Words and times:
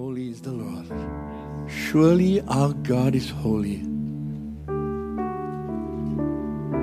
Holy 0.00 0.30
is 0.30 0.40
the 0.40 0.50
Lord. 0.50 0.86
Surely 1.68 2.40
our 2.48 2.72
God 2.72 3.14
is 3.14 3.28
holy. 3.28 3.82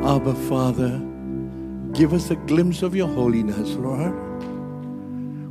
Abba, 0.06 0.36
Father, 0.48 1.02
give 1.94 2.14
us 2.14 2.30
a 2.30 2.36
glimpse 2.36 2.84
of 2.84 2.96
your 2.96 3.08
holiness, 3.08 3.72
Lord. 3.72 4.14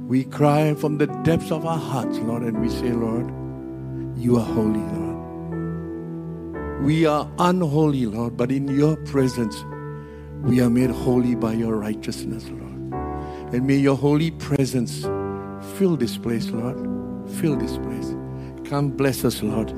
We 0.09 0.23
cry 0.23 0.75
from 0.75 0.99
the 0.99 1.09
depths 1.25 1.51
of 1.51 1.67
our 1.67 1.77
hearts, 1.77 2.19
Lord, 2.19 2.45
and 2.45 2.61
we 2.61 2.69
say, 2.69 2.93
Lord, 2.93 3.27
you 4.17 4.37
are 4.37 4.47
holy, 4.47 4.87
Lord. 4.95 6.85
We 6.85 7.05
are 7.05 7.29
unholy, 7.41 8.07
Lord, 8.07 8.37
but 8.37 8.53
in 8.53 8.69
your 8.69 8.95
presence, 9.07 9.65
we 10.45 10.61
are 10.61 10.71
made 10.71 10.91
holy 10.91 11.35
by 11.35 11.55
your 11.55 11.75
righteousness, 11.75 12.49
Lord. 12.49 12.95
And 13.53 13.67
may 13.67 13.79
your 13.79 13.97
holy 13.97 14.31
presence 14.31 15.03
fill 15.77 15.97
this 15.97 16.17
place, 16.17 16.47
Lord. 16.51 16.96
Fill 17.29 17.57
this 17.57 17.77
place. 17.79 18.15
Come 18.69 18.91
bless 18.91 19.25
us, 19.25 19.43
Lord. 19.43 19.69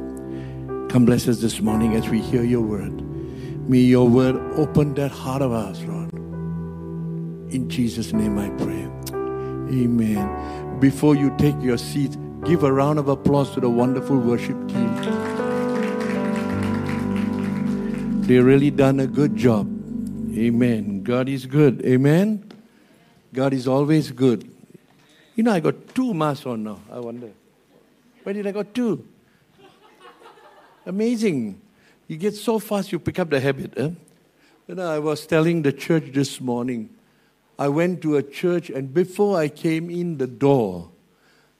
Come 0.90 1.04
bless 1.04 1.28
us 1.28 1.40
this 1.40 1.60
morning 1.60 1.94
as 1.94 2.08
we 2.08 2.20
hear 2.20 2.42
your 2.42 2.62
word. 2.62 3.02
May 3.68 3.80
your 3.80 4.08
word 4.08 4.36
open 4.56 4.94
that 4.94 5.10
heart 5.10 5.42
of 5.42 5.52
ours, 5.52 5.84
Lord. 5.84 6.12
In 7.52 7.68
Jesus' 7.68 8.12
name 8.12 8.38
I 8.38 8.48
pray. 8.50 8.88
Amen. 9.70 10.80
Before 10.80 11.14
you 11.14 11.34
take 11.36 11.60
your 11.60 11.76
seat, 11.76 12.16
give 12.44 12.62
a 12.64 12.72
round 12.72 12.98
of 12.98 13.08
applause 13.08 13.52
to 13.54 13.60
the 13.60 13.68
wonderful 13.68 14.18
worship 14.18 14.56
team. 14.68 14.94
They 18.22 18.38
really 18.38 18.70
done 18.70 19.00
a 19.00 19.06
good 19.06 19.36
job. 19.36 19.66
Amen. 20.36 21.02
God 21.02 21.28
is 21.28 21.46
good. 21.46 21.84
Amen. 21.84 22.44
God 23.32 23.52
is 23.52 23.66
always 23.66 24.10
good. 24.10 24.50
You 25.38 25.44
know, 25.44 25.52
I 25.52 25.60
got 25.60 25.94
two 25.94 26.12
masks 26.14 26.46
on 26.46 26.64
now. 26.64 26.80
I 26.90 26.98
wonder. 26.98 27.30
Where 28.24 28.32
did 28.32 28.44
I 28.48 28.50
got 28.50 28.74
two? 28.74 29.06
Amazing. 30.84 31.60
You 32.08 32.16
get 32.16 32.34
so 32.34 32.58
fast, 32.58 32.90
you 32.90 32.98
pick 32.98 33.20
up 33.20 33.30
the 33.30 33.38
habit. 33.38 33.72
Eh? 33.76 33.90
You 34.66 34.74
know, 34.74 34.90
I 34.90 34.98
was 34.98 35.28
telling 35.28 35.62
the 35.62 35.72
church 35.72 36.06
this 36.12 36.40
morning. 36.40 36.90
I 37.56 37.68
went 37.68 38.02
to 38.02 38.16
a 38.16 38.22
church, 38.24 38.68
and 38.68 38.92
before 38.92 39.38
I 39.38 39.46
came 39.46 39.90
in 39.90 40.18
the 40.18 40.26
door, 40.26 40.90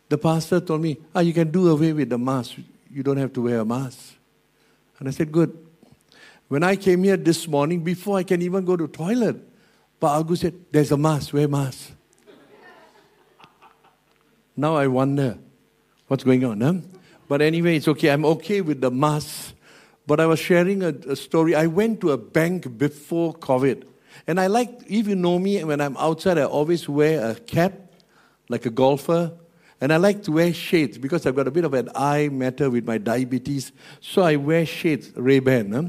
the 0.09 0.19
pastor 0.19 0.59
told 0.59 0.81
me, 0.81 0.97
Ah, 1.15 1.21
you 1.21 1.33
can 1.33 1.49
do 1.49 1.69
away 1.69 1.93
with 1.93 2.11
the 2.11 2.19
mask. 2.19 2.57
You 2.91 3.05
don't 3.05 3.19
have 3.19 3.33
to 3.35 3.43
wear 3.43 3.61
a 3.61 3.65
mask. 3.65 4.17
And 4.99 5.07
I 5.07 5.13
said, 5.13 5.31
Good. 5.31 5.57
When 6.49 6.65
I 6.65 6.75
came 6.75 7.05
here 7.05 7.17
this 7.17 7.47
morning, 7.47 7.85
before 7.85 8.19
I 8.19 8.25
can 8.25 8.43
even 8.43 8.65
go 8.65 8.77
to 8.77 8.89
toilet, 8.89 9.37
Pa 10.01 10.19
Agus 10.19 10.41
said, 10.41 10.55
There's 10.73 10.91
a 10.91 10.97
mask, 10.97 11.33
wear 11.33 11.47
mask. 11.47 11.93
Now 14.59 14.77
I 14.77 14.87
wonder 14.89 15.39
what's 16.09 16.25
going 16.25 16.45
on. 16.45 16.61
Huh? 16.61 16.75
But 17.29 17.43
anyway, 17.43 17.77
it's 17.77 17.89
okay. 17.89 18.11
I'm 18.11 18.25
okay 18.25 18.61
with 18.61 18.81
the 18.81 18.91
mask 18.91 19.55
but 20.09 20.21
I 20.21 20.27
was 20.27 20.39
sharing 20.39 20.83
a, 20.83 20.89
a, 20.89 21.15
story. 21.15 21.55
I 21.55 21.67
went 21.67 22.01
to 22.01 22.13
a 22.13 22.17
bank 22.17 22.79
before 22.79 23.35
COVID. 23.35 23.85
And 24.27 24.41
I 24.41 24.47
like, 24.47 24.71
if 24.89 25.07
you 25.07 25.15
know 25.15 25.39
me, 25.39 25.63
when 25.63 25.83
I'm 25.83 25.99
outside, 25.99 26.39
I 26.39 26.45
always 26.45 26.89
wear 26.89 27.33
a 27.33 27.35
cap, 27.35 27.75
like 28.49 28.65
a 28.65 28.71
golfer. 28.71 29.33
And 29.83 29.93
I 29.93 29.99
like 29.99 30.23
to 30.23 30.33
wear 30.33 30.55
shades 30.55 30.97
because 30.97 31.27
I've 31.27 31.37
got 31.37 31.47
a 31.47 31.51
bit 31.51 31.67
of 31.67 31.75
an 31.75 31.91
eye 31.95 32.31
matter 32.31 32.71
with 32.71 32.87
my 32.87 32.97
diabetes. 32.97 33.71
So 34.01 34.23
I 34.23 34.37
wear 34.37 34.65
shades, 34.65 35.13
Ray-Ban. 35.15 35.73
Huh? 35.73 35.83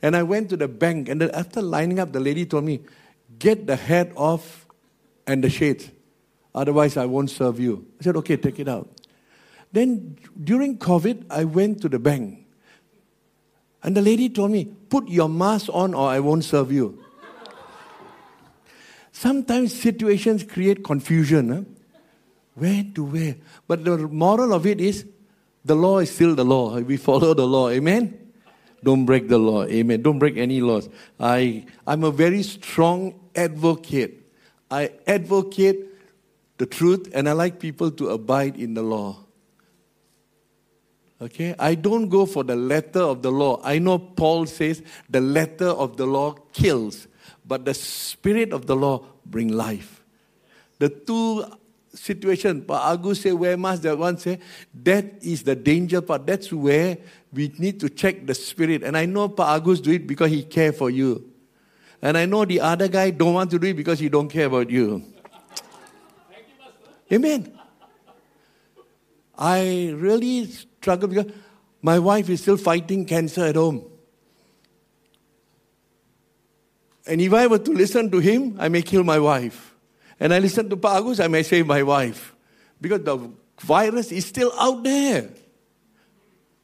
And 0.00 0.14
I 0.14 0.22
went 0.22 0.48
to 0.50 0.56
the 0.56 0.68
bank. 0.68 1.08
And 1.08 1.20
then 1.20 1.32
after 1.32 1.60
lining 1.60 1.98
up, 1.98 2.12
the 2.12 2.20
lady 2.20 2.46
told 2.46 2.62
me, 2.62 2.82
get 3.40 3.66
the 3.66 3.74
hat 3.74 4.12
off 4.14 4.68
and 5.26 5.42
the 5.42 5.50
shades. 5.50 5.90
Otherwise, 6.56 6.96
I 6.96 7.04
won't 7.04 7.30
serve 7.30 7.60
you. 7.60 7.86
I 8.00 8.04
said, 8.04 8.16
okay, 8.16 8.38
take 8.38 8.58
it 8.58 8.66
out. 8.66 8.88
Then 9.72 10.16
during 10.42 10.78
COVID, 10.78 11.26
I 11.28 11.44
went 11.44 11.82
to 11.82 11.88
the 11.88 11.98
bank. 11.98 12.46
And 13.82 13.94
the 13.94 14.00
lady 14.00 14.30
told 14.30 14.50
me, 14.50 14.64
Put 14.88 15.08
your 15.08 15.28
mask 15.28 15.68
on 15.72 15.92
or 15.92 16.08
I 16.08 16.18
won't 16.18 16.44
serve 16.44 16.72
you. 16.72 17.02
Sometimes 19.12 19.74
situations 19.74 20.44
create 20.44 20.82
confusion. 20.82 21.50
Huh? 21.50 21.62
Where 22.54 22.84
to 22.94 23.04
where? 23.04 23.36
But 23.68 23.84
the 23.84 23.98
moral 23.98 24.54
of 24.54 24.66
it 24.66 24.80
is 24.80 25.06
the 25.64 25.74
law 25.74 25.98
is 25.98 26.10
still 26.10 26.34
the 26.34 26.44
law. 26.44 26.78
We 26.80 26.96
follow 26.96 27.34
the 27.34 27.46
law. 27.46 27.68
Amen? 27.68 28.32
Don't 28.82 29.04
break 29.04 29.28
the 29.28 29.38
law. 29.38 29.64
Amen. 29.64 30.00
Don't 30.02 30.18
break 30.18 30.36
any 30.36 30.60
laws. 30.60 30.88
I, 31.18 31.66
I'm 31.86 32.04
a 32.04 32.10
very 32.10 32.42
strong 32.42 33.18
advocate. 33.34 34.22
I 34.70 34.92
advocate 35.06 35.95
the 36.58 36.66
truth 36.66 37.08
and 37.12 37.28
I 37.28 37.32
like 37.32 37.60
people 37.60 37.90
to 37.92 38.08
abide 38.08 38.56
in 38.56 38.74
the 38.74 38.82
law. 38.82 39.18
Okay? 41.20 41.54
I 41.58 41.74
don't 41.74 42.08
go 42.08 42.26
for 42.26 42.44
the 42.44 42.56
letter 42.56 43.00
of 43.00 43.22
the 43.22 43.30
law. 43.30 43.60
I 43.64 43.78
know 43.78 43.98
Paul 43.98 44.46
says 44.46 44.82
the 45.08 45.20
letter 45.20 45.68
of 45.68 45.96
the 45.96 46.06
law 46.06 46.32
kills, 46.52 47.08
but 47.44 47.64
the 47.64 47.74
spirit 47.74 48.52
of 48.52 48.66
the 48.66 48.76
law 48.76 49.04
bring 49.24 49.48
life. 49.48 50.02
The 50.78 50.88
two 50.88 51.44
situations, 51.94 52.64
but 52.66 52.82
Agus 52.82 53.22
say 53.22 53.32
wear 53.32 53.56
mask, 53.56 53.82
that 53.82 53.96
one 53.96 54.18
say 54.18 54.38
that 54.82 55.22
is 55.22 55.42
the 55.42 55.56
danger 55.56 56.02
part. 56.02 56.26
That's 56.26 56.52
where 56.52 56.98
we 57.32 57.52
need 57.58 57.80
to 57.80 57.88
check 57.88 58.26
the 58.26 58.34
spirit. 58.34 58.82
And 58.82 58.96
I 58.96 59.06
know 59.06 59.28
Pa 59.28 59.54
Agus 59.54 59.80
do 59.80 59.92
it 59.92 60.06
because 60.06 60.30
he 60.30 60.42
care 60.42 60.72
for 60.72 60.90
you. 60.90 61.32
And 62.02 62.18
I 62.18 62.26
know 62.26 62.44
the 62.44 62.60
other 62.60 62.88
guy 62.88 63.10
don't 63.10 63.34
want 63.34 63.50
to 63.52 63.58
do 63.58 63.68
it 63.68 63.74
because 63.74 63.98
he 63.98 64.08
don't 64.08 64.28
care 64.28 64.46
about 64.46 64.70
you. 64.70 65.02
Amen. 67.12 67.58
I 69.38 69.92
really 69.96 70.46
struggle 70.46 71.08
because 71.08 71.32
my 71.82 71.98
wife 71.98 72.28
is 72.30 72.40
still 72.42 72.56
fighting 72.56 73.04
cancer 73.04 73.44
at 73.44 73.56
home. 73.56 73.84
And 77.06 77.20
if 77.20 77.32
I 77.32 77.46
were 77.46 77.58
to 77.58 77.72
listen 77.72 78.10
to 78.10 78.18
him, 78.18 78.56
I 78.58 78.68
may 78.68 78.82
kill 78.82 79.04
my 79.04 79.18
wife. 79.18 79.74
And 80.18 80.34
I 80.34 80.38
listen 80.38 80.68
to 80.70 80.76
Pagus, 80.76 81.20
I 81.20 81.28
may 81.28 81.42
save 81.42 81.66
my 81.66 81.82
wife. 81.82 82.34
Because 82.80 83.02
the 83.02 83.30
virus 83.60 84.10
is 84.10 84.26
still 84.26 84.52
out 84.58 84.82
there. 84.82 85.28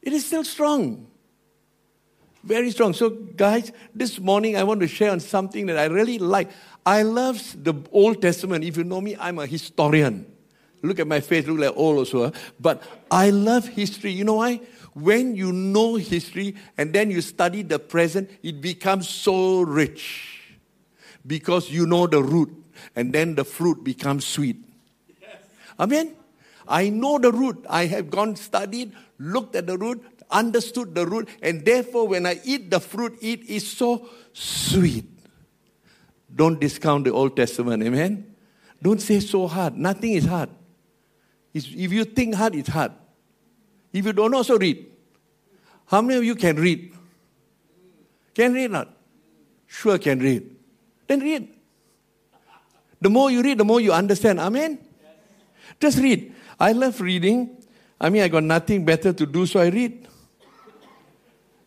It 0.00 0.12
is 0.12 0.26
still 0.26 0.42
strong. 0.42 1.06
Very 2.42 2.72
strong. 2.72 2.92
So, 2.92 3.10
guys, 3.10 3.70
this 3.94 4.18
morning 4.18 4.56
I 4.56 4.64
want 4.64 4.80
to 4.80 4.88
share 4.88 5.12
on 5.12 5.20
something 5.20 5.66
that 5.66 5.78
I 5.78 5.84
really 5.84 6.18
like. 6.18 6.50
I 6.84 7.02
love 7.02 7.40
the 7.62 7.74
Old 7.92 8.20
Testament. 8.20 8.64
If 8.64 8.76
you 8.76 8.82
know 8.82 9.00
me, 9.00 9.16
I'm 9.20 9.38
a 9.38 9.46
historian. 9.46 10.31
Look 10.82 10.98
at 10.98 11.06
my 11.06 11.20
face, 11.20 11.46
look 11.46 11.60
like 11.60 11.76
old 11.76 11.98
also. 11.98 12.32
But 12.58 12.82
I 13.10 13.30
love 13.30 13.68
history. 13.68 14.10
You 14.10 14.24
know 14.24 14.34
why? 14.34 14.60
When 14.94 15.36
you 15.36 15.52
know 15.52 15.94
history 15.94 16.56
and 16.76 16.92
then 16.92 17.10
you 17.10 17.20
study 17.20 17.62
the 17.62 17.78
present, 17.78 18.30
it 18.42 18.60
becomes 18.60 19.08
so 19.08 19.62
rich. 19.62 20.40
Because 21.26 21.70
you 21.70 21.86
know 21.86 22.06
the 22.06 22.22
root 22.22 22.50
and 22.96 23.12
then 23.12 23.36
the 23.36 23.44
fruit 23.44 23.84
becomes 23.84 24.26
sweet. 24.26 24.56
Amen? 25.78 26.14
I 26.66 26.88
know 26.88 27.18
the 27.18 27.32
root. 27.32 27.64
I 27.68 27.86
have 27.86 28.10
gone 28.10 28.36
studied, 28.36 28.92
looked 29.18 29.54
at 29.56 29.66
the 29.66 29.78
root, 29.78 30.04
understood 30.30 30.94
the 30.94 31.06
root, 31.06 31.28
and 31.42 31.64
therefore 31.64 32.08
when 32.08 32.26
I 32.26 32.40
eat 32.44 32.70
the 32.70 32.80
fruit, 32.80 33.18
it 33.20 33.44
is 33.44 33.70
so 33.70 34.08
sweet. 34.32 35.06
Don't 36.34 36.60
discount 36.60 37.04
the 37.04 37.12
Old 37.12 37.36
Testament, 37.36 37.82
amen? 37.82 38.34
Don't 38.82 39.00
say 39.00 39.20
so 39.20 39.46
hard. 39.46 39.76
Nothing 39.76 40.12
is 40.12 40.24
hard. 40.24 40.50
It's, 41.54 41.66
if 41.66 41.92
you 41.92 42.04
think 42.04 42.34
hard, 42.34 42.54
it's 42.54 42.68
hard. 42.68 42.92
If 43.92 44.06
you 44.06 44.12
don't 44.12 44.34
also 44.34 44.58
read. 44.58 44.86
How 45.86 46.00
many 46.00 46.18
of 46.18 46.24
you 46.24 46.34
can 46.34 46.56
read? 46.56 46.94
Can 48.34 48.54
read 48.54 48.70
not? 48.70 48.88
Sure 49.66 49.98
can 49.98 50.18
read. 50.18 50.48
Then 51.06 51.20
read. 51.20 51.48
The 53.00 53.10
more 53.10 53.30
you 53.30 53.42
read, 53.42 53.58
the 53.58 53.64
more 53.64 53.80
you 53.80 53.92
understand. 53.92 54.40
Amen? 54.40 54.78
Just 55.80 55.98
read. 55.98 56.34
I 56.58 56.72
love 56.72 57.00
reading. 57.00 57.62
I 58.00 58.08
mean, 58.08 58.22
I 58.22 58.28
got 58.28 58.44
nothing 58.44 58.84
better 58.84 59.12
to 59.12 59.26
do, 59.26 59.44
so 59.46 59.60
I 59.60 59.68
read. 59.68 60.08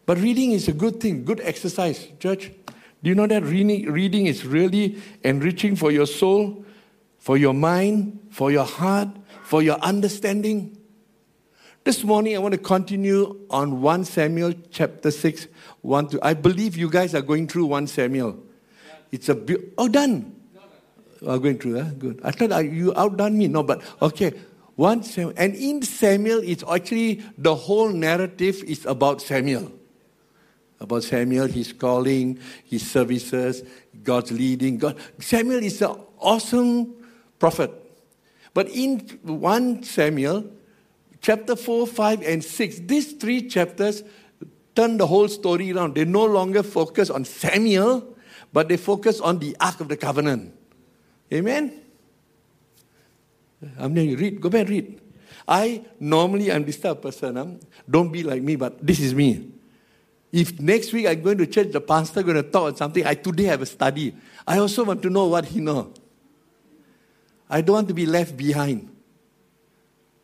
But 0.05 0.19
reading 0.19 0.51
is 0.51 0.67
a 0.67 0.73
good 0.73 0.99
thing, 0.99 1.25
good 1.25 1.41
exercise, 1.41 2.07
church. 2.19 2.51
Do 3.03 3.09
you 3.09 3.15
know 3.15 3.27
that 3.27 3.43
reading, 3.43 3.91
reading 3.91 4.27
is 4.27 4.45
really 4.45 5.01
enriching 5.23 5.75
for 5.75 5.91
your 5.91 6.05
soul, 6.05 6.65
for 7.17 7.37
your 7.37 7.53
mind, 7.53 8.19
for 8.31 8.51
your 8.51 8.65
heart, 8.65 9.09
for 9.45 9.61
your 9.61 9.77
understanding. 9.77 10.75
This 11.83 12.03
morning, 12.03 12.35
I 12.35 12.39
want 12.39 12.53
to 12.53 12.57
continue 12.57 13.45
on 13.51 13.79
1 13.79 14.05
Samuel 14.05 14.53
chapter 14.71 15.11
6. 15.11 15.47
1 15.83 16.07
to, 16.09 16.19
I 16.25 16.33
believe 16.33 16.75
you 16.75 16.89
guys 16.89 17.13
are 17.13 17.21
going 17.21 17.47
through 17.47 17.67
1 17.67 17.85
Samuel. 17.85 18.39
It's 19.11 19.29
a 19.29 19.35
bu- 19.35 19.71
oh 19.77 19.87
done. 19.87 20.35
Oh, 21.21 21.37
going 21.37 21.59
through, 21.59 21.81
huh? 21.81 21.91
good. 21.97 22.21
I 22.23 22.31
thought 22.31 22.59
you 22.65 22.91
outdone 22.95 23.37
me. 23.37 23.47
No, 23.47 23.61
but 23.61 23.81
okay. 24.01 24.33
One 24.75 25.03
Samuel, 25.03 25.33
and 25.37 25.55
in 25.55 25.83
Samuel, 25.83 26.41
it's 26.43 26.63
actually 26.69 27.23
the 27.37 27.55
whole 27.55 27.89
narrative 27.89 28.63
is 28.63 28.85
about 28.85 29.21
Samuel. 29.21 29.71
About 30.79 31.03
Samuel, 31.03 31.47
his 31.47 31.71
calling, 31.71 32.39
his 32.65 32.89
services, 32.89 33.63
God's 34.03 34.31
leading. 34.31 34.77
God. 34.77 34.97
Samuel 35.19 35.63
is 35.63 35.81
an 35.81 35.95
awesome 36.19 36.95
prophet. 37.39 37.84
But 38.55 38.69
in 38.69 38.99
1 39.23 39.83
Samuel, 39.83 40.49
chapter 41.19 41.57
4, 41.57 41.85
5, 41.85 42.21
and 42.21 42.41
6, 42.41 42.79
these 42.87 43.11
three 43.11 43.49
chapters 43.49 44.01
turn 44.73 44.97
the 44.97 45.07
whole 45.07 45.27
story 45.27 45.73
around. 45.73 45.95
They 45.95 46.05
no 46.05 46.23
longer 46.23 46.63
focus 46.63 47.09
on 47.09 47.25
Samuel, 47.25 48.15
but 48.53 48.69
they 48.69 48.77
focus 48.77 49.19
on 49.19 49.39
the 49.39 49.57
Ark 49.59 49.81
of 49.81 49.89
the 49.89 49.97
Covenant. 49.97 50.57
Amen? 51.33 51.81
I'm 53.77 53.93
to 53.93 54.15
read. 54.15 54.39
Go 54.39 54.49
back 54.49 54.61
and 54.61 54.69
read. 54.69 55.01
I 55.45 55.83
normally 55.99 56.49
I'm 56.49 56.63
this 56.63 56.79
type 56.79 56.91
of 56.91 57.01
person. 57.01 57.59
Don't 57.89 58.09
be 58.09 58.23
like 58.23 58.41
me, 58.41 58.55
but 58.55 58.79
this 58.79 59.01
is 59.01 59.13
me. 59.13 59.51
If 60.31 60.61
next 60.61 60.93
week 60.93 61.07
I'm 61.07 61.21
going 61.21 61.39
to 61.39 61.45
church, 61.45 61.73
the 61.73 61.81
pastor 61.81 62.23
going 62.23 62.37
to 62.37 62.43
talk 62.43 62.69
about 62.69 62.77
something, 62.77 63.05
I 63.05 63.15
today 63.15 63.43
have 63.43 63.61
a 63.61 63.65
study. 63.65 64.15
I 64.47 64.59
also 64.59 64.85
want 64.85 65.01
to 65.01 65.09
know 65.09 65.27
what 65.27 65.43
he 65.43 65.59
know. 65.59 65.91
I 67.49 67.61
don't 67.61 67.75
want 67.75 67.87
to 67.89 67.93
be 67.93 68.05
left 68.05 68.35
behind. 68.35 68.91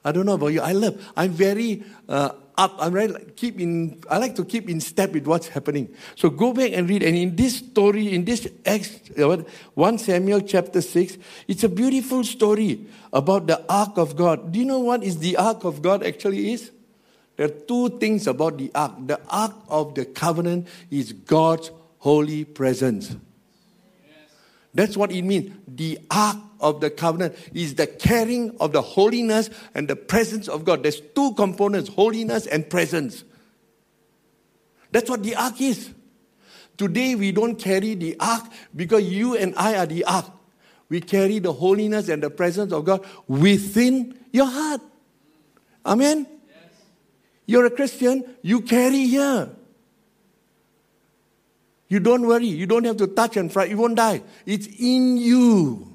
I 0.04 0.12
don't 0.12 0.26
know 0.26 0.34
about 0.34 0.48
you. 0.48 0.62
I 0.62 0.72
love. 0.72 1.00
I'm 1.16 1.32
very 1.32 1.84
uh, 2.10 2.32
up. 2.58 2.76
I'm 2.80 2.94
very 2.94 3.14
keep 3.36 3.60
in. 3.60 4.02
I 4.10 4.18
like 4.18 4.36
to 4.36 4.46
keep 4.46 4.68
in 4.68 4.82
step 4.82 5.14
with 5.14 5.28
what's 5.28 5.48
happening. 5.48 5.94
So 6.16 6.30
go 6.30 6.54
back 6.54 6.72
and 6.74 6.90
read. 6.90 7.04
And 7.04 7.16
in 7.16 7.36
this 7.36 7.58
story, 7.58 8.14
in 8.14 8.26
this 8.26 8.48
Acts, 8.66 9.12
uh, 9.20 9.44
one 9.76 10.00
Samuel 10.00 10.42
chapter 10.42 10.82
six, 10.82 11.18
it's 11.48 11.64
a 11.64 11.70
beautiful 11.70 12.24
story 12.24 12.88
about 13.14 13.46
the 13.46 13.64
ark 13.70 13.98
of 13.98 14.16
God. 14.16 14.52
Do 14.52 14.60
you 14.60 14.66
know 14.66 14.80
what 14.80 15.04
is 15.04 15.20
the 15.20 15.38
ark 15.38 15.64
of 15.66 15.84
God 15.84 16.04
actually 16.04 16.54
is? 16.54 16.72
There 17.38 17.46
are 17.46 17.50
two 17.50 18.00
things 18.00 18.26
about 18.26 18.58
the 18.58 18.72
ark. 18.74 18.94
The 19.06 19.20
ark 19.30 19.54
of 19.70 19.94
the 19.94 20.06
covenant 20.06 20.68
is 20.90 21.14
God's 21.14 21.72
holy 22.00 22.44
presence. 22.46 23.16
That's 24.74 24.96
what 24.96 25.12
it 25.12 25.24
means. 25.24 25.54
The 25.68 26.00
ark 26.10 26.38
of 26.60 26.80
the 26.80 26.90
covenant 26.90 27.36
is 27.54 27.76
the 27.76 27.88
carrying 27.88 28.56
of 28.60 28.72
the 28.72 28.82
holiness 28.82 29.50
and 29.76 29.88
the 29.88 29.96
presence 29.96 30.48
of 30.48 30.64
God. 30.64 30.84
There's 30.84 31.02
two 31.02 31.34
components 31.34 31.90
holiness 31.90 32.48
and 32.48 32.70
presence. 32.70 33.24
That's 34.92 35.10
what 35.10 35.24
the 35.24 35.36
ark 35.36 35.60
is. 35.60 35.94
Today 36.78 37.16
we 37.16 37.32
don't 37.32 37.56
carry 37.56 37.96
the 37.96 38.16
ark 38.20 38.46
because 38.76 39.04
you 39.04 39.36
and 39.36 39.54
I 39.58 39.76
are 39.76 39.86
the 39.86 40.06
ark. 40.06 40.26
We 40.90 41.00
carry 41.00 41.40
the 41.40 41.54
holiness 41.54 42.10
and 42.10 42.22
the 42.22 42.30
presence 42.30 42.74
of 42.74 42.86
God 42.86 43.06
within 43.28 44.18
your 44.32 44.46
heart. 44.46 44.82
Amen? 45.86 46.28
Yes. 46.48 46.58
You're 47.46 47.66
a 47.66 47.72
Christian, 47.72 48.24
you 48.42 48.62
carry 48.62 49.06
here. 49.06 49.50
You 51.92 52.00
don't 52.00 52.26
worry. 52.26 52.46
You 52.48 52.68
don't 52.68 52.86
have 52.86 52.96
to 52.98 53.08
touch 53.08 53.36
and 53.36 53.52
fry. 53.52 53.66
You 53.66 53.76
won't 53.76 53.98
die. 53.98 54.24
It's 54.46 54.66
in 54.80 55.18
you. 55.18 55.94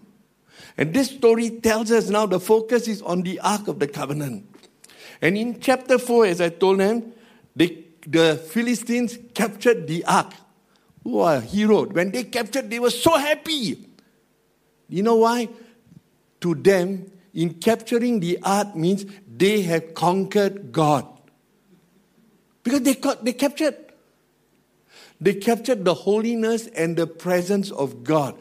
And 0.77 0.93
this 0.93 1.09
story 1.09 1.49
tells 1.49 1.91
us 1.91 2.11
now 2.11 2.27
the 2.27 2.39
focus 2.39 2.87
is 2.87 3.01
on 3.01 3.23
the 3.23 3.41
Ark 3.41 3.67
of 3.67 3.79
the 3.79 3.89
Covenant. 3.89 4.45
And 5.23 5.39
in 5.39 5.59
chapter 5.59 5.97
4, 5.97 6.27
as 6.27 6.43
I 6.43 6.51
told 6.51 6.81
them, 6.81 7.15
the 7.55 8.37
Philistines 8.51 9.19
captured 9.33 9.87
the 9.87 10.05
Ark. 10.05 10.35
Are 11.07 11.41
heroes. 11.41 11.89
When 11.93 12.11
they 12.11 12.25
captured, 12.25 12.69
they 12.69 12.79
were 12.79 12.91
so 12.91 13.17
happy. 13.17 13.89
You 14.91 15.03
know 15.03 15.17
why? 15.17 15.49
To 16.43 16.55
them, 16.55 17.11
in 17.33 17.55
capturing 17.55 18.21
the 18.21 18.39
Ark 18.43 18.77
means 18.77 19.07
they 19.35 19.63
have 19.63 19.95
conquered 19.95 20.73
God. 20.73 21.07
Because 22.63 22.83
they, 22.83 22.97
got, 22.97 23.25
they 23.25 23.33
captured 23.33 23.86
they 25.21 25.35
captured 25.35 25.85
the 25.85 25.95
holiness 25.95 26.67
and 26.69 26.97
the 26.97 27.07
presence 27.07 27.71
of 27.71 28.05
God. 28.05 28.37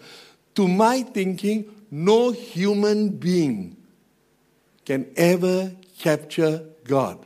To 0.55 0.67
my 0.67 1.03
thinking, 1.03 1.73
no 1.91 2.31
human 2.31 3.09
being 3.09 3.77
can 4.85 5.07
ever 5.15 5.71
capture 5.99 6.65
God. 6.83 7.25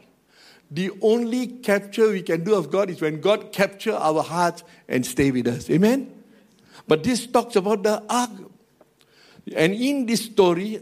The 0.71 0.91
only 1.01 1.47
capture 1.47 2.11
we 2.11 2.21
can 2.21 2.43
do 2.43 2.53
of 2.53 2.69
God 2.69 2.89
is 2.89 3.01
when 3.01 3.21
God 3.21 3.51
capture 3.51 3.93
our 3.93 4.21
hearts 4.21 4.63
and 4.87 5.05
stay 5.05 5.31
with 5.31 5.47
us. 5.47 5.69
Amen? 5.69 6.13
But 6.87 7.03
this 7.03 7.25
talks 7.25 7.55
about 7.55 7.83
the 7.83 8.03
ark. 8.09 8.29
And 9.55 9.73
in 9.73 10.05
this 10.05 10.25
story, 10.25 10.81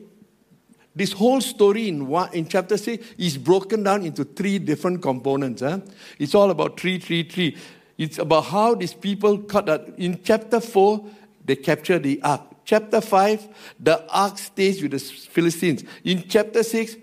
this 0.94 1.13
whole 1.13 1.40
story 1.42 1.88
in, 1.88 2.08
one, 2.08 2.34
in 2.34 2.48
chapter 2.48 2.75
6 2.75 3.13
is 3.18 3.38
broken 3.38 3.84
down 3.84 4.04
into 4.04 4.24
three 4.24 4.60
different 4.60 5.02
components. 5.02 5.62
Huh? 5.62 5.80
It's 6.20 6.36
all 6.36 6.50
about 6.50 6.80
three, 6.80 7.00
three, 7.00 7.24
three. 7.24 7.56
It's 7.98 8.20
about 8.20 8.46
how 8.46 8.76
these 8.76 8.94
people 8.94 9.40
cut 9.40 9.70
out. 9.70 9.90
In 9.98 10.22
chapter 10.24 10.60
4, 10.60 11.06
they 11.46 11.56
capture 11.56 11.98
the 12.00 12.22
ark. 12.22 12.42
Chapter 12.64 13.02
5, 13.02 13.48
the 13.80 14.06
ark 14.12 14.38
stays 14.38 14.82
with 14.82 14.92
the 14.92 15.00
Philistines. 15.00 15.84
In 16.04 16.28
chapter 16.28 16.64
6, 16.64 16.98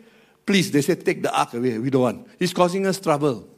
please, 0.45 0.71
they 0.71 0.83
said, 0.83 1.05
take 1.05 1.23
the 1.23 1.37
ark 1.37 1.55
away. 1.55 1.79
We 1.79 1.91
don't 1.91 2.03
want. 2.03 2.29
It's 2.39 2.53
causing 2.53 2.87
us 2.87 3.01
trouble. 3.01 3.49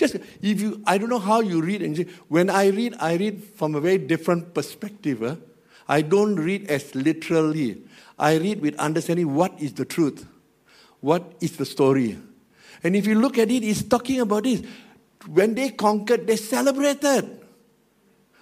Just 0.00 0.16
if 0.40 0.60
you, 0.62 0.82
I 0.86 0.96
don't 0.96 1.10
know 1.10 1.18
how 1.18 1.40
you 1.40 1.60
read 1.60 1.82
and 1.82 1.98
when 2.28 2.48
I 2.48 2.68
read, 2.68 2.96
I 2.98 3.16
read 3.16 3.44
from 3.56 3.74
a 3.74 3.80
very 3.80 3.98
different 3.98 4.54
perspective. 4.54 5.18
Huh? 5.20 5.36
I 5.86 6.00
don't 6.00 6.36
read 6.36 6.70
as 6.70 6.94
literally. 6.94 7.82
I 8.18 8.36
read 8.36 8.62
with 8.62 8.76
understanding 8.76 9.34
what 9.34 9.60
is 9.60 9.74
the 9.74 9.84
truth, 9.84 10.26
what 11.00 11.34
is 11.42 11.58
the 11.58 11.66
story. 11.66 12.18
And 12.82 12.96
if 12.96 13.06
you 13.06 13.20
look 13.20 13.36
at 13.36 13.50
it, 13.50 13.62
it's 13.62 13.82
talking 13.82 14.20
about 14.20 14.44
this 14.44 14.62
when 15.26 15.54
they 15.54 15.70
conquered, 15.70 16.26
they 16.26 16.36
celebrated. 16.36 17.40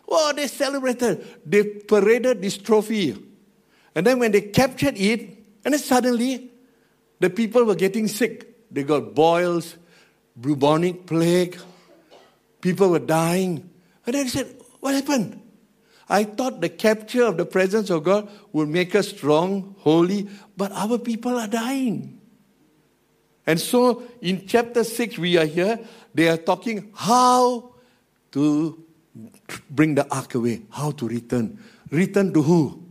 Oh, 0.08 0.32
they 0.34 0.46
celebrated. 0.46 1.26
They 1.44 1.64
paraded 1.64 2.40
this 2.40 2.56
trophy. 2.56 3.16
And 3.94 4.06
then 4.06 4.18
when 4.18 4.32
they 4.32 4.40
captured 4.40 4.96
it, 4.96 5.20
and 5.64 5.74
then 5.74 5.80
suddenly 5.80 6.50
the 7.20 7.30
people 7.30 7.64
were 7.64 7.74
getting 7.74 8.08
sick. 8.08 8.70
They 8.70 8.84
got 8.84 9.14
boils, 9.14 9.76
bubonic 10.40 11.06
plague. 11.06 11.58
People 12.60 12.90
were 12.90 12.98
dying. 12.98 13.68
And 14.06 14.14
then 14.14 14.24
they 14.24 14.30
said, 14.30 14.54
What 14.80 14.94
happened? 14.94 15.42
I 16.08 16.24
thought 16.24 16.60
the 16.60 16.70
capture 16.70 17.24
of 17.24 17.36
the 17.36 17.44
presence 17.44 17.90
of 17.90 18.04
God 18.04 18.30
would 18.52 18.68
make 18.68 18.94
us 18.94 19.08
strong, 19.08 19.74
holy, 19.80 20.28
but 20.56 20.72
our 20.72 20.96
people 20.96 21.38
are 21.38 21.46
dying. 21.46 22.17
And 23.48 23.58
so 23.58 24.02
in 24.20 24.46
chapter 24.46 24.84
6, 24.84 25.16
we 25.16 25.38
are 25.38 25.46
here. 25.46 25.80
They 26.12 26.28
are 26.28 26.36
talking 26.36 26.92
how 26.94 27.72
to 28.32 28.84
bring 29.70 29.94
the 29.94 30.06
ark 30.14 30.34
away, 30.34 30.60
how 30.68 30.90
to 30.90 31.08
return. 31.08 31.58
Return 31.90 32.34
to 32.34 32.42
who? 32.42 32.84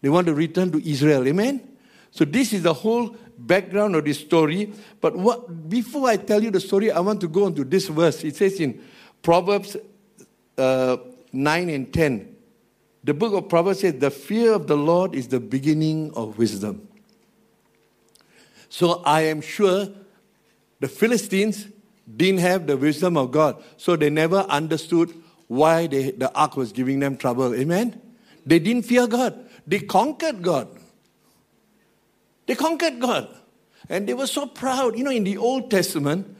They 0.00 0.08
want 0.08 0.26
to 0.28 0.34
return 0.34 0.72
to 0.72 0.90
Israel. 0.90 1.28
Amen? 1.28 1.76
So 2.12 2.24
this 2.24 2.54
is 2.54 2.62
the 2.62 2.72
whole 2.72 3.14
background 3.36 3.94
of 3.94 4.06
this 4.06 4.18
story. 4.18 4.72
But 5.02 5.16
what, 5.16 5.68
before 5.68 6.08
I 6.08 6.16
tell 6.16 6.42
you 6.42 6.50
the 6.50 6.60
story, 6.60 6.90
I 6.90 7.00
want 7.00 7.20
to 7.20 7.28
go 7.28 7.46
into 7.46 7.62
this 7.62 7.88
verse. 7.88 8.24
It 8.24 8.36
says 8.36 8.58
in 8.58 8.82
Proverbs 9.20 9.76
uh, 10.56 10.96
9 11.30 11.68
and 11.68 11.92
10. 11.92 12.36
The 13.04 13.12
book 13.12 13.34
of 13.34 13.50
Proverbs 13.50 13.80
says, 13.80 13.98
The 13.98 14.10
fear 14.10 14.54
of 14.54 14.66
the 14.66 14.78
Lord 14.78 15.14
is 15.14 15.28
the 15.28 15.40
beginning 15.40 16.10
of 16.16 16.38
wisdom. 16.38 16.88
So 18.70 19.02
I 19.04 19.22
am 19.22 19.42
sure 19.42 19.88
the 20.78 20.88
Philistines 20.88 21.66
didn't 22.16 22.40
have 22.40 22.66
the 22.66 22.76
wisdom 22.76 23.16
of 23.16 23.32
God. 23.32 23.62
So 23.76 23.96
they 23.96 24.08
never 24.08 24.38
understood 24.48 25.12
why 25.48 25.88
they, 25.88 26.12
the 26.12 26.32
ark 26.32 26.56
was 26.56 26.72
giving 26.72 27.00
them 27.00 27.16
trouble. 27.16 27.54
Amen? 27.54 28.00
They 28.46 28.60
didn't 28.60 28.84
fear 28.84 29.06
God. 29.06 29.48
They 29.66 29.80
conquered 29.80 30.40
God. 30.40 30.68
They 32.46 32.54
conquered 32.54 33.00
God. 33.00 33.28
And 33.88 34.08
they 34.08 34.14
were 34.14 34.28
so 34.28 34.46
proud. 34.46 34.96
You 34.96 35.04
know, 35.04 35.10
in 35.10 35.24
the 35.24 35.36
Old 35.36 35.70
Testament, 35.70 36.36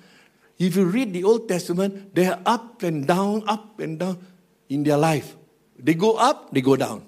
if 0.59 0.77
you 0.77 0.85
read 0.85 1.13
the 1.13 1.25
Old 1.25 1.49
Testament, 1.49 2.15
they 2.15 2.27
are 2.27 2.41
up 2.47 2.83
and 2.85 3.07
down, 3.07 3.43
up 3.49 3.81
and 3.81 3.99
down 3.99 4.25
in 4.69 4.85
their 4.85 4.97
life. 4.97 5.37
They 5.79 5.95
go 5.95 6.15
up, 6.15 6.53
they 6.53 6.61
go 6.61 6.77
down. 6.77 7.07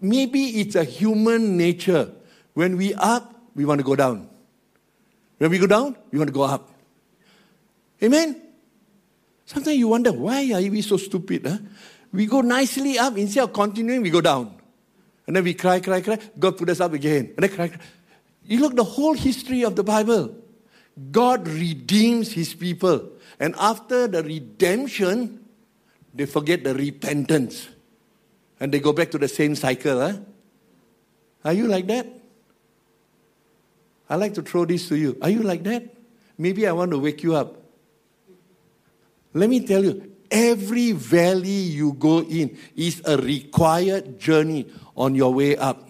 Maybe 0.00 0.60
it's 0.60 0.74
a 0.74 0.82
human 0.82 1.56
nature. 1.56 2.10
When 2.54 2.76
we 2.76 2.94
up, 2.94 3.34
we 3.54 3.64
want 3.64 3.78
to 3.78 3.84
go 3.84 3.94
down. 3.94 4.28
When 5.42 5.50
we 5.50 5.58
go 5.58 5.66
down, 5.66 5.96
we 6.12 6.18
want 6.20 6.28
to 6.28 6.32
go 6.32 6.42
up. 6.42 6.70
Amen? 8.00 8.40
Sometimes 9.44 9.76
you 9.76 9.88
wonder, 9.88 10.12
why 10.12 10.52
are 10.52 10.70
we 10.70 10.82
so 10.82 10.96
stupid? 10.96 11.44
Huh? 11.44 11.58
We 12.12 12.26
go 12.26 12.42
nicely 12.42 12.96
up, 12.96 13.18
instead 13.18 13.42
of 13.42 13.52
continuing, 13.52 14.02
we 14.02 14.10
go 14.10 14.20
down. 14.20 14.54
And 15.26 15.34
then 15.34 15.42
we 15.42 15.54
cry, 15.54 15.80
cry, 15.80 16.00
cry. 16.00 16.20
God 16.38 16.56
put 16.56 16.70
us 16.70 16.78
up 16.78 16.92
again. 16.92 17.32
And 17.36 17.38
then 17.38 17.50
cry, 17.56 17.66
cry. 17.66 17.80
You 18.44 18.60
look 18.60 18.76
the 18.76 18.84
whole 18.84 19.14
history 19.14 19.64
of 19.64 19.74
the 19.74 19.82
Bible. 19.82 20.32
God 21.10 21.48
redeems 21.48 22.30
his 22.30 22.54
people. 22.54 23.10
And 23.40 23.56
after 23.58 24.06
the 24.06 24.22
redemption, 24.22 25.44
they 26.14 26.26
forget 26.26 26.62
the 26.62 26.72
repentance. 26.72 27.66
And 28.60 28.70
they 28.70 28.78
go 28.78 28.92
back 28.92 29.10
to 29.10 29.18
the 29.18 29.26
same 29.26 29.56
cycle. 29.56 29.98
Huh? 29.98 30.18
Are 31.44 31.52
you 31.52 31.66
like 31.66 31.88
that? 31.88 32.21
I 34.12 34.16
like 34.16 34.34
to 34.34 34.42
throw 34.42 34.66
this 34.66 34.88
to 34.88 34.96
you. 34.98 35.16
Are 35.22 35.30
you 35.30 35.42
like 35.42 35.62
that? 35.62 35.84
Maybe 36.36 36.66
I 36.66 36.72
want 36.72 36.90
to 36.90 36.98
wake 36.98 37.22
you 37.22 37.34
up. 37.34 37.56
Let 39.32 39.48
me 39.48 39.66
tell 39.66 39.82
you, 39.82 40.12
every 40.30 40.92
valley 40.92 41.48
you 41.48 41.94
go 41.94 42.20
in 42.20 42.58
is 42.76 43.00
a 43.06 43.16
required 43.16 44.18
journey 44.20 44.68
on 44.98 45.14
your 45.14 45.32
way 45.32 45.56
up. 45.56 45.88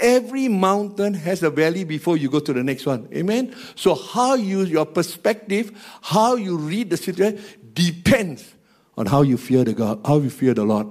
Every 0.00 0.48
mountain 0.48 1.12
has 1.12 1.42
a 1.42 1.50
valley 1.50 1.84
before 1.84 2.16
you 2.16 2.30
go 2.30 2.40
to 2.40 2.54
the 2.54 2.64
next 2.64 2.86
one. 2.86 3.10
Amen? 3.12 3.54
So, 3.74 3.94
how 3.94 4.32
you, 4.32 4.62
your 4.62 4.86
perspective, 4.86 5.98
how 6.00 6.36
you 6.36 6.56
read 6.56 6.88
the 6.88 6.96
situation 6.96 7.44
depends 7.74 8.54
on 8.96 9.04
how 9.04 9.20
you 9.20 9.36
fear 9.36 9.64
the 9.64 9.74
God, 9.74 10.00
how 10.02 10.16
you 10.18 10.30
fear 10.30 10.54
the 10.54 10.64
Lord. 10.64 10.86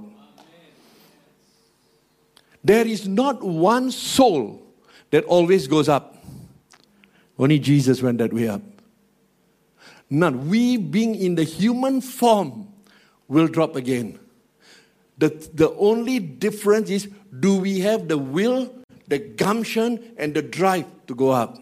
There 2.62 2.86
is 2.86 3.08
not 3.08 3.42
one 3.42 3.90
soul 3.90 4.65
that 5.10 5.24
always 5.24 5.66
goes 5.66 5.88
up. 5.88 6.24
Only 7.38 7.58
Jesus 7.58 8.02
went 8.02 8.18
that 8.18 8.32
way 8.32 8.48
up. 8.48 8.62
None. 10.08 10.48
We, 10.48 10.76
being 10.76 11.14
in 11.14 11.34
the 11.34 11.44
human 11.44 12.00
form, 12.00 12.68
will 13.28 13.48
drop 13.48 13.76
again. 13.76 14.18
The, 15.18 15.28
the 15.52 15.70
only 15.76 16.18
difference 16.18 16.90
is 16.90 17.08
do 17.40 17.58
we 17.58 17.80
have 17.80 18.08
the 18.08 18.18
will, 18.18 18.72
the 19.08 19.18
gumption, 19.18 20.14
and 20.16 20.34
the 20.34 20.42
drive 20.42 20.86
to 21.06 21.14
go 21.14 21.30
up? 21.30 21.58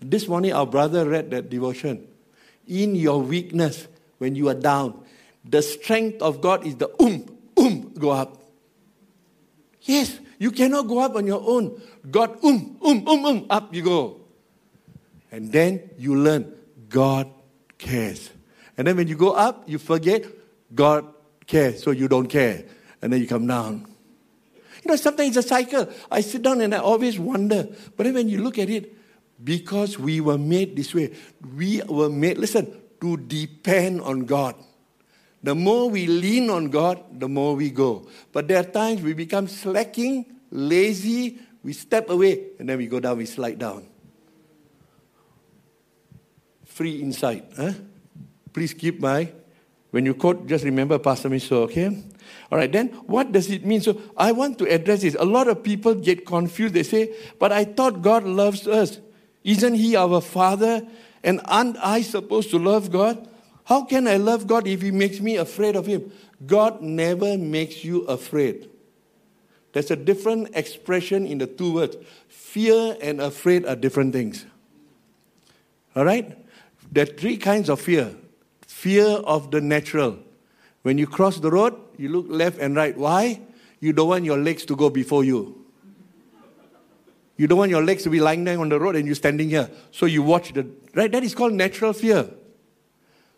This 0.00 0.28
morning, 0.28 0.52
our 0.52 0.66
brother 0.66 1.08
read 1.08 1.30
that 1.30 1.50
devotion. 1.50 2.06
In 2.66 2.94
your 2.94 3.20
weakness, 3.20 3.88
when 4.18 4.34
you 4.34 4.48
are 4.48 4.54
down, 4.54 5.04
the 5.44 5.62
strength 5.62 6.22
of 6.22 6.40
God 6.40 6.66
is 6.66 6.76
the 6.76 6.88
um, 7.02 7.26
um, 7.56 7.92
go 7.98 8.10
up. 8.10 8.42
Yes, 9.82 10.20
you 10.38 10.50
cannot 10.50 10.86
go 10.86 11.00
up 11.00 11.16
on 11.16 11.26
your 11.26 11.42
own. 11.44 11.80
God, 12.08 12.42
um, 12.44 12.78
um, 12.82 13.08
um, 13.08 13.24
um, 13.24 13.46
up 13.50 13.74
you 13.74 13.82
go. 13.82 14.20
And 15.32 15.52
then 15.52 15.90
you 15.98 16.16
learn 16.16 16.52
God 16.88 17.30
cares. 17.78 18.30
And 18.76 18.86
then 18.86 18.96
when 18.96 19.08
you 19.08 19.16
go 19.16 19.32
up, 19.32 19.68
you 19.68 19.78
forget 19.78 20.24
God 20.74 21.06
cares, 21.46 21.82
so 21.82 21.90
you 21.90 22.08
don't 22.08 22.26
care. 22.26 22.64
And 23.02 23.12
then 23.12 23.20
you 23.20 23.26
come 23.26 23.46
down. 23.46 23.86
You 24.82 24.90
know, 24.90 24.96
sometimes 24.96 25.36
it's 25.36 25.44
a 25.44 25.48
cycle. 25.48 25.88
I 26.10 26.22
sit 26.22 26.42
down 26.42 26.60
and 26.60 26.74
I 26.74 26.78
always 26.78 27.18
wonder. 27.18 27.68
But 27.96 28.04
then 28.04 28.14
when 28.14 28.28
you 28.28 28.42
look 28.42 28.58
at 28.58 28.70
it, 28.70 28.96
because 29.42 29.98
we 29.98 30.20
were 30.20 30.38
made 30.38 30.76
this 30.76 30.94
way, 30.94 31.12
we 31.56 31.82
were 31.82 32.08
made, 32.08 32.38
listen, 32.38 32.80
to 33.00 33.16
depend 33.16 34.00
on 34.02 34.20
God. 34.20 34.54
The 35.42 35.54
more 35.54 35.88
we 35.88 36.06
lean 36.06 36.50
on 36.50 36.68
God, 36.68 37.02
the 37.18 37.28
more 37.28 37.56
we 37.56 37.70
go. 37.70 38.06
But 38.32 38.48
there 38.48 38.58
are 38.58 38.64
times 38.64 39.00
we 39.00 39.14
become 39.14 39.48
slacking, 39.48 40.26
lazy, 40.50 41.38
we 41.62 41.72
step 41.72 42.08
away, 42.10 42.46
and 42.58 42.68
then 42.68 42.78
we 42.78 42.86
go 42.86 43.00
down, 43.00 43.18
we 43.18 43.26
slide 43.26 43.58
down. 43.58 43.86
Free 46.64 47.00
insight. 47.00 47.44
Huh? 47.56 47.72
Please 48.52 48.72
keep 48.72 49.00
my, 49.00 49.30
when 49.90 50.06
you 50.06 50.14
quote, 50.14 50.46
just 50.46 50.64
remember 50.64 50.98
Pastor 50.98 51.28
Miso, 51.28 51.64
okay? 51.64 52.02
All 52.50 52.58
right, 52.58 52.70
then 52.70 52.88
what 53.06 53.32
does 53.32 53.50
it 53.50 53.66
mean? 53.66 53.80
So 53.80 54.00
I 54.16 54.32
want 54.32 54.58
to 54.58 54.72
address 54.72 55.02
this. 55.02 55.16
A 55.18 55.24
lot 55.24 55.48
of 55.48 55.62
people 55.62 55.94
get 55.94 56.24
confused. 56.24 56.74
They 56.74 56.84
say, 56.84 57.14
but 57.38 57.52
I 57.52 57.64
thought 57.64 58.00
God 58.00 58.24
loves 58.24 58.66
us. 58.66 58.98
Isn't 59.44 59.74
He 59.74 59.96
our 59.96 60.20
Father? 60.20 60.86
And 61.22 61.40
aren't 61.44 61.76
I 61.78 62.02
supposed 62.02 62.50
to 62.50 62.58
love 62.58 62.90
God? 62.90 63.28
How 63.64 63.84
can 63.84 64.08
I 64.08 64.16
love 64.16 64.46
God 64.46 64.66
if 64.66 64.80
He 64.80 64.90
makes 64.90 65.20
me 65.20 65.36
afraid 65.36 65.76
of 65.76 65.86
Him? 65.86 66.10
God 66.46 66.80
never 66.80 67.36
makes 67.36 67.84
you 67.84 68.02
afraid. 68.02 68.69
There's 69.72 69.90
a 69.90 69.96
different 69.96 70.50
expression 70.54 71.26
in 71.26 71.38
the 71.38 71.46
two 71.46 71.74
words. 71.74 71.96
Fear 72.28 72.96
and 73.00 73.20
afraid 73.20 73.66
are 73.66 73.76
different 73.76 74.12
things. 74.12 74.44
All 75.94 76.04
right? 76.04 76.36
There 76.90 77.04
are 77.04 77.06
three 77.06 77.36
kinds 77.36 77.68
of 77.68 77.80
fear 77.80 78.14
fear 78.66 79.06
of 79.06 79.50
the 79.50 79.60
natural. 79.60 80.16
When 80.82 80.96
you 80.96 81.06
cross 81.06 81.38
the 81.38 81.50
road, 81.50 81.76
you 81.98 82.08
look 82.08 82.26
left 82.28 82.58
and 82.58 82.74
right. 82.74 82.96
Why? 82.96 83.42
You 83.78 83.92
don't 83.92 84.08
want 84.08 84.24
your 84.24 84.38
legs 84.38 84.64
to 84.66 84.76
go 84.76 84.88
before 84.88 85.22
you. 85.22 85.66
You 87.36 87.46
don't 87.46 87.58
want 87.58 87.70
your 87.70 87.84
legs 87.84 88.04
to 88.04 88.10
be 88.10 88.20
lying 88.20 88.44
there 88.44 88.58
on 88.58 88.70
the 88.70 88.80
road 88.80 88.96
and 88.96 89.06
you're 89.06 89.14
standing 89.14 89.50
here. 89.50 89.70
So 89.90 90.06
you 90.06 90.22
watch 90.22 90.52
the 90.52 90.66
right. 90.94 91.12
That 91.12 91.22
is 91.22 91.34
called 91.34 91.52
natural 91.52 91.92
fear. 91.92 92.30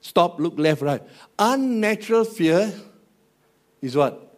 Stop, 0.01 0.41
look 0.41 0.59
left, 0.59 0.83
right. 0.83 1.03
Unnatural 1.39 2.25
fear 2.25 2.73
is 3.81 3.97
what? 3.97 4.32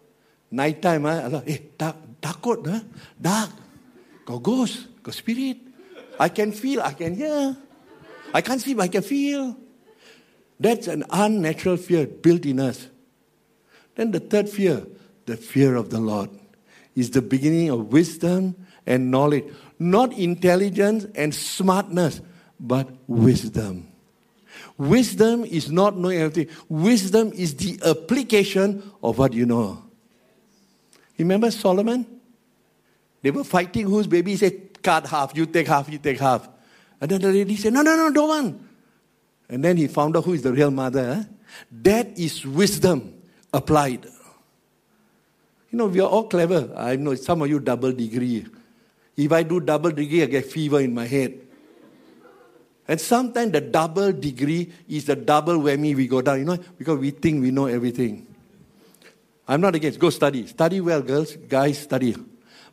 Nighttime, 0.54 1.02
huh? 1.02 1.42
eh, 1.46 1.58
dark, 1.76 1.96
takut, 2.22 2.66
huh? 2.66 2.80
dark. 3.20 3.50
Got 4.24 4.42
ghost, 4.42 4.86
got 5.02 5.14
spirit. 5.14 5.58
I 6.18 6.28
can 6.28 6.52
feel, 6.52 6.80
I 6.80 6.92
can 6.92 7.16
hear. 7.16 7.56
I 8.32 8.40
can't 8.40 8.60
see, 8.60 8.74
but 8.74 8.82
I 8.84 8.88
can 8.88 9.02
feel. 9.02 9.56
That's 10.58 10.86
an 10.86 11.04
unnatural 11.10 11.76
fear 11.76 12.06
built 12.06 12.46
in 12.46 12.60
us. 12.60 12.86
Then 13.96 14.12
the 14.12 14.20
third 14.20 14.48
fear, 14.48 14.86
the 15.26 15.36
fear 15.36 15.74
of 15.74 15.90
the 15.90 15.98
Lord, 15.98 16.30
is 16.94 17.10
the 17.10 17.22
beginning 17.22 17.70
of 17.70 17.92
wisdom 17.92 18.54
and 18.86 19.10
knowledge. 19.10 19.44
Not 19.80 20.12
intelligence 20.12 21.06
and 21.16 21.34
smartness, 21.34 22.20
but 22.60 22.88
wisdom. 23.08 23.88
Wisdom 24.78 25.44
is 25.44 25.70
not 25.70 25.96
knowing 25.96 26.18
everything. 26.18 26.54
Wisdom 26.68 27.32
is 27.34 27.56
the 27.56 27.80
application 27.84 28.88
of 29.02 29.18
what 29.18 29.32
you 29.32 29.46
know. 29.46 29.82
Remember 31.18 31.50
Solomon? 31.50 32.06
They 33.22 33.30
were 33.30 33.44
fighting 33.44 33.86
whose 33.86 34.06
baby 34.06 34.32
he 34.32 34.36
said, 34.36 34.82
cut 34.82 35.06
half, 35.06 35.36
you 35.36 35.46
take 35.46 35.66
half, 35.66 35.88
you 35.88 35.98
take 35.98 36.20
half. 36.20 36.48
And 37.00 37.10
then 37.10 37.20
the 37.20 37.32
lady 37.32 37.56
said, 37.56 37.72
no, 37.72 37.82
no, 37.82 37.96
no, 37.96 38.12
don't 38.12 38.28
want. 38.28 38.62
And 39.48 39.64
then 39.64 39.76
he 39.76 39.86
found 39.88 40.16
out 40.16 40.24
who 40.24 40.32
is 40.32 40.42
the 40.42 40.52
real 40.52 40.70
mother. 40.70 41.26
That 41.70 42.18
is 42.18 42.46
wisdom 42.46 43.14
applied. 43.52 44.04
You 45.70 45.78
know, 45.78 45.86
we 45.86 46.00
are 46.00 46.08
all 46.08 46.24
clever. 46.24 46.72
I 46.76 46.96
know 46.96 47.14
some 47.14 47.42
of 47.42 47.48
you 47.48 47.60
double 47.60 47.92
degree. 47.92 48.46
If 49.16 49.32
I 49.32 49.42
do 49.42 49.60
double 49.60 49.90
degree, 49.90 50.22
I 50.22 50.26
get 50.26 50.46
fever 50.46 50.80
in 50.80 50.94
my 50.94 51.06
head. 51.06 51.40
And 52.86 53.00
sometimes 53.00 53.52
the 53.52 53.60
double 53.60 54.12
degree 54.12 54.70
is 54.88 55.06
the 55.06 55.16
double 55.16 55.54
whammy 55.54 55.96
we 55.96 56.06
go 56.06 56.20
down, 56.20 56.40
you 56.40 56.44
know, 56.44 56.58
because 56.76 56.98
we 56.98 57.10
think 57.10 57.42
we 57.42 57.50
know 57.50 57.66
everything. 57.66 58.26
I'm 59.46 59.60
not 59.60 59.74
against. 59.74 59.98
Go 59.98 60.10
study. 60.10 60.46
Study 60.46 60.80
well, 60.80 61.02
girls. 61.02 61.36
Guys, 61.36 61.78
study. 61.78 62.16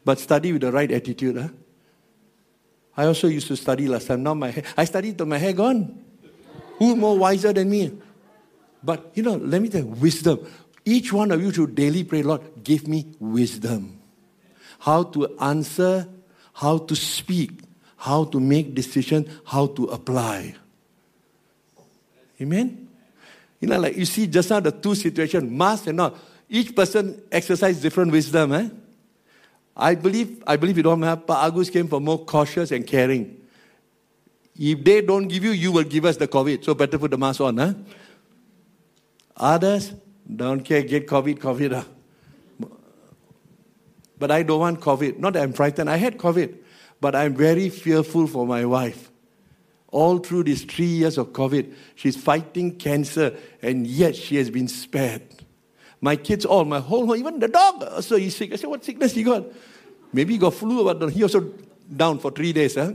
But 0.04 0.20
study 0.20 0.54
with 0.54 0.62
the 0.62 0.72
right 0.72 0.92
attitude. 0.92 1.38
Huh? 1.38 1.50
I 2.96 3.06
also 3.06 3.28
used 3.28 3.48
to 3.48 3.56
study 3.56 3.88
last 3.88 4.08
time. 4.08 4.24
Now 4.24 4.34
my 4.34 4.52
hair, 4.52 4.64
I 4.76 4.86
studied 4.86 5.18
till 5.18 5.28
my 5.28 5.38
hair 5.38 5.54
gone. 5.54 6.04
Who 6.78 6.96
more 6.96 7.18
wiser 7.18 7.54
than 7.54 7.70
me? 7.70 7.92
But 8.84 9.12
you 9.14 9.24
know, 9.24 9.36
let 9.36 9.62
me 9.62 9.70
tell 9.70 9.82
you, 9.82 9.88
wisdom. 9.88 10.40
Each 10.84 11.14
one 11.14 11.32
of 11.32 11.42
you 11.42 11.54
should 11.54 11.76
daily 11.76 12.04
pray, 12.04 12.24
Lord, 12.24 12.42
give 12.64 12.88
me 12.88 13.14
wisdom. 13.20 14.00
How 14.80 15.04
to 15.04 15.38
answer, 15.38 16.08
how 16.54 16.80
to 16.80 16.96
speak, 16.96 17.52
how 17.98 18.26
to 18.26 18.40
make 18.40 18.74
decision, 18.74 19.30
how 19.46 19.68
to 19.68 19.86
apply. 19.86 20.56
Amen? 22.42 22.88
You 23.60 23.68
know, 23.68 23.80
like 23.80 23.96
you 23.96 24.06
see 24.06 24.26
just 24.26 24.50
now 24.50 24.60
the 24.60 24.72
two 24.72 24.96
situations, 24.96 25.50
must 25.52 25.86
and 25.86 25.98
not. 25.98 26.18
Each 26.54 26.76
person 26.76 27.24
exercise 27.32 27.80
different 27.80 28.12
wisdom. 28.12 28.52
Eh? 28.52 28.68
I 29.74 29.96
believe, 29.96 30.44
I 30.46 30.58
believe 30.58 30.76
you 30.76 30.84
don't 30.84 31.02
have, 31.02 31.26
but 31.26 31.42
Agus 31.48 31.70
came 31.70 31.88
for 31.88 32.02
more 32.02 32.26
cautious 32.26 32.72
and 32.72 32.86
caring. 32.86 33.42
If 34.60 34.84
they 34.84 35.00
don't 35.00 35.30
give 35.30 35.46
you, 35.46 35.52
you 35.52 35.72
will 35.72 35.86
give 35.86 36.04
us 36.04 36.18
the 36.18 36.28
COVID. 36.28 36.66
So 36.66 36.74
better 36.74 37.00
put 37.00 37.12
the 37.12 37.18
mask 37.18 37.40
on. 37.40 37.56
Huh? 37.56 37.74
Others 39.38 39.94
don't 40.36 40.60
care, 40.60 40.82
get 40.82 41.08
COVID, 41.08 41.40
COVID. 41.40 41.74
Huh? 41.74 42.68
But 44.20 44.32
I 44.32 44.44
don't 44.44 44.60
want 44.60 44.82
COVID. 44.82 45.20
Not 45.20 45.34
that 45.34 45.44
I'm 45.44 45.54
frightened. 45.54 45.90
I 45.90 45.96
had 45.96 46.18
COVID. 46.18 46.58
But 47.00 47.16
I'm 47.16 47.34
very 47.34 47.70
fearful 47.70 48.28
for 48.28 48.46
my 48.46 48.66
wife. 48.66 49.10
All 49.88 50.18
through 50.18 50.44
these 50.44 50.66
three 50.66 50.86
years 50.86 51.18
of 51.18 51.28
COVID, 51.30 51.74
she's 51.96 52.18
fighting 52.18 52.76
cancer, 52.76 53.38
and 53.62 53.88
yet 53.88 54.18
she 54.18 54.36
has 54.36 54.50
been 54.50 54.68
spared. 54.68 55.24
My 56.02 56.16
kids, 56.16 56.46
all, 56.46 56.66
my 56.66 56.80
whole 56.80 57.06
home, 57.06 57.16
even 57.16 57.40
the 57.40 57.48
dog, 57.48 58.02
so 58.02 58.18
he's 58.18 58.36
sick. 58.36 58.52
I 58.52 58.56
said, 58.56 58.70
What 58.70 58.84
sickness 58.84 59.14
he 59.14 59.24
got? 59.24 59.46
Maybe 60.12 60.34
he 60.34 60.40
got 60.40 60.56
flu, 60.56 60.84
but 60.84 61.10
he 61.12 61.22
also 61.24 61.54
down 61.96 62.20
for 62.20 62.32
three 62.32 62.52
days. 62.52 62.76
Huh? 62.76 62.94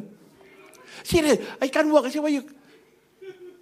Serious, 1.04 1.38
I 1.60 1.68
can't 1.68 1.88
walk. 1.88 2.04
I 2.04 2.10
said, 2.10 2.22
Why 2.22 2.28
you? 2.28 2.50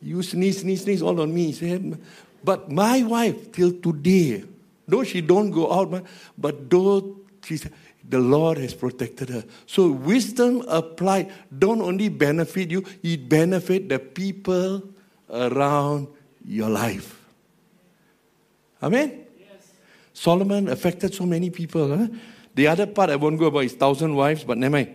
You 0.01 0.23
sneeze, 0.23 0.61
sneeze, 0.61 0.83
sneeze 0.83 1.03
all 1.03 1.21
on 1.21 1.33
me. 1.33 1.47
He 1.47 1.53
said, 1.53 2.01
But 2.43 2.71
my 2.71 3.03
wife, 3.03 3.53
till 3.53 3.73
today, 3.81 4.45
though 4.89 5.05
she 5.05 5.21
don't 5.21 5.51
go 5.51 5.71
out, 5.73 6.05
but 6.39 6.71
though 6.71 7.17
she 7.45 7.59
said, 7.59 7.73
the 8.07 8.19
Lord 8.19 8.59
has 8.59 8.75
protected 8.75 9.31
her. 9.31 9.45
So 9.67 9.91
wisdom 9.91 10.63
applied 10.69 11.33
don't 11.57 11.81
only 11.81 12.09
benefit 12.09 12.71
you, 12.71 12.85
it 13.03 13.29
benefit 13.29 13.89
the 13.89 13.99
people 13.99 14.83
around 15.31 16.09
your 16.45 16.69
life. 16.69 17.21
Amen? 18.83 19.24
Solomon 20.15 20.69
affected 20.69 21.13
so 21.13 21.27
many 21.27 21.51
people. 21.51 21.95
Huh? 21.95 22.07
The 22.55 22.69
other 22.69 22.87
part 22.87 23.11
I 23.11 23.17
won't 23.17 23.39
go 23.39 23.47
about 23.47 23.65
is 23.65 23.75
thousand 23.75 24.15
wives, 24.15 24.45
but 24.45 24.57
never 24.57 24.73
mind. 24.73 24.95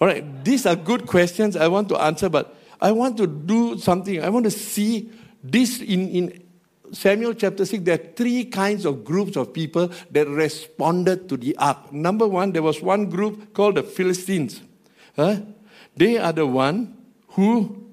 All 0.00 0.06
right, 0.06 0.44
these 0.44 0.64
are 0.66 0.76
good 0.76 1.06
questions 1.06 1.56
I 1.56 1.66
want 1.66 1.88
to 1.88 1.96
answer, 1.96 2.28
but 2.28 2.54
I 2.80 2.92
want 2.92 3.16
to 3.16 3.26
do 3.26 3.78
something. 3.78 4.22
I 4.22 4.28
want 4.28 4.44
to 4.44 4.50
see 4.50 5.10
this 5.42 5.80
in, 5.80 6.08
in 6.08 6.42
Samuel 6.92 7.34
chapter 7.34 7.64
6, 7.64 7.84
there 7.84 7.94
are 7.94 8.12
three 8.14 8.44
kinds 8.44 8.84
of 8.84 9.04
groups 9.04 9.36
of 9.36 9.52
people 9.52 9.90
that 10.10 10.28
responded 10.28 11.28
to 11.28 11.36
the 11.36 11.56
ark. 11.56 11.92
Number 11.92 12.26
one, 12.26 12.52
there 12.52 12.62
was 12.62 12.82
one 12.82 13.08
group 13.08 13.54
called 13.54 13.76
the 13.76 13.82
Philistines. 13.82 14.60
Huh? 15.16 15.36
They 15.96 16.18
are 16.18 16.32
the 16.32 16.46
one 16.46 16.96
who 17.28 17.86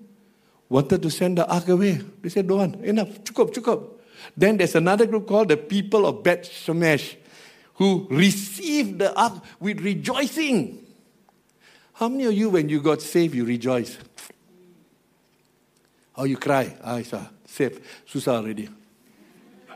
wanted 0.70 1.02
to 1.04 1.10
send 1.10 1.38
the 1.38 1.48
ark 1.48 1.68
away. 1.68 2.02
They 2.22 2.30
said, 2.30 2.48
don't 2.48 2.58
want, 2.58 2.86
enough, 2.86 3.24
cukup, 3.24 3.54
cukup. 3.54 3.97
Then 4.36 4.58
there's 4.58 4.76
another 4.76 5.06
group 5.06 5.28
called 5.28 5.50
the 5.50 5.58
people 5.58 6.06
of 6.06 6.24
Beth 6.24 6.44
Shemesh 6.44 7.16
who 7.76 8.08
received 8.10 9.00
the 9.00 9.14
ark 9.16 9.34
with 9.60 9.82
rejoicing. 9.82 10.86
How 11.94 12.10
many 12.10 12.26
of 12.26 12.34
you, 12.34 12.50
when 12.50 12.70
you 12.70 12.82
got 12.82 13.02
saved, 13.02 13.36
you 13.36 13.46
rejoice? 13.46 13.98
Or 16.16 16.28
you 16.28 16.38
cry? 16.38 16.76
Ah, 16.84 16.96
I 16.96 17.00
ah, 17.00 17.04
saw, 17.04 17.22
saved. 17.46 17.82
Susah 18.08 18.34
already. 18.34 18.70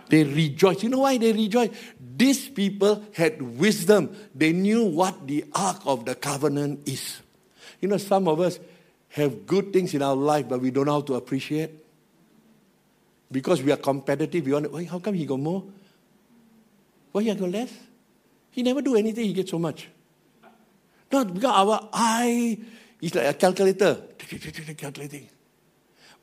They 0.09 0.23
rejoice. 0.23 0.83
You 0.83 0.89
know 0.89 0.99
why 0.99 1.17
they 1.17 1.31
rejoice? 1.31 1.69
These 2.17 2.49
people 2.49 3.03
had 3.13 3.41
wisdom. 3.41 4.15
They 4.35 4.51
knew 4.51 4.85
what 4.85 5.25
the 5.25 5.45
ark 5.53 5.81
of 5.85 6.05
the 6.05 6.15
covenant 6.15 6.87
is. 6.87 7.21
You 7.79 7.87
know, 7.87 7.97
some 7.97 8.27
of 8.27 8.39
us 8.39 8.59
have 9.09 9.45
good 9.45 9.71
things 9.71 9.93
in 9.93 10.01
our 10.01 10.15
life, 10.15 10.49
but 10.49 10.59
we 10.59 10.71
don't 10.71 10.85
know 10.85 10.93
how 10.93 11.01
to 11.01 11.15
appreciate. 11.15 11.71
Because 13.31 13.63
we 13.63 13.71
are 13.71 13.77
competitive, 13.77 14.45
we 14.45 14.53
want 14.53 14.87
how 14.87 14.99
come 14.99 15.13
he 15.13 15.25
got 15.25 15.39
more? 15.39 15.63
Why 17.11 17.23
he 17.23 17.33
got 17.33 17.49
less? 17.49 17.71
He 18.51 18.63
never 18.63 18.81
do 18.81 18.95
anything, 18.95 19.25
he 19.25 19.33
gets 19.33 19.51
so 19.51 19.59
much. 19.59 19.87
Not 21.11 21.33
because 21.33 21.51
our 21.51 21.89
eye 21.93 22.57
is 23.01 23.15
like 23.15 23.27
a 23.27 23.33
calculator, 23.33 23.95
calculating. 24.77 25.29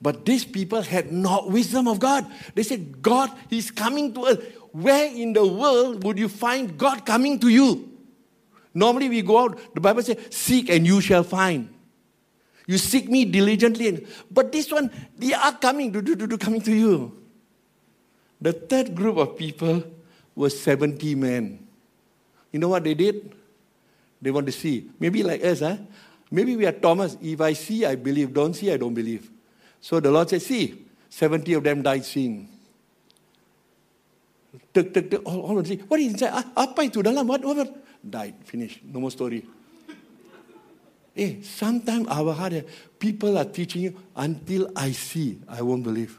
But 0.00 0.24
these 0.24 0.44
people 0.44 0.82
had 0.82 1.12
not 1.12 1.50
wisdom 1.50 1.88
of 1.88 1.98
God. 1.98 2.26
They 2.54 2.62
said, 2.62 3.02
God 3.02 3.30
is 3.50 3.70
coming 3.70 4.14
to 4.14 4.20
us. 4.26 4.38
Where 4.72 5.10
in 5.10 5.32
the 5.32 5.46
world 5.46 6.04
would 6.04 6.18
you 6.18 6.28
find 6.28 6.78
God 6.78 7.04
coming 7.04 7.40
to 7.40 7.48
you? 7.48 7.90
Normally 8.74 9.08
we 9.08 9.22
go 9.22 9.38
out, 9.38 9.74
the 9.74 9.80
Bible 9.80 10.02
says, 10.02 10.18
seek 10.30 10.68
and 10.70 10.86
you 10.86 11.00
shall 11.00 11.24
find. 11.24 11.68
You 12.68 12.76
seek 12.76 13.08
me 13.08 13.25
diligently. 13.25 14.06
But 14.30 14.52
this 14.52 14.70
one, 14.70 14.92
they 15.16 15.32
are 15.32 15.56
coming, 15.56 15.90
do, 15.90 16.02
do, 16.02 16.14
do, 16.14 16.26
do, 16.28 16.37
coming 16.37 16.60
to 16.60 16.72
you. 16.72 17.16
The 18.38 18.52
third 18.52 18.94
group 18.94 19.16
of 19.16 19.38
people 19.40 19.82
was 20.37 20.60
70 20.60 21.14
men. 21.14 21.66
You 22.52 22.60
know 22.60 22.68
what 22.68 22.84
they 22.84 22.92
did? 22.92 23.32
They 24.20 24.30
want 24.30 24.44
to 24.46 24.52
see. 24.52 24.90
Maybe 25.00 25.22
like 25.22 25.42
us, 25.42 25.60
huh? 25.60 25.78
Maybe 26.30 26.56
we 26.56 26.66
are 26.66 26.76
Thomas. 26.76 27.16
If 27.22 27.40
I 27.40 27.54
see, 27.54 27.87
I 27.87 27.96
believe. 27.96 28.34
Don't 28.34 28.52
see, 28.52 28.70
I 28.70 28.76
don't 28.76 28.92
believe. 28.92 29.30
So 29.80 29.98
the 29.98 30.10
Lord 30.10 30.28
said, 30.28 30.42
See, 30.42 30.84
70 31.08 31.54
of 31.54 31.64
them 31.64 31.80
died 31.80 32.04
seeing. 32.04 32.48
Tuk, 34.75 34.92
tuk, 34.92 35.10
tuk, 35.10 35.22
all, 35.25 35.40
all. 35.40 35.54
What 35.56 36.00
is 36.00 36.12
inside? 36.12 36.32
Ah, 36.37 36.68
apa 36.68 36.84
itu 36.84 37.00
dalam? 37.00 37.25
What, 37.26 37.40
what? 37.44 37.72
Died. 38.04 38.34
Finished. 38.44 38.84
No 38.84 39.00
more 39.00 39.10
story. 39.10 39.40
Eh, 41.18 41.26
hey, 41.26 41.42
sometimes 41.42 42.06
our 42.08 42.32
heart, 42.32 42.54
people 42.98 43.37
are 43.37 43.44
teaching 43.44 43.82
you 43.82 43.94
until 44.14 44.70
I 44.76 44.92
see, 44.92 45.40
I 45.48 45.62
won't 45.62 45.82
believe. 45.82 46.18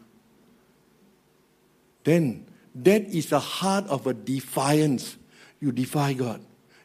Then, 2.03 2.46
that 2.75 3.03
is 3.08 3.29
the 3.29 3.39
heart 3.39 3.88
of 3.88 4.06
a 4.08 4.13
defiance. 4.13 5.18
You 5.62 5.72
defy 5.72 6.13
God. 6.13 6.41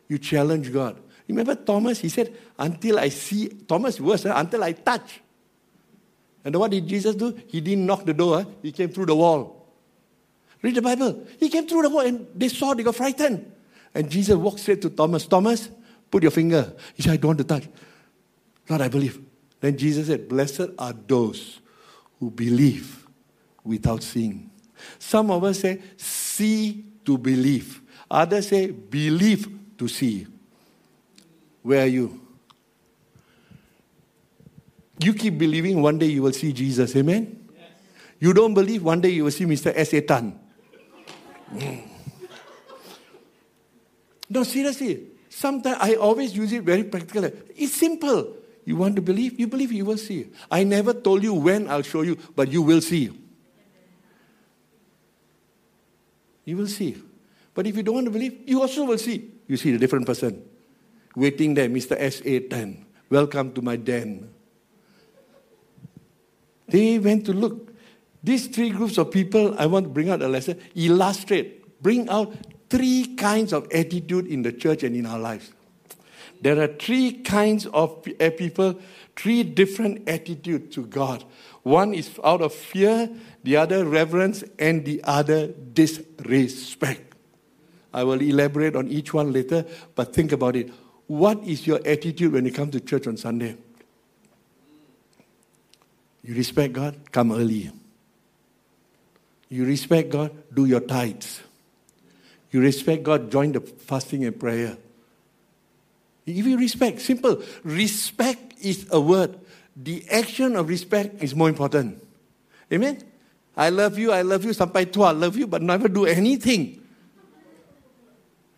You 0.08 0.18
challenge 0.18 0.72
God. 0.72 0.96
Remember 1.28 1.54
Thomas? 1.54 1.98
He 2.00 2.08
said, 2.08 2.34
until 2.58 2.98
I 2.98 3.08
see, 3.08 3.48
Thomas 3.48 4.00
was, 4.00 4.24
until 4.26 4.62
I 4.62 4.72
touch. 4.72 5.20
And 6.44 6.54
what 6.56 6.70
did 6.70 6.86
Jesus 6.86 7.16
do? 7.16 7.36
He 7.48 7.60
didn't 7.60 7.86
knock 7.86 8.04
the 8.04 8.14
door, 8.14 8.46
he 8.62 8.70
came 8.70 8.90
through 8.90 9.06
the 9.06 9.16
wall. 9.16 9.66
Read 10.62 10.76
the 10.76 10.82
Bible. 10.82 11.26
He 11.38 11.48
came 11.48 11.66
through 11.66 11.82
the 11.82 11.90
wall 11.90 12.06
and 12.06 12.26
they 12.34 12.48
saw, 12.48 12.74
they 12.74 12.82
got 12.82 12.94
frightened. 12.94 13.50
And 13.94 14.08
Jesus 14.08 14.34
walked 14.36 14.60
straight 14.60 14.80
to 14.82 14.90
Thomas. 14.90 15.26
Thomas, 15.26 15.68
put 16.10 16.22
your 16.22 16.32
finger. 16.32 16.72
He 16.94 17.02
said, 17.02 17.12
I 17.12 17.16
don't 17.16 17.28
want 17.28 17.38
to 17.38 17.44
touch. 17.44 17.68
Lord, 18.68 18.82
I 18.82 18.88
believe. 18.88 19.20
Then 19.60 19.76
Jesus 19.76 20.06
said, 20.08 20.28
Blessed 20.28 20.70
are 20.78 20.92
those 20.92 21.60
who 22.18 22.30
believe 22.30 23.06
without 23.62 24.02
seeing. 24.02 24.50
Some 24.98 25.30
of 25.30 25.44
us 25.44 25.60
say, 25.60 25.80
see 25.96 26.84
to 27.04 27.18
believe. 27.18 27.80
Others 28.10 28.48
say, 28.48 28.70
believe 28.70 29.48
to 29.78 29.88
see. 29.88 30.26
Where 31.62 31.82
are 31.82 31.86
you? 31.86 32.20
You 35.00 35.14
keep 35.14 35.38
believing 35.38 35.82
one 35.82 35.98
day 35.98 36.06
you 36.06 36.22
will 36.22 36.32
see 36.32 36.52
Jesus. 36.52 36.94
Amen? 36.96 37.48
Yes. 37.56 37.68
You 38.20 38.32
don't 38.32 38.54
believe 38.54 38.82
one 38.82 39.00
day 39.00 39.10
you 39.10 39.24
will 39.24 39.30
see 39.30 39.44
Mr. 39.44 39.72
S. 39.74 39.92
A. 39.94 40.00
Tan. 40.02 40.38
no, 44.28 44.42
seriously. 44.42 45.08
Sometimes 45.28 45.78
I 45.80 45.94
always 45.94 46.36
use 46.36 46.52
it 46.52 46.62
very 46.62 46.84
practically. 46.84 47.32
It's 47.56 47.74
simple. 47.74 48.43
You 48.64 48.76
want 48.76 48.96
to 48.96 49.02
believe? 49.02 49.38
You 49.38 49.46
believe, 49.46 49.72
you 49.72 49.84
will 49.84 49.98
see. 49.98 50.30
I 50.50 50.64
never 50.64 50.92
told 50.94 51.22
you 51.22 51.34
when 51.34 51.68
I'll 51.68 51.82
show 51.82 52.02
you, 52.02 52.16
but 52.34 52.50
you 52.50 52.62
will 52.62 52.80
see. 52.80 53.10
You 56.44 56.56
will 56.56 56.66
see. 56.66 57.02
But 57.54 57.66
if 57.66 57.76
you 57.76 57.82
don't 57.82 57.94
want 57.94 58.06
to 58.06 58.10
believe, 58.10 58.40
you 58.46 58.60
also 58.60 58.84
will 58.84 58.98
see. 58.98 59.30
You 59.46 59.56
see 59.56 59.74
a 59.74 59.78
different 59.78 60.06
person 60.06 60.42
waiting 61.14 61.54
there, 61.54 61.68
Mr. 61.68 61.96
S. 61.98 62.20
A. 62.24 62.40
Tan. 62.40 62.84
Welcome 63.10 63.52
to 63.52 63.62
my 63.62 63.76
den. 63.76 64.28
They 66.66 66.98
went 66.98 67.26
to 67.26 67.32
look. 67.32 67.72
These 68.22 68.48
three 68.48 68.70
groups 68.70 68.96
of 68.96 69.10
people, 69.10 69.54
I 69.58 69.66
want 69.66 69.84
to 69.84 69.90
bring 69.90 70.08
out 70.08 70.22
a 70.22 70.28
lesson, 70.28 70.58
illustrate, 70.74 71.82
bring 71.82 72.08
out 72.08 72.34
three 72.70 73.14
kinds 73.16 73.52
of 73.52 73.68
attitude 73.70 74.26
in 74.26 74.42
the 74.42 74.52
church 74.52 74.82
and 74.82 74.96
in 74.96 75.04
our 75.04 75.18
lives. 75.18 75.52
There 76.44 76.60
are 76.60 76.66
three 76.66 77.12
kinds 77.22 77.64
of 77.64 78.06
eh, 78.20 78.28
people, 78.28 78.78
three 79.16 79.42
different 79.44 80.06
attitudes 80.06 80.74
to 80.74 80.84
God. 80.84 81.24
One 81.62 81.94
is 81.94 82.20
out 82.22 82.42
of 82.42 82.52
fear, 82.52 83.08
the 83.42 83.56
other 83.56 83.86
reverence, 83.86 84.44
and 84.58 84.84
the 84.84 85.02
other 85.04 85.46
disrespect. 85.46 87.14
I 87.94 88.04
will 88.04 88.20
elaborate 88.20 88.76
on 88.76 88.88
each 88.88 89.14
one 89.14 89.32
later, 89.32 89.64
but 89.94 90.12
think 90.14 90.32
about 90.32 90.54
it. 90.54 90.70
What 91.06 91.42
is 91.44 91.66
your 91.66 91.80
attitude 91.82 92.34
when 92.34 92.44
you 92.44 92.52
come 92.52 92.70
to 92.72 92.80
church 92.80 93.06
on 93.06 93.16
Sunday? 93.16 93.56
You 96.22 96.34
respect 96.34 96.74
God? 96.74 97.10
Come 97.10 97.32
early. 97.32 97.70
You 99.48 99.64
respect 99.64 100.10
God? 100.10 100.30
Do 100.52 100.66
your 100.66 100.80
tithes. 100.80 101.40
You 102.50 102.60
respect 102.60 103.02
God? 103.02 103.30
Join 103.30 103.52
the 103.52 103.60
fasting 103.60 104.26
and 104.26 104.38
prayer. 104.38 104.76
If 106.26 106.46
you 106.46 106.56
respect, 106.56 107.00
simple. 107.00 107.42
Respect 107.62 108.54
is 108.60 108.86
a 108.90 109.00
word. 109.00 109.38
The 109.76 110.04
action 110.10 110.56
of 110.56 110.68
respect 110.68 111.22
is 111.22 111.34
more 111.34 111.48
important. 111.48 112.02
Amen? 112.72 113.02
I 113.56 113.70
love 113.70 113.98
you, 113.98 114.10
I 114.10 114.22
love 114.22 114.44
you, 114.44 114.50
sampai 114.50 114.90
tua, 114.90 115.08
I 115.08 115.12
love 115.12 115.36
you, 115.36 115.46
but 115.46 115.62
never 115.62 115.86
do 115.86 116.06
anything. 116.06 116.80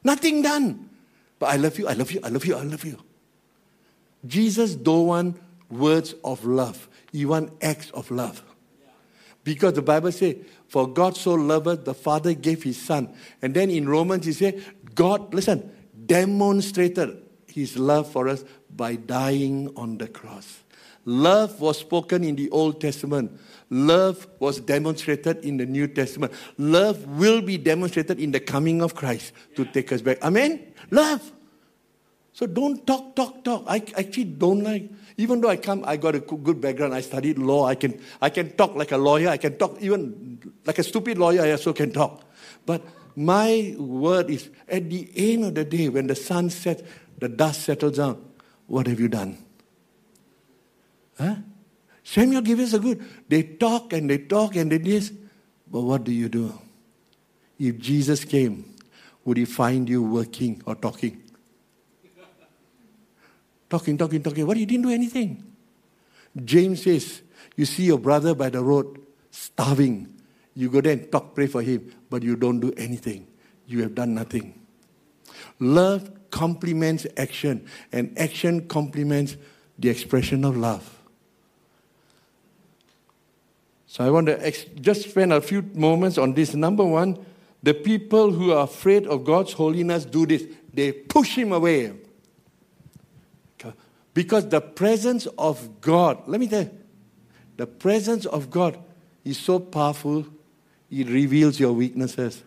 Nothing 0.04 0.42
done. 0.42 0.88
But 1.38 1.52
I 1.52 1.56
love 1.56 1.78
you, 1.78 1.88
I 1.88 1.92
love 1.92 2.12
you, 2.12 2.20
I 2.22 2.28
love 2.28 2.46
you, 2.46 2.56
I 2.56 2.62
love 2.62 2.84
you. 2.84 2.98
Jesus 4.24 4.74
don't 4.74 5.06
want 5.06 5.36
words 5.68 6.14
of 6.24 6.44
love. 6.44 6.88
He 7.12 7.26
want 7.26 7.52
acts 7.60 7.90
of 7.90 8.10
love. 8.10 8.42
Because 9.44 9.74
the 9.74 9.82
Bible 9.82 10.12
says, 10.12 10.36
For 10.68 10.88
God 10.88 11.16
so 11.16 11.34
loved, 11.34 11.84
the 11.84 11.94
Father 11.94 12.34
gave 12.34 12.62
his 12.62 12.80
Son. 12.80 13.12
And 13.42 13.54
then 13.54 13.70
in 13.70 13.88
Romans, 13.88 14.26
he 14.26 14.32
said, 14.32 14.64
God, 14.94 15.32
listen, 15.34 15.70
demonstrated 16.06 17.25
his 17.56 17.76
love 17.76 18.10
for 18.10 18.28
us 18.28 18.44
by 18.70 18.94
dying 18.94 19.72
on 19.76 19.98
the 19.98 20.06
cross. 20.06 20.62
Love 21.04 21.60
was 21.60 21.78
spoken 21.78 22.22
in 22.22 22.36
the 22.36 22.48
Old 22.50 22.80
Testament. 22.80 23.40
Love 23.70 24.26
was 24.38 24.60
demonstrated 24.60 25.44
in 25.44 25.56
the 25.56 25.66
New 25.66 25.88
Testament. 25.88 26.32
Love 26.58 27.04
will 27.18 27.42
be 27.42 27.58
demonstrated 27.58 28.20
in 28.20 28.30
the 28.30 28.40
coming 28.40 28.82
of 28.82 28.94
Christ 28.94 29.32
to 29.56 29.64
take 29.64 29.92
us 29.92 30.02
back. 30.02 30.22
Amen? 30.22 30.72
Love. 30.90 31.32
So 32.32 32.46
don't 32.46 32.86
talk, 32.86 33.16
talk, 33.16 33.42
talk. 33.42 33.64
I 33.66 33.76
actually 33.96 34.24
don't 34.24 34.62
like 34.62 34.90
even 35.18 35.40
though 35.40 35.48
I 35.48 35.56
come, 35.56 35.82
I 35.86 35.96
got 35.96 36.14
a 36.14 36.20
good 36.20 36.60
background. 36.60 36.94
I 36.94 37.00
studied 37.00 37.38
law. 37.38 37.66
I 37.66 37.74
can, 37.74 37.98
I 38.20 38.28
can 38.28 38.50
talk 38.52 38.74
like 38.74 38.92
a 38.92 38.98
lawyer. 38.98 39.30
I 39.30 39.38
can 39.38 39.56
talk 39.56 39.78
even 39.80 40.38
like 40.66 40.78
a 40.78 40.82
stupid 40.82 41.16
lawyer. 41.16 41.42
I 41.42 41.52
also 41.52 41.72
can 41.72 41.90
talk. 41.90 42.22
But 42.66 42.82
my 43.14 43.74
word 43.78 44.28
is 44.28 44.50
at 44.68 44.90
the 44.90 45.08
end 45.16 45.46
of 45.46 45.54
the 45.54 45.64
day, 45.64 45.88
when 45.88 46.06
the 46.06 46.14
sun 46.14 46.50
sets, 46.50 46.82
the 47.18 47.28
dust 47.28 47.62
settles 47.62 47.96
down. 47.96 48.22
What 48.66 48.86
have 48.86 49.00
you 49.00 49.08
done? 49.08 49.38
Huh? 51.18 51.36
Samuel 52.02 52.42
gave 52.42 52.60
us 52.60 52.72
a 52.72 52.78
good. 52.78 53.04
They 53.28 53.42
talk 53.42 53.92
and 53.92 54.08
they 54.08 54.18
talk 54.18 54.56
and 54.56 54.70
they 54.70 54.78
this. 54.78 55.12
But 55.70 55.80
what 55.82 56.04
do 56.04 56.12
you 56.12 56.28
do? 56.28 56.52
If 57.58 57.78
Jesus 57.78 58.24
came, 58.24 58.74
would 59.24 59.36
he 59.36 59.44
find 59.44 59.88
you 59.88 60.02
working 60.02 60.62
or 60.66 60.74
talking? 60.74 61.22
Talking, 63.68 63.98
talking, 63.98 64.22
talking. 64.22 64.46
What? 64.46 64.56
You 64.56 64.66
didn't 64.66 64.84
do 64.84 64.90
anything. 64.90 65.42
James 66.44 66.84
says, 66.84 67.22
You 67.56 67.64
see 67.64 67.84
your 67.84 67.98
brother 67.98 68.34
by 68.34 68.50
the 68.50 68.62
road 68.62 69.00
starving. 69.30 70.14
You 70.54 70.70
go 70.70 70.80
there 70.80 70.92
and 70.92 71.10
talk, 71.10 71.34
pray 71.34 71.46
for 71.46 71.62
him, 71.62 71.92
but 72.08 72.22
you 72.22 72.36
don't 72.36 72.60
do 72.60 72.72
anything. 72.76 73.26
You 73.66 73.82
have 73.82 73.94
done 73.94 74.14
nothing. 74.14 74.60
Love 75.58 76.25
complements 76.36 77.06
action, 77.16 77.66
and 77.92 78.12
action 78.18 78.68
complements 78.68 79.38
the 79.78 79.88
expression 79.88 80.44
of 80.44 80.54
love. 80.54 80.92
So 83.86 84.04
I 84.04 84.10
want 84.10 84.26
to 84.26 84.46
ex- 84.46 84.66
just 84.78 85.08
spend 85.08 85.32
a 85.32 85.40
few 85.40 85.62
moments 85.72 86.18
on 86.18 86.34
this. 86.34 86.54
Number 86.54 86.84
one, 86.84 87.24
the 87.62 87.72
people 87.72 88.32
who 88.32 88.52
are 88.52 88.64
afraid 88.64 89.06
of 89.06 89.24
God's 89.24 89.54
holiness 89.54 90.04
do 90.04 90.26
this 90.26 90.44
they 90.74 90.92
push 90.92 91.34
him 91.36 91.52
away. 91.52 91.94
Because 94.12 94.46
the 94.48 94.60
presence 94.60 95.26
of 95.38 95.80
God, 95.80 96.22
let 96.26 96.38
me 96.38 96.48
tell 96.48 96.64
you, 96.64 96.70
the 97.56 97.66
presence 97.66 98.26
of 98.26 98.50
God 98.50 98.78
is 99.24 99.38
so 99.38 99.58
powerful, 99.58 100.26
it 100.90 101.08
reveals 101.08 101.58
your 101.58 101.72
weaknesses. 101.72 102.42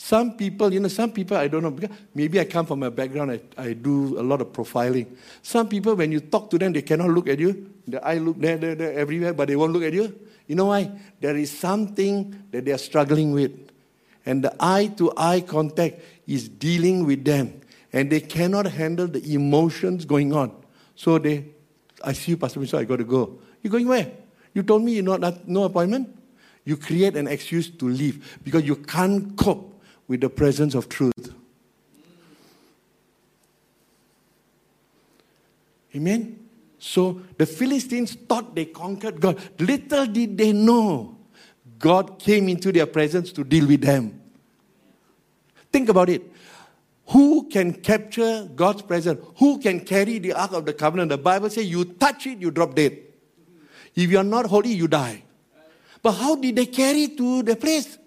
Some 0.00 0.36
people, 0.36 0.72
you 0.72 0.78
know, 0.78 0.86
some 0.86 1.10
people, 1.10 1.36
I 1.36 1.48
don't 1.48 1.64
know, 1.64 1.72
because 1.72 1.94
maybe 2.14 2.38
I 2.38 2.44
come 2.44 2.64
from 2.64 2.84
a 2.84 2.90
background, 2.90 3.32
I, 3.32 3.40
I 3.60 3.72
do 3.72 4.16
a 4.20 4.22
lot 4.22 4.40
of 4.40 4.52
profiling. 4.52 5.08
Some 5.42 5.68
people, 5.68 5.96
when 5.96 6.12
you 6.12 6.20
talk 6.20 6.50
to 6.50 6.58
them, 6.58 6.72
they 6.72 6.82
cannot 6.82 7.10
look 7.10 7.28
at 7.28 7.40
you. 7.40 7.68
The 7.88 8.06
eye 8.06 8.18
look 8.18 8.38
there, 8.38 8.56
there, 8.56 8.76
there, 8.76 8.92
everywhere, 8.92 9.34
but 9.34 9.48
they 9.48 9.56
won't 9.56 9.72
look 9.72 9.82
at 9.82 9.92
you. 9.92 10.16
You 10.46 10.54
know 10.54 10.66
why? 10.66 10.92
There 11.20 11.36
is 11.36 11.50
something 11.50 12.44
that 12.52 12.64
they 12.64 12.70
are 12.70 12.78
struggling 12.78 13.32
with. 13.32 13.70
And 14.24 14.44
the 14.44 14.54
eye 14.60 14.86
to 14.98 15.12
eye 15.16 15.40
contact 15.40 15.98
is 16.28 16.48
dealing 16.48 17.04
with 17.04 17.24
them 17.24 17.60
and 17.92 18.08
they 18.08 18.20
cannot 18.20 18.66
handle 18.66 19.08
the 19.08 19.34
emotions 19.34 20.04
going 20.04 20.32
on. 20.32 20.52
So 20.94 21.18
they, 21.18 21.44
I 22.04 22.12
see 22.12 22.32
you, 22.32 22.36
Pastor 22.36 22.60
Miso, 22.60 22.78
I 22.78 22.84
got 22.84 22.96
to 22.96 23.04
go. 23.04 23.36
You're 23.62 23.72
going 23.72 23.88
where? 23.88 24.12
You 24.54 24.62
told 24.62 24.82
me 24.82 24.92
you 24.92 25.02
not 25.02 25.48
no 25.48 25.64
appointment. 25.64 26.16
You 26.64 26.76
create 26.76 27.16
an 27.16 27.26
excuse 27.26 27.68
to 27.68 27.88
leave 27.88 28.38
because 28.44 28.62
you 28.62 28.76
can't 28.76 29.36
cope 29.36 29.67
with 30.08 30.22
the 30.22 30.30
presence 30.30 30.74
of 30.74 30.88
truth. 30.88 31.34
Amen. 35.94 36.48
So 36.78 37.20
the 37.36 37.46
Philistines 37.46 38.14
thought 38.14 38.54
they 38.54 38.64
conquered 38.64 39.20
God. 39.20 39.38
Little 39.58 40.06
did 40.06 40.38
they 40.38 40.52
know 40.52 41.16
God 41.78 42.18
came 42.18 42.48
into 42.48 42.72
their 42.72 42.86
presence 42.86 43.32
to 43.32 43.44
deal 43.44 43.66
with 43.66 43.82
them. 43.82 44.20
Think 45.72 45.88
about 45.88 46.08
it. 46.08 46.22
Who 47.08 47.48
can 47.48 47.72
capture 47.72 48.48
God's 48.54 48.82
presence? 48.82 49.24
Who 49.36 49.58
can 49.58 49.80
carry 49.80 50.18
the 50.18 50.32
Ark 50.32 50.52
of 50.52 50.66
the 50.66 50.72
Covenant? 50.72 51.10
The 51.10 51.18
Bible 51.18 51.50
says 51.50 51.66
you 51.66 51.84
touch 51.84 52.26
it, 52.26 52.38
you 52.38 52.50
drop 52.50 52.74
dead. 52.74 52.98
If 53.94 54.10
you 54.10 54.18
are 54.18 54.24
not 54.24 54.46
holy, 54.46 54.72
you 54.72 54.88
die. 54.88 55.22
But 56.02 56.12
how 56.12 56.36
did 56.36 56.56
they 56.56 56.66
carry 56.66 57.08
to 57.08 57.42
the 57.42 57.56
place? 57.56 57.98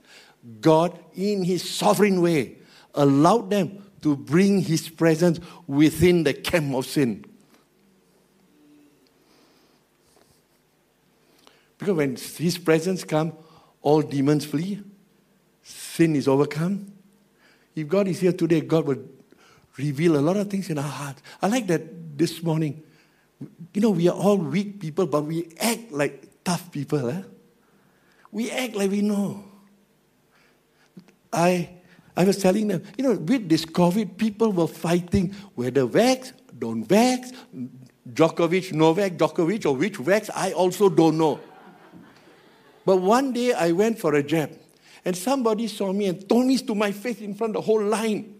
God, 0.59 0.97
in 1.13 1.43
His 1.43 1.69
sovereign 1.69 2.21
way, 2.21 2.57
allowed 2.95 3.49
them 3.49 3.83
to 4.01 4.15
bring 4.15 4.61
His 4.61 4.89
presence 4.89 5.39
within 5.67 6.23
the 6.23 6.33
camp 6.33 6.73
of 6.75 6.85
sin. 6.85 7.25
Because 11.77 11.95
when 11.95 12.15
His 12.15 12.57
presence 12.57 13.03
comes, 13.03 13.33
all 13.81 14.01
demons 14.01 14.45
flee, 14.45 14.81
sin 15.63 16.15
is 16.15 16.27
overcome, 16.27 16.91
if 17.75 17.87
God 17.87 18.07
is 18.07 18.19
here 18.19 18.33
today, 18.33 18.61
God 18.61 18.85
will 18.85 19.03
reveal 19.77 20.17
a 20.17 20.21
lot 20.21 20.37
of 20.37 20.49
things 20.49 20.69
in 20.69 20.77
our 20.77 20.83
hearts. 20.83 21.21
I 21.41 21.47
like 21.47 21.67
that 21.67 22.17
this 22.17 22.43
morning. 22.43 22.83
You 23.73 23.81
know, 23.81 23.91
we 23.91 24.07
are 24.09 24.15
all 24.15 24.37
weak 24.37 24.79
people, 24.79 25.07
but 25.07 25.23
we 25.23 25.53
act 25.59 25.91
like 25.91 26.43
tough 26.43 26.71
people. 26.71 27.09
Eh? 27.09 27.21
We 28.31 28.51
act 28.51 28.75
like 28.75 28.91
we 28.91 29.01
know. 29.01 29.43
I, 31.31 31.69
I 32.15 32.23
was 32.23 32.37
telling 32.37 32.67
them, 32.67 32.83
you 32.97 33.03
know, 33.03 33.15
with 33.15 33.47
this 33.47 33.65
COVID, 33.65 34.17
people 34.17 34.51
were 34.51 34.67
fighting 34.67 35.33
whether 35.55 35.87
vax, 35.87 36.33
don't 36.57 36.85
vax, 36.85 37.33
Djokovic, 38.11 38.73
Novak, 38.73 39.13
Djokovic, 39.13 39.65
or 39.65 39.75
which 39.75 39.97
vax, 39.97 40.29
I 40.33 40.51
also 40.53 40.89
don't 40.89 41.17
know. 41.17 41.39
But 42.85 42.97
one 42.97 43.31
day 43.31 43.53
I 43.53 43.71
went 43.71 43.99
for 43.99 44.15
a 44.15 44.23
jab. 44.23 44.51
And 45.03 45.17
somebody 45.17 45.67
saw 45.67 45.91
me 45.91 46.07
and 46.07 46.27
told 46.27 46.45
me 46.45 46.57
to 46.57 46.75
my 46.75 46.91
face 46.91 47.21
in 47.21 47.33
front 47.33 47.55
of 47.55 47.63
the 47.63 47.65
whole 47.65 47.83
line. 47.83 48.39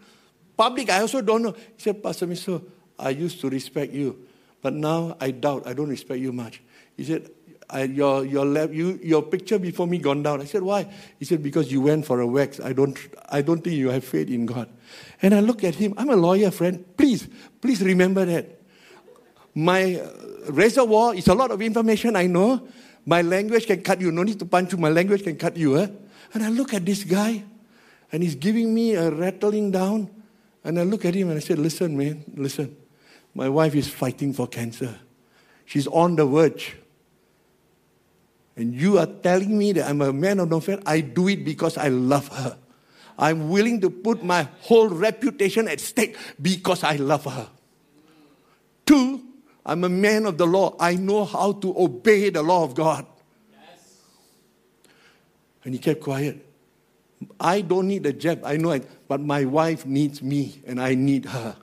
Public, 0.55 0.89
I 0.89 1.01
also 1.01 1.21
don't 1.21 1.41
know. 1.41 1.51
He 1.51 1.81
said, 1.81 2.03
Pastor 2.03 2.27
Miso, 2.27 2.63
I 2.99 3.09
used 3.09 3.41
to 3.41 3.49
respect 3.49 3.93
you, 3.93 4.27
but 4.61 4.73
now 4.73 5.17
I 5.19 5.31
doubt. 5.31 5.65
I 5.65 5.73
don't 5.73 5.89
respect 5.89 6.19
you 6.19 6.31
much. 6.31 6.61
He 6.95 7.03
said, 7.03 7.31
your, 7.79 8.25
your, 8.25 8.45
lab, 8.45 8.73
you, 8.73 8.99
your 9.01 9.23
picture 9.23 9.57
before 9.57 9.87
me 9.87 9.97
gone 9.97 10.23
down. 10.23 10.41
I 10.41 10.45
said, 10.45 10.61
why? 10.61 10.87
He 11.19 11.25
said, 11.25 11.41
because 11.41 11.71
you 11.71 11.81
went 11.81 12.05
for 12.05 12.19
a 12.19 12.27
wax. 12.27 12.59
I 12.59 12.73
don't, 12.73 12.97
I 13.29 13.41
don't 13.41 13.63
think 13.63 13.75
you 13.75 13.89
have 13.89 14.03
faith 14.03 14.29
in 14.29 14.45
God. 14.45 14.69
And 15.21 15.33
I 15.33 15.39
look 15.39 15.63
at 15.63 15.75
him. 15.75 15.93
I'm 15.97 16.09
a 16.09 16.15
lawyer, 16.15 16.51
friend. 16.51 16.85
Please, 16.97 17.27
please 17.61 17.81
remember 17.81 18.25
that. 18.25 18.61
My 19.55 19.95
uh, 19.95 20.51
reservoir 20.51 21.15
is 21.15 21.27
a 21.27 21.33
lot 21.33 21.51
of 21.51 21.61
information 21.61 22.15
I 22.15 22.27
know. 22.27 22.67
My 23.05 23.21
language 23.21 23.67
can 23.67 23.81
cut 23.81 24.01
you. 24.01 24.11
No 24.11 24.23
need 24.23 24.39
to 24.39 24.45
punch 24.45 24.71
you. 24.71 24.77
My 24.77 24.89
language 24.89 25.23
can 25.23 25.37
cut 25.37 25.57
you. 25.57 25.77
Eh? 25.77 25.87
And 26.33 26.43
I 26.43 26.49
look 26.49 26.73
at 26.73 26.85
this 26.85 27.03
guy, 27.03 27.43
and 28.11 28.23
he's 28.23 28.35
giving 28.35 28.73
me 28.73 28.95
a 28.95 29.09
rattling 29.09 29.71
down. 29.71 30.09
And 30.63 30.79
I 30.79 30.83
look 30.83 31.05
at 31.05 31.15
him 31.15 31.29
and 31.29 31.37
I 31.37 31.41
said, 31.41 31.59
Listen, 31.59 31.97
man, 31.97 32.23
listen. 32.35 32.75
My 33.33 33.49
wife 33.49 33.75
is 33.75 33.87
fighting 33.87 34.33
for 34.33 34.47
cancer. 34.47 34.99
She's 35.65 35.87
on 35.87 36.15
the 36.15 36.25
verge. 36.25 36.75
And 38.55 38.73
you 38.73 38.97
are 38.99 39.05
telling 39.05 39.57
me 39.57 39.71
that 39.73 39.89
I'm 39.89 40.01
a 40.01 40.11
man 40.11 40.39
of 40.39 40.49
no 40.49 40.59
faith. 40.59 40.81
I 40.85 41.01
do 41.01 41.27
it 41.27 41.45
because 41.45 41.77
I 41.77 41.87
love 41.87 42.27
her. 42.29 42.57
I'm 43.17 43.49
willing 43.49 43.81
to 43.81 43.89
put 43.89 44.23
my 44.23 44.47
whole 44.61 44.89
reputation 44.89 45.67
at 45.67 45.79
stake 45.79 46.17
because 46.41 46.83
I 46.83 46.95
love 46.95 47.25
her. 47.25 47.49
Two, 48.85 49.23
I'm 49.65 49.83
a 49.83 49.89
man 49.89 50.25
of 50.25 50.37
the 50.37 50.47
law. 50.47 50.75
I 50.79 50.95
know 50.95 51.25
how 51.25 51.53
to 51.53 51.77
obey 51.77 52.29
the 52.29 52.41
law 52.41 52.63
of 52.63 52.75
God. 52.75 53.05
And 55.63 55.73
he 55.73 55.79
kept 55.79 56.01
quiet. 56.01 56.45
I 57.39 57.61
don't 57.61 57.87
need 57.87 58.05
a 58.07 58.13
jab, 58.13 58.41
I 58.43 58.57
know 58.57 58.71
it, 58.71 58.89
but 59.07 59.21
my 59.21 59.45
wife 59.45 59.85
needs 59.85 60.23
me 60.23 60.61
and 60.65 60.81
I 60.81 60.95
need 60.95 61.25
her. 61.25 61.55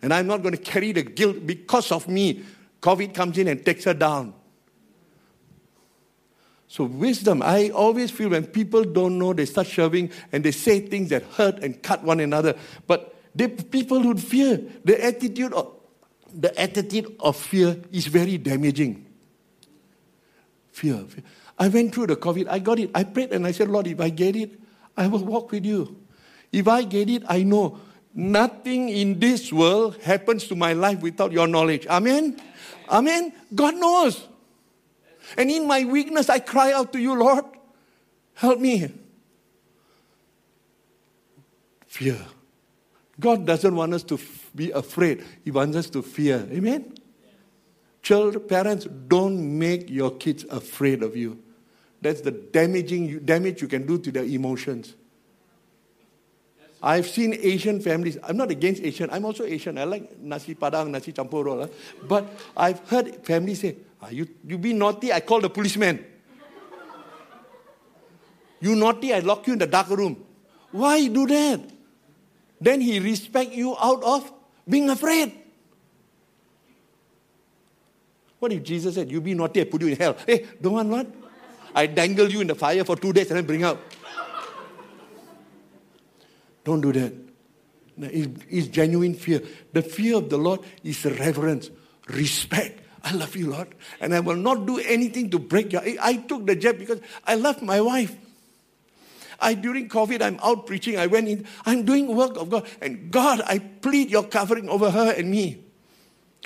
And 0.00 0.14
I'm 0.14 0.28
not 0.28 0.42
going 0.42 0.54
to 0.54 0.60
carry 0.60 0.92
the 0.92 1.02
guilt 1.02 1.44
because 1.44 1.90
of 1.90 2.08
me. 2.08 2.44
COVID 2.80 3.12
comes 3.12 3.38
in 3.38 3.48
and 3.48 3.64
takes 3.64 3.84
her 3.84 3.94
down. 3.94 4.34
So, 6.72 6.84
wisdom, 6.84 7.42
I 7.42 7.68
always 7.68 8.10
feel 8.10 8.30
when 8.30 8.46
people 8.46 8.82
don't 8.82 9.18
know, 9.18 9.34
they 9.34 9.44
start 9.44 9.66
shoving 9.66 10.10
and 10.32 10.42
they 10.42 10.52
say 10.52 10.80
things 10.80 11.10
that 11.10 11.22
hurt 11.22 11.62
and 11.62 11.82
cut 11.82 12.02
one 12.02 12.18
another. 12.18 12.54
But 12.86 13.14
the 13.34 13.48
people 13.48 14.00
who 14.00 14.16
fear, 14.16 14.58
the 14.82 15.04
attitude 15.04 15.52
of, 15.52 15.70
the 16.32 16.58
attitude 16.58 17.14
of 17.20 17.36
fear 17.36 17.76
is 17.92 18.06
very 18.06 18.38
damaging. 18.38 19.04
Fear, 20.70 21.04
fear. 21.08 21.24
I 21.58 21.68
went 21.68 21.94
through 21.94 22.06
the 22.06 22.16
COVID. 22.16 22.48
I 22.48 22.58
got 22.58 22.78
it. 22.78 22.90
I 22.94 23.04
prayed 23.04 23.32
and 23.32 23.46
I 23.46 23.52
said, 23.52 23.68
Lord, 23.68 23.86
if 23.86 24.00
I 24.00 24.08
get 24.08 24.34
it, 24.34 24.58
I 24.96 25.08
will 25.08 25.26
walk 25.26 25.52
with 25.52 25.66
you. 25.66 26.00
If 26.52 26.68
I 26.68 26.84
get 26.84 27.10
it, 27.10 27.22
I 27.28 27.42
know 27.42 27.80
nothing 28.14 28.88
in 28.88 29.20
this 29.20 29.52
world 29.52 29.98
happens 30.00 30.48
to 30.48 30.56
my 30.56 30.72
life 30.72 31.02
without 31.02 31.32
your 31.32 31.48
knowledge. 31.48 31.86
Amen? 31.86 32.40
Amen? 32.88 33.34
God 33.54 33.74
knows. 33.74 34.26
And 35.36 35.50
in 35.50 35.66
my 35.66 35.84
weakness, 35.84 36.28
I 36.28 36.38
cry 36.38 36.72
out 36.72 36.92
to 36.92 37.00
you, 37.00 37.14
Lord, 37.14 37.44
help 38.34 38.60
me. 38.60 38.92
Fear. 41.86 42.18
God 43.20 43.46
doesn't 43.46 43.74
want 43.74 43.94
us 43.94 44.02
to 44.04 44.18
be 44.54 44.70
afraid, 44.70 45.24
He 45.44 45.50
wants 45.50 45.76
us 45.76 45.90
to 45.90 46.02
fear. 46.02 46.46
Amen? 46.50 46.94
Children, 48.02 48.48
parents, 48.48 48.86
don't 49.06 49.58
make 49.58 49.88
your 49.88 50.10
kids 50.16 50.44
afraid 50.50 51.02
of 51.02 51.16
you. 51.16 51.40
That's 52.00 52.20
the 52.20 52.32
damaging 52.32 53.20
damage 53.20 53.62
you 53.62 53.68
can 53.68 53.86
do 53.86 53.96
to 53.98 54.10
their 54.10 54.24
emotions. 54.24 54.94
I've 56.82 57.06
seen 57.06 57.38
Asian 57.40 57.80
families. 57.80 58.18
I'm 58.24 58.36
not 58.36 58.50
against 58.50 58.82
Asian. 58.82 59.08
I'm 59.10 59.24
also 59.24 59.44
Asian. 59.44 59.78
I 59.78 59.84
like 59.84 60.18
nasi 60.18 60.56
padang, 60.56 60.90
nasi 60.90 61.12
campur 61.12 61.44
roll. 61.44 61.62
Ah. 61.62 61.68
But 62.08 62.26
I've 62.56 62.80
heard 62.88 63.24
families 63.24 63.60
say, 63.60 63.76
ah, 64.02 64.08
you, 64.10 64.28
you 64.44 64.58
be 64.58 64.72
naughty, 64.72 65.12
I 65.12 65.20
call 65.20 65.40
the 65.40 65.50
policeman. 65.50 66.04
you 68.60 68.76
naughty, 68.76 69.14
I 69.14 69.20
lock 69.20 69.46
you 69.46 69.54
in 69.54 69.58
the 69.58 69.66
dark 69.66 69.88
room. 69.88 70.24
Why 70.72 71.06
do 71.06 71.26
that? 71.26 71.60
Then 72.60 72.80
he 72.80 72.98
respect 72.98 73.52
you 73.52 73.76
out 73.78 74.02
of 74.02 74.32
being 74.68 74.88
afraid. 74.90 75.32
What 78.38 78.52
if 78.52 78.62
Jesus 78.62 78.96
said, 78.96 79.10
you 79.10 79.20
be 79.20 79.34
naughty, 79.34 79.60
I 79.60 79.64
put 79.64 79.80
you 79.82 79.88
in 79.88 79.96
hell? 79.96 80.16
Hey, 80.26 80.46
don't 80.60 80.72
want 80.72 80.88
what? 80.88 81.06
I 81.74 81.86
dangle 81.86 82.28
you 82.28 82.40
in 82.40 82.48
the 82.48 82.54
fire 82.54 82.84
for 82.84 82.96
two 82.96 83.12
days 83.12 83.30
and 83.30 83.38
then 83.38 83.46
bring 83.46 83.62
out. 83.62 83.80
Don't 86.64 86.80
do 86.80 86.92
that. 86.92 87.12
It's 87.98 88.68
genuine 88.68 89.14
fear. 89.14 89.42
The 89.72 89.82
fear 89.82 90.16
of 90.16 90.28
the 90.28 90.38
Lord 90.38 90.60
is 90.82 91.04
reverence, 91.04 91.70
respect. 92.08 92.81
I 93.04 93.12
love 93.12 93.34
you, 93.34 93.50
Lord, 93.50 93.74
and 94.00 94.14
I 94.14 94.20
will 94.20 94.36
not 94.36 94.66
do 94.66 94.78
anything 94.78 95.30
to 95.30 95.38
break 95.38 95.72
your. 95.72 95.82
I 96.00 96.16
took 96.16 96.46
the 96.46 96.54
jab 96.54 96.78
because 96.78 97.00
I 97.26 97.34
love 97.34 97.60
my 97.62 97.80
wife. 97.80 98.14
I 99.40 99.54
during 99.54 99.88
COVID, 99.88 100.22
I'm 100.22 100.38
out 100.42 100.66
preaching. 100.66 100.98
I 100.98 101.08
went 101.08 101.28
in. 101.28 101.46
I'm 101.66 101.84
doing 101.84 102.14
work 102.14 102.36
of 102.36 102.50
God, 102.50 102.66
and 102.80 103.10
God, 103.10 103.42
I 103.46 103.58
plead 103.58 104.10
your 104.10 104.22
covering 104.22 104.68
over 104.68 104.90
her 104.90 105.12
and 105.12 105.30
me. 105.30 105.64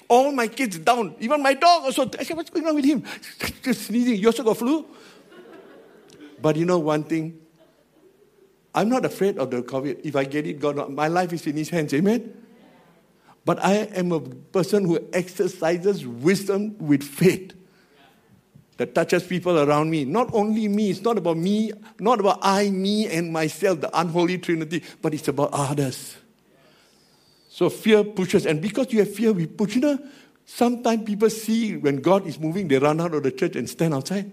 All 0.09 0.33
my 0.33 0.49
kids 0.49 0.79
down, 0.79 1.15
even 1.21 1.43
my 1.43 1.53
dog 1.53 1.85
also. 1.85 2.09
I 2.19 2.23
said, 2.23 2.37
"What's 2.37 2.51
going 2.51 2.67
on 2.67 2.75
with 2.75 2.85
him? 2.87 3.05
Just 3.63 3.83
sneezing. 3.83 4.17
You 4.17 4.29
also 4.29 4.43
got 4.43 4.57
flu?" 4.57 4.87
But 6.41 6.57
you 6.57 6.65
know 6.65 6.79
one 6.79 7.05
thing. 7.05 7.41
I'm 8.75 8.89
not 8.89 9.05
afraid 9.05 9.39
of 9.39 9.51
the 9.51 9.63
COVID. 9.63 10.01
If 10.05 10.17
I 10.17 10.25
get 10.25 10.47
it, 10.47 10.61
God, 10.61 10.89
my 10.91 11.09
life 11.09 11.33
is 11.33 11.47
in 11.47 11.57
His 11.57 11.71
hands. 11.71 11.93
Amen. 11.93 12.46
But 13.47 13.65
I 13.65 13.75
am 13.95 14.11
a 14.11 14.19
person 14.21 14.85
who 14.85 14.99
exercises 15.13 16.05
wisdom 16.05 16.77
with 16.79 17.05
faith 17.05 17.55
that 18.77 18.93
touches 18.93 19.23
people 19.23 19.57
around 19.57 19.89
me. 19.89 20.05
Not 20.05 20.35
only 20.35 20.67
me, 20.67 20.91
it's 20.91 21.01
not 21.01 21.17
about 21.17 21.37
me, 21.37 21.71
not 22.01 22.19
about 22.19 22.41
I, 22.43 22.71
me, 22.71 23.07
and 23.07 23.33
myself, 23.33 23.81
the 23.81 23.99
unholy 23.99 24.39
trinity, 24.39 24.83
but 25.01 25.15
it's 25.15 25.29
about 25.29 25.51
others. 25.53 26.17
So 27.49 27.71
fear 27.71 28.03
pushes, 28.03 28.47
and 28.47 28.61
because 28.61 28.93
you 28.93 28.99
have 28.99 29.15
fear, 29.15 29.33
we 29.33 29.47
push. 29.47 29.77
You 29.77 29.81
know, 29.81 29.99
sometimes 30.45 31.05
people 31.05 31.31
see 31.31 31.77
when 31.77 31.99
God 31.99 32.27
is 32.27 32.41
moving, 32.41 32.67
they 32.67 32.81
run 32.81 33.01
out 33.01 33.15
of 33.15 33.23
the 33.23 33.31
church 33.31 33.55
and 33.55 33.71
stand 33.71 33.95
outside. 33.95 34.29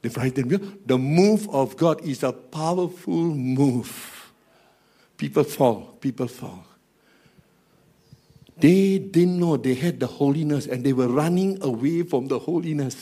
They 0.00 0.08
frighten 0.10 0.80
The 0.86 0.96
move 0.96 1.50
of 1.50 1.76
God 1.76 2.02
is 2.02 2.22
a 2.22 2.32
powerful 2.32 3.34
move. 3.34 4.32
People 5.16 5.42
fall, 5.42 5.96
people 6.00 6.28
fall. 6.28 6.66
They 8.62 9.00
didn't 9.00 9.40
know 9.40 9.56
they 9.56 9.74
had 9.74 9.98
the 9.98 10.06
holiness 10.06 10.68
and 10.68 10.84
they 10.84 10.92
were 10.92 11.08
running 11.08 11.60
away 11.64 12.04
from 12.04 12.28
the 12.28 12.38
holiness 12.38 12.96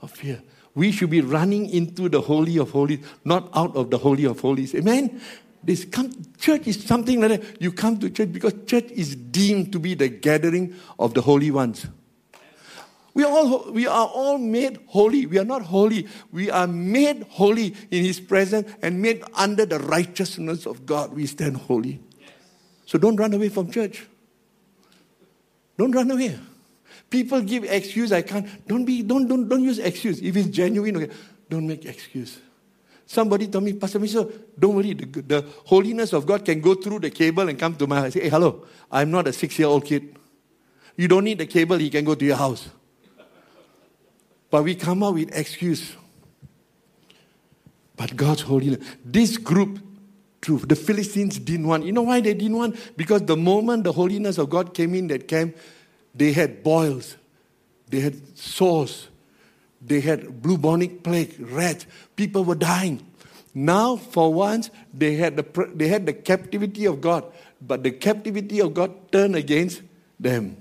of 0.00 0.10
fear. 0.10 0.42
We 0.74 0.90
should 0.90 1.10
be 1.10 1.20
running 1.20 1.68
into 1.68 2.08
the 2.08 2.22
holy 2.22 2.56
of 2.56 2.70
holies, 2.70 3.00
not 3.26 3.50
out 3.54 3.76
of 3.76 3.90
the 3.90 3.98
holy 3.98 4.24
of 4.24 4.40
holies. 4.40 4.74
Amen. 4.74 5.20
This 5.62 5.84
come, 5.84 6.10
church 6.38 6.66
is 6.66 6.82
something 6.82 7.20
like 7.20 7.42
that. 7.42 7.60
You 7.60 7.72
come 7.72 7.98
to 7.98 8.08
church 8.08 8.32
because 8.32 8.54
church 8.64 8.86
is 8.90 9.14
deemed 9.14 9.70
to 9.72 9.78
be 9.78 9.92
the 9.92 10.08
gathering 10.08 10.74
of 10.98 11.12
the 11.12 11.20
holy 11.20 11.50
ones. 11.50 11.86
We 13.12 13.22
are, 13.22 13.30
all, 13.30 13.70
we 13.70 13.86
are 13.86 14.06
all 14.06 14.38
made 14.38 14.78
holy. 14.86 15.26
We 15.26 15.38
are 15.38 15.44
not 15.44 15.60
holy. 15.60 16.08
We 16.32 16.50
are 16.50 16.66
made 16.66 17.24
holy 17.24 17.76
in 17.90 18.02
His 18.02 18.18
presence 18.18 18.72
and 18.80 19.02
made 19.02 19.24
under 19.34 19.66
the 19.66 19.78
righteousness 19.78 20.64
of 20.64 20.86
God. 20.86 21.12
We 21.12 21.26
stand 21.26 21.58
holy. 21.58 22.00
So 22.86 22.96
don't 22.96 23.16
run 23.16 23.34
away 23.34 23.50
from 23.50 23.70
church. 23.70 24.06
Don't 25.76 25.92
run 25.92 26.10
away. 26.10 26.38
People 27.10 27.40
give 27.42 27.64
excuse, 27.64 28.12
I 28.12 28.22
can't. 28.22 28.46
Don't 28.66 28.84
be, 28.84 29.02
don't, 29.02 29.26
don't, 29.26 29.48
don't 29.48 29.62
use 29.62 29.78
excuse. 29.78 30.20
If 30.20 30.36
it's 30.36 30.48
genuine, 30.48 30.96
okay, 30.96 31.10
don't 31.48 31.66
make 31.66 31.84
excuse. 31.84 32.38
Somebody 33.06 33.48
told 33.48 33.64
me, 33.64 33.74
Pastor 33.74 33.98
Mister, 33.98 34.24
don't 34.58 34.74
worry, 34.74 34.94
the, 34.94 35.06
the 35.22 35.46
holiness 35.66 36.12
of 36.12 36.26
God 36.26 36.44
can 36.44 36.60
go 36.60 36.74
through 36.74 37.00
the 37.00 37.10
cable 37.10 37.48
and 37.48 37.58
come 37.58 37.76
to 37.76 37.86
my 37.86 38.00
house. 38.00 38.14
Say, 38.14 38.22
hey, 38.22 38.28
hello, 38.30 38.66
I'm 38.90 39.10
not 39.10 39.28
a 39.28 39.32
six-year-old 39.32 39.84
kid. 39.84 40.16
You 40.96 41.08
don't 41.08 41.24
need 41.24 41.38
the 41.38 41.46
cable, 41.46 41.76
he 41.76 41.90
can 41.90 42.04
go 42.04 42.14
to 42.14 42.24
your 42.24 42.36
house. 42.36 42.68
But 44.50 44.62
we 44.62 44.74
come 44.74 45.02
up 45.02 45.14
with 45.14 45.36
excuse. 45.36 45.92
But 47.96 48.16
God's 48.16 48.42
holiness. 48.42 48.84
This 49.04 49.36
group 49.36 49.80
truth. 50.44 50.68
The 50.68 50.76
Philistines 50.76 51.38
didn't 51.38 51.66
want. 51.66 51.84
You 51.84 51.92
know 51.92 52.02
why 52.02 52.20
they 52.20 52.34
didn't 52.34 52.56
want? 52.56 52.96
Because 52.96 53.22
the 53.22 53.36
moment 53.36 53.84
the 53.84 53.92
holiness 53.92 54.38
of 54.38 54.50
God 54.50 54.74
came 54.74 54.94
in 54.94 55.08
that 55.08 55.26
camp, 55.26 55.56
they 56.14 56.32
had 56.32 56.62
boils, 56.62 57.16
they 57.88 58.00
had 58.00 58.38
sores, 58.38 59.08
they 59.80 60.00
had 60.00 60.42
bubonic 60.42 61.02
plague, 61.02 61.34
rats. 61.40 61.86
People 62.14 62.44
were 62.44 62.54
dying. 62.54 63.04
Now, 63.54 63.96
for 63.96 64.32
once, 64.32 64.70
they 64.92 65.14
had 65.14 65.36
the, 65.36 65.70
they 65.74 65.88
had 65.88 66.06
the 66.06 66.12
captivity 66.12 66.84
of 66.86 67.00
God, 67.00 67.24
but 67.60 67.82
the 67.82 67.90
captivity 67.90 68.60
of 68.60 68.74
God 68.74 69.12
turned 69.12 69.36
against 69.36 69.82
them. 70.20 70.56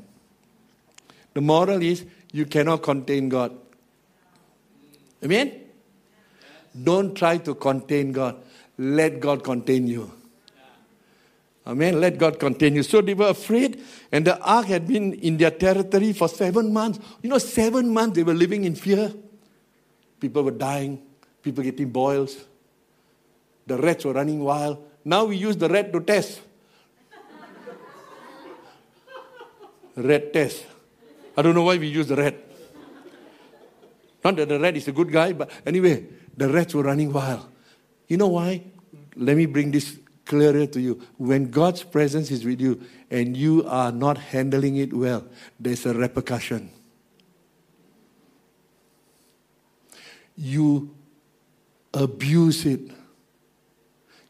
The 1.33 1.41
moral 1.41 1.81
is 1.81 2.05
you 2.31 2.45
cannot 2.45 2.83
contain 2.83 3.29
God. 3.29 3.57
Amen? 5.23 5.59
Don't 6.83 7.15
try 7.15 7.37
to 7.37 7.55
contain 7.55 8.11
God 8.11 8.37
let 8.77 9.19
God 9.19 9.43
contain 9.43 9.87
you. 9.87 10.11
Amen. 11.65 12.01
Let 12.01 12.17
God 12.17 12.39
contain 12.39 12.75
you. 12.75 12.83
So 12.83 12.99
they 12.99 13.13
were 13.13 13.29
afraid, 13.29 13.81
and 14.11 14.25
the 14.25 14.37
ark 14.39 14.65
had 14.65 14.85
been 14.85 15.13
in 15.13 15.37
their 15.37 15.51
territory 15.51 16.11
for 16.11 16.27
seven 16.27 16.73
months. 16.73 16.99
You 17.21 17.29
know, 17.29 17.37
seven 17.37 17.89
months 17.89 18.15
they 18.15 18.23
were 18.23 18.33
living 18.33 18.65
in 18.65 18.75
fear. 18.75 19.13
People 20.19 20.43
were 20.43 20.51
dying, 20.51 21.01
people 21.41 21.63
getting 21.63 21.89
boils. 21.89 22.35
The 23.65 23.77
rats 23.77 24.03
were 24.03 24.13
running 24.13 24.43
wild. 24.43 24.83
Now 25.05 25.25
we 25.25 25.37
use 25.37 25.55
the 25.55 25.69
rat 25.69 25.93
to 25.93 26.01
test. 26.01 26.41
rat 29.95 30.33
test. 30.33 30.65
I 31.37 31.41
don't 31.41 31.55
know 31.55 31.63
why 31.63 31.77
we 31.77 31.87
use 31.87 32.07
the 32.07 32.15
rat. 32.15 32.35
Not 34.23 34.35
that 34.35 34.49
the 34.49 34.59
rat 34.59 34.75
is 34.75 34.87
a 34.87 34.91
good 34.91 35.11
guy, 35.11 35.33
but 35.33 35.49
anyway, 35.65 36.05
the 36.35 36.49
rats 36.49 36.73
were 36.73 36.83
running 36.83 37.11
wild. 37.11 37.52
You 38.07 38.17
know 38.17 38.27
why? 38.27 38.63
Let 39.15 39.37
me 39.37 39.45
bring 39.45 39.71
this 39.71 39.97
clearer 40.25 40.65
to 40.67 40.79
you. 40.79 41.01
When 41.17 41.51
God's 41.51 41.83
presence 41.83 42.31
is 42.31 42.45
with 42.45 42.61
you 42.61 42.81
and 43.09 43.35
you 43.35 43.65
are 43.67 43.91
not 43.91 44.17
handling 44.17 44.77
it 44.77 44.93
well, 44.93 45.25
there's 45.59 45.85
a 45.85 45.93
repercussion. 45.93 46.71
You 50.35 50.95
abuse 51.93 52.65
it, 52.65 52.91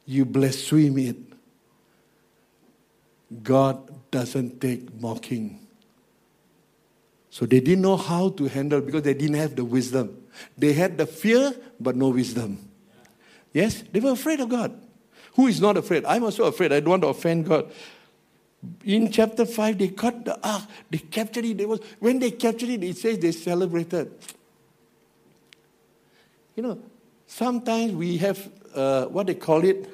you 0.05 0.25
blaspheme 0.25 0.97
it. 0.97 1.17
God 3.41 3.89
doesn't 4.11 4.59
take 4.59 4.93
mocking. 4.99 5.59
So 7.29 7.45
they 7.45 7.61
didn't 7.61 7.81
know 7.81 7.97
how 7.97 8.29
to 8.29 8.47
handle 8.47 8.79
because 8.81 9.03
they 9.03 9.15
didn't 9.15 9.37
have 9.37 9.55
the 9.55 9.65
wisdom. 9.65 10.23
They 10.55 10.73
had 10.73 10.97
the 10.97 11.07
fear, 11.07 11.55
but 11.79 11.95
no 11.95 12.09
wisdom. 12.09 12.69
Yes, 13.53 13.83
they 13.91 13.99
were 13.99 14.11
afraid 14.11 14.39
of 14.39 14.49
God. 14.49 14.73
Who 15.35 15.47
is 15.47 15.61
not 15.61 15.77
afraid? 15.77 16.05
I'm 16.05 16.23
also 16.23 16.45
afraid. 16.45 16.73
I 16.73 16.79
don't 16.79 16.89
want 16.89 17.03
to 17.03 17.07
offend 17.09 17.45
God. 17.45 17.71
In 18.83 19.11
chapter 19.11 19.45
5, 19.45 19.77
they 19.77 19.89
caught 19.89 20.25
the 20.25 20.39
ark, 20.47 20.63
they 20.89 20.97
captured 20.97 21.45
it. 21.45 21.57
They 21.57 21.65
was, 21.65 21.79
when 21.99 22.19
they 22.19 22.31
captured 22.31 22.69
it, 22.69 22.83
it 22.83 22.97
says 22.97 23.19
they 23.19 23.31
celebrated. 23.31 24.11
You 26.55 26.63
know, 26.63 26.79
sometimes 27.27 27.93
we 27.93 28.17
have 28.17 28.49
uh, 28.73 29.05
what 29.05 29.27
they 29.27 29.35
call 29.35 29.63
it 29.63 29.89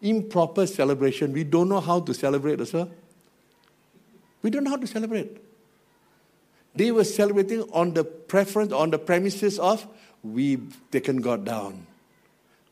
improper 0.00 0.66
celebration. 0.66 1.32
We 1.32 1.44
don't 1.44 1.68
know 1.68 1.80
how 1.80 2.00
to 2.00 2.14
celebrate 2.14 2.72
well. 2.72 2.90
We 4.42 4.50
don't 4.50 4.64
know 4.64 4.70
how 4.70 4.76
to 4.76 4.86
celebrate. 4.86 5.36
They 6.74 6.92
were 6.92 7.04
celebrating 7.04 7.62
on 7.72 7.94
the 7.94 8.04
preference, 8.04 8.72
on 8.72 8.90
the 8.90 8.98
premises 8.98 9.58
of 9.58 9.86
we've 10.22 10.80
taken 10.90 11.20
God 11.20 11.44
down 11.44 11.86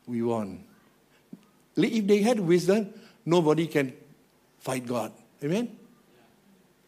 we 0.09 0.21
won. 0.21 0.63
If 1.77 2.07
they 2.07 2.21
had 2.21 2.39
wisdom, 2.39 2.93
nobody 3.25 3.67
can 3.67 3.93
fight 4.59 4.85
God. 4.85 5.13
Amen? 5.43 5.77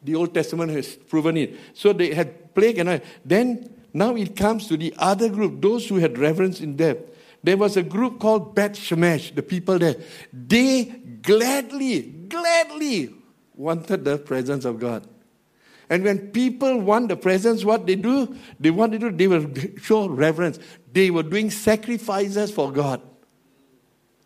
The 0.03 0.15
Old 0.15 0.33
Testament 0.33 0.71
has 0.71 0.95
proven 0.95 1.37
it. 1.37 1.55
So 1.73 1.93
they 1.93 2.13
had 2.13 2.53
plague 2.53 2.79
and 2.79 3.01
then 3.23 3.73
now 3.93 4.15
it 4.15 4.35
comes 4.35 4.67
to 4.67 4.77
the 4.77 4.93
other 4.97 5.29
group, 5.29 5.61
those 5.61 5.87
who 5.87 5.97
had 5.97 6.17
reverence 6.17 6.59
in 6.59 6.75
death. 6.75 6.97
There 7.43 7.57
was 7.57 7.77
a 7.77 7.83
group 7.83 8.19
called 8.19 8.55
Beth 8.55 8.73
Shemesh, 8.73 9.35
the 9.35 9.43
people 9.43 9.79
there. 9.79 9.95
They 10.31 10.85
gladly, 11.21 12.01
gladly 12.01 13.13
wanted 13.55 14.05
the 14.05 14.17
presence 14.17 14.65
of 14.65 14.79
God. 14.79 15.07
And 15.89 16.03
when 16.03 16.31
people 16.31 16.79
want 16.79 17.09
the 17.09 17.17
presence, 17.17 17.65
what 17.65 17.85
they 17.85 17.95
do? 17.95 18.35
They 18.59 18.71
want 18.71 18.93
to 18.93 18.99
do, 18.99 19.11
they 19.11 19.27
will 19.27 19.51
show 19.81 20.07
reverence. 20.07 20.57
They 20.93 21.11
were 21.11 21.23
doing 21.23 21.49
sacrifices 21.51 22.51
for 22.51 22.71
God. 22.71 23.01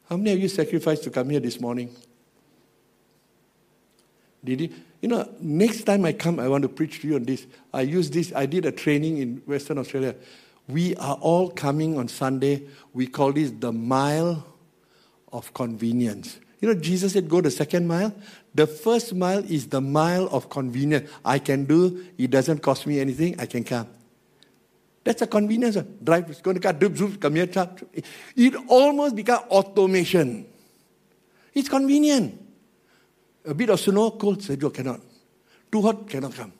How 0.09 0.17
many 0.17 0.33
of 0.33 0.39
you 0.39 0.47
sacrificed 0.47 1.03
to 1.03 1.09
come 1.09 1.29
here 1.29 1.39
this 1.39 1.59
morning? 1.59 1.95
Did 4.43 4.61
you? 4.61 4.69
You 5.01 5.09
know, 5.09 5.29
next 5.39 5.83
time 5.83 6.05
I 6.05 6.13
come, 6.13 6.39
I 6.39 6.47
want 6.47 6.63
to 6.63 6.69
preach 6.69 7.01
to 7.01 7.07
you 7.07 7.15
on 7.15 7.23
this. 7.23 7.45
I 7.73 7.81
use 7.81 8.09
this. 8.09 8.31
I 8.35 8.45
did 8.45 8.65
a 8.65 8.71
training 8.71 9.17
in 9.17 9.37
Western 9.45 9.77
Australia. 9.77 10.15
We 10.67 10.95
are 10.95 11.15
all 11.21 11.49
coming 11.49 11.97
on 11.97 12.07
Sunday. 12.07 12.63
We 12.93 13.07
call 13.07 13.33
this 13.33 13.51
the 13.51 13.71
mile 13.71 14.45
of 15.31 15.53
convenience. 15.53 16.39
You 16.61 16.73
know, 16.73 16.79
Jesus 16.79 17.13
said, 17.13 17.29
go 17.29 17.41
the 17.41 17.51
second 17.51 17.87
mile. 17.87 18.13
The 18.55 18.65
first 18.65 19.13
mile 19.13 19.43
is 19.51 19.67
the 19.67 19.81
mile 19.81 20.27
of 20.31 20.49
convenience. 20.49 21.09
I 21.23 21.37
can 21.39 21.65
do, 21.65 22.05
it 22.17 22.31
doesn't 22.31 22.59
cost 22.59 22.87
me 22.87 22.99
anything, 22.99 23.39
I 23.39 23.45
can 23.45 23.63
come. 23.63 23.87
That's 25.05 25.21
a 25.21 25.27
convenience. 25.27 25.77
Drive, 26.03 26.31
it's 26.31 26.41
going 26.41 26.59
to 26.59 26.61
cut, 26.61 26.81
zoop, 26.97 27.21
come 27.21 27.35
here. 27.35 27.47
It 28.35 28.55
almost 28.67 29.15
become 29.15 29.43
automation. 29.49 30.47
It's 31.53 31.69
convenient. 31.69 32.41
A 33.45 33.53
bit 33.53 33.69
of 33.69 33.79
snow, 33.79 34.11
cold, 34.11 34.39
Sergio 34.39 34.73
cannot. 34.73 34.99
Too 35.71 35.81
hot, 35.83 36.09
cannot 36.09 36.33
come. 36.33 36.51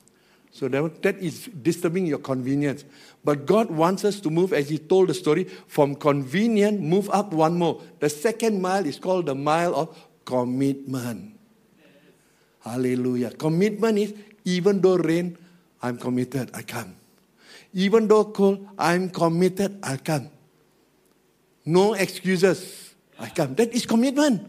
So 0.52 0.68
that 0.68 1.16
is 1.18 1.50
disturbing 1.60 2.06
your 2.06 2.20
convenience. 2.20 2.84
But 3.24 3.44
God 3.44 3.68
wants 3.68 4.04
us 4.04 4.20
to 4.20 4.30
move, 4.30 4.52
as 4.52 4.70
He 4.70 4.78
told 4.78 5.08
the 5.08 5.14
story, 5.14 5.44
from 5.66 5.96
convenient, 5.96 6.80
move 6.80 7.10
up 7.10 7.32
one 7.32 7.58
more. 7.58 7.82
The 7.98 8.08
second 8.08 8.62
mile 8.62 8.86
is 8.86 9.00
called 9.00 9.26
the 9.26 9.34
mile 9.34 9.74
of 9.74 9.98
commitment. 10.24 11.38
Hallelujah. 12.60 13.32
Commitment 13.32 13.98
is 13.98 14.14
even 14.44 14.80
though 14.80 14.96
rain, 14.96 15.36
I'm 15.82 15.98
committed, 15.98 16.52
I 16.54 16.62
come. 16.62 16.94
Even 17.76 18.08
though 18.08 18.24
cold, 18.24 18.66
I'm 18.78 19.10
committed, 19.10 19.78
I'll 19.82 19.98
come. 19.98 20.30
No 21.66 21.92
excuses, 21.92 22.94
I 23.18 23.28
come. 23.28 23.54
That 23.56 23.74
is 23.74 23.84
commitment. 23.84 24.48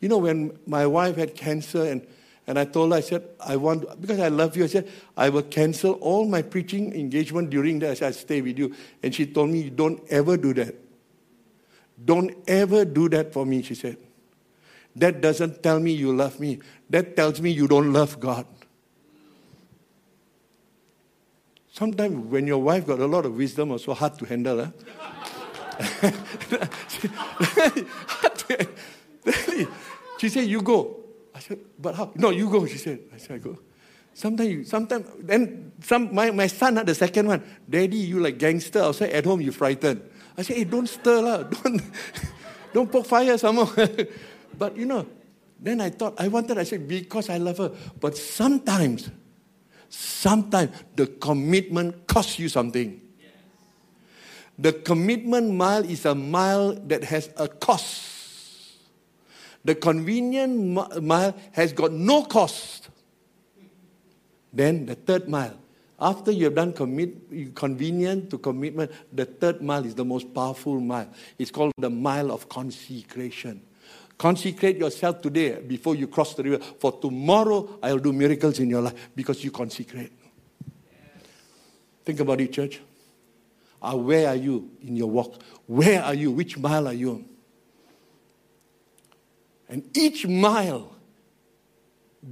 You 0.00 0.08
know, 0.08 0.16
when 0.16 0.58
my 0.66 0.86
wife 0.86 1.16
had 1.16 1.34
cancer 1.34 1.84
and, 1.84 2.06
and 2.46 2.58
I 2.58 2.64
told 2.64 2.92
her, 2.92 2.96
I 2.96 3.00
said, 3.02 3.28
I 3.38 3.56
want, 3.56 4.00
because 4.00 4.18
I 4.18 4.28
love 4.28 4.56
you, 4.56 4.64
I 4.64 4.66
said, 4.66 4.88
I 5.14 5.28
will 5.28 5.42
cancel 5.42 5.92
all 6.00 6.24
my 6.24 6.40
preaching 6.40 6.94
engagement 6.94 7.50
during 7.50 7.80
that. 7.80 7.90
I 7.90 7.94
said, 7.94 8.08
I 8.08 8.12
stay 8.12 8.40
with 8.40 8.58
you. 8.58 8.74
And 9.02 9.14
she 9.14 9.26
told 9.26 9.50
me, 9.50 9.68
don't 9.68 10.02
ever 10.08 10.38
do 10.38 10.54
that. 10.54 10.74
Don't 12.02 12.34
ever 12.48 12.86
do 12.86 13.10
that 13.10 13.30
for 13.30 13.44
me, 13.44 13.60
she 13.60 13.74
said. 13.74 13.98
That 14.96 15.20
doesn't 15.20 15.62
tell 15.62 15.78
me 15.78 15.92
you 15.92 16.16
love 16.16 16.40
me. 16.40 16.60
That 16.88 17.14
tells 17.14 17.42
me 17.42 17.50
you 17.50 17.68
don't 17.68 17.92
love 17.92 18.18
God. 18.18 18.46
Sometimes 21.72 22.30
when 22.30 22.46
your 22.46 22.58
wife 22.58 22.86
got 22.86 23.00
a 23.00 23.06
lot 23.06 23.24
of 23.24 23.34
wisdom, 23.34 23.70
also 23.70 23.94
hard 23.94 24.18
to 24.18 24.26
handle. 24.26 24.60
Huh? 24.60 24.70
she 30.18 30.28
said, 30.28 30.48
You 30.48 30.60
go. 30.60 30.98
I 31.34 31.40
said, 31.40 31.60
But 31.78 31.94
how? 31.94 32.12
No, 32.14 32.28
you 32.28 32.50
go, 32.50 32.66
she 32.66 32.76
said. 32.76 33.00
I 33.14 33.16
said, 33.16 33.36
I 33.36 33.38
go. 33.38 33.58
Sometimes, 34.12 34.68
sometimes, 34.68 35.06
then 35.18 35.72
some, 35.80 36.14
my, 36.14 36.30
my 36.30 36.46
son, 36.46 36.74
the 36.74 36.94
second 36.94 37.26
one, 37.26 37.42
Daddy, 37.66 37.96
you 37.96 38.20
like 38.20 38.36
gangster 38.36 38.80
outside 38.80 39.08
at 39.08 39.24
home, 39.24 39.40
you 39.40 39.50
frightened. 39.50 40.02
I 40.36 40.42
said, 40.42 40.58
Hey, 40.58 40.64
don't 40.64 40.86
stir, 40.86 41.22
lah. 41.22 41.42
Don't, 41.64 41.80
don't 42.74 42.92
poke 42.92 43.06
fire 43.06 43.38
some 43.38 43.56
more. 43.56 43.72
but 44.58 44.76
you 44.76 44.84
know, 44.84 45.06
then 45.58 45.80
I 45.80 45.88
thought, 45.88 46.20
I 46.20 46.28
wanted, 46.28 46.58
I 46.58 46.64
said, 46.64 46.86
because 46.86 47.30
I 47.30 47.38
love 47.38 47.56
her. 47.56 47.72
But 47.98 48.18
sometimes, 48.18 49.08
sometimes 49.92 50.70
the 50.96 51.06
commitment 51.06 52.06
costs 52.06 52.38
you 52.38 52.48
something. 52.48 53.00
The 54.58 54.72
commitment 54.72 55.52
mile 55.52 55.84
is 55.84 56.04
a 56.04 56.14
mile 56.14 56.74
that 56.86 57.04
has 57.04 57.30
a 57.36 57.48
cost. 57.48 58.10
The 59.64 59.74
convenient 59.74 61.02
mile 61.02 61.34
has 61.52 61.72
got 61.72 61.92
no 61.92 62.24
cost. 62.24 62.88
Then 64.52 64.86
the 64.86 64.94
third 64.94 65.28
mile. 65.28 65.58
After 66.00 66.32
you 66.32 66.46
have 66.46 66.56
done 66.56 66.72
commit, 66.72 67.54
convenient 67.54 68.28
to 68.30 68.38
commitment, 68.38 68.90
the 69.12 69.24
third 69.24 69.62
mile 69.62 69.84
is 69.84 69.94
the 69.94 70.04
most 70.04 70.34
powerful 70.34 70.80
mile. 70.80 71.08
It's 71.38 71.50
called 71.50 71.72
the 71.78 71.90
mile 71.90 72.32
of 72.32 72.48
consecration. 72.48 73.62
Consecrate 74.22 74.76
yourself 74.76 75.20
today 75.20 75.60
before 75.60 75.96
you 75.96 76.06
cross 76.06 76.34
the 76.34 76.44
river. 76.44 76.62
For 76.78 76.92
tomorrow, 76.92 77.76
I'll 77.82 77.98
do 77.98 78.12
miracles 78.12 78.60
in 78.60 78.70
your 78.70 78.80
life 78.80 78.94
because 79.16 79.42
you 79.42 79.50
consecrate. 79.50 80.12
Think 82.04 82.20
about 82.20 82.40
it, 82.40 82.52
church. 82.52 82.80
Uh, 83.82 83.96
where 83.96 84.28
are 84.28 84.36
you 84.36 84.70
in 84.80 84.94
your 84.94 85.10
walk? 85.10 85.42
Where 85.66 86.00
are 86.04 86.14
you? 86.14 86.30
Which 86.30 86.56
mile 86.56 86.86
are 86.86 86.92
you 86.92 87.10
on? 87.10 87.24
And 89.68 89.96
each 89.96 90.24
mile, 90.24 90.94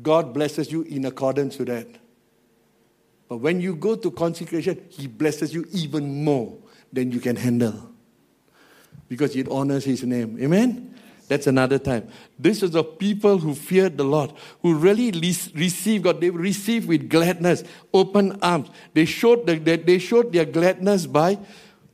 God 0.00 0.33
blesses 0.33 0.70
you 0.70 0.83
in 0.83 1.07
accordance 1.07 1.57
to 1.57 1.64
that. 1.64 1.88
But 3.29 3.38
when 3.38 3.61
you 3.61 3.74
go 3.74 3.96
to 3.96 4.12
consecration, 4.12 4.81
He 4.90 5.09
blesses 5.09 5.53
you 5.53 5.66
even 5.72 6.22
more 6.22 6.57
than 6.92 7.11
you 7.11 7.18
can 7.18 7.35
handle 7.35 7.90
because 9.09 9.35
it 9.35 9.48
honors 9.48 9.85
His 9.85 10.05
name. 10.05 10.38
Amen? 10.40 10.89
That's 11.30 11.46
another 11.46 11.78
time. 11.78 12.08
This 12.36 12.60
is 12.60 12.72
the 12.72 12.82
people 12.82 13.38
who 13.38 13.54
feared 13.54 13.96
the 13.96 14.02
Lord, 14.02 14.32
who 14.62 14.74
really 14.74 15.12
received 15.12 16.02
God. 16.02 16.20
They 16.20 16.28
received 16.28 16.88
with 16.88 17.08
gladness, 17.08 17.62
open 17.94 18.36
arms. 18.42 18.68
They 18.94 19.04
showed, 19.04 19.46
the, 19.46 19.54
they 19.54 20.00
showed 20.00 20.32
their 20.32 20.44
gladness 20.44 21.06
by 21.06 21.38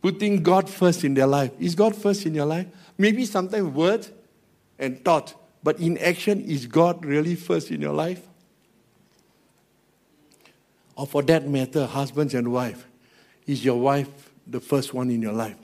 putting 0.00 0.42
God 0.42 0.70
first 0.70 1.04
in 1.04 1.12
their 1.12 1.26
life. 1.26 1.50
Is 1.60 1.74
God 1.74 1.94
first 1.94 2.24
in 2.24 2.34
your 2.34 2.46
life? 2.46 2.66
Maybe 2.96 3.26
sometimes 3.26 3.74
word 3.74 4.06
and 4.78 5.04
thought, 5.04 5.34
but 5.62 5.80
in 5.80 5.98
action, 5.98 6.40
is 6.40 6.64
God 6.64 7.04
really 7.04 7.34
first 7.34 7.70
in 7.70 7.82
your 7.82 7.92
life? 7.92 8.26
Or 10.96 11.06
for 11.06 11.22
that 11.24 11.46
matter, 11.46 11.84
husbands 11.84 12.32
and 12.32 12.50
wife, 12.50 12.86
is 13.46 13.62
your 13.62 13.78
wife 13.78 14.08
the 14.46 14.60
first 14.60 14.94
one 14.94 15.10
in 15.10 15.20
your 15.20 15.34
life? 15.34 15.56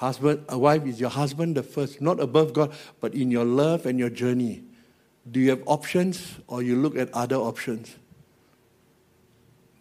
Husband, 0.00 0.42
a 0.48 0.58
wife 0.58 0.86
is 0.86 0.98
your 0.98 1.10
husband 1.10 1.58
the 1.58 1.62
first, 1.62 2.00
not 2.00 2.20
above 2.20 2.54
God, 2.54 2.72
but 3.00 3.12
in 3.12 3.30
your 3.30 3.44
love 3.44 3.84
and 3.84 3.98
your 3.98 4.08
journey. 4.08 4.64
Do 5.30 5.38
you 5.40 5.50
have 5.50 5.62
options 5.66 6.38
or 6.46 6.62
you 6.62 6.74
look 6.74 6.96
at 6.96 7.12
other 7.12 7.36
options? 7.36 7.96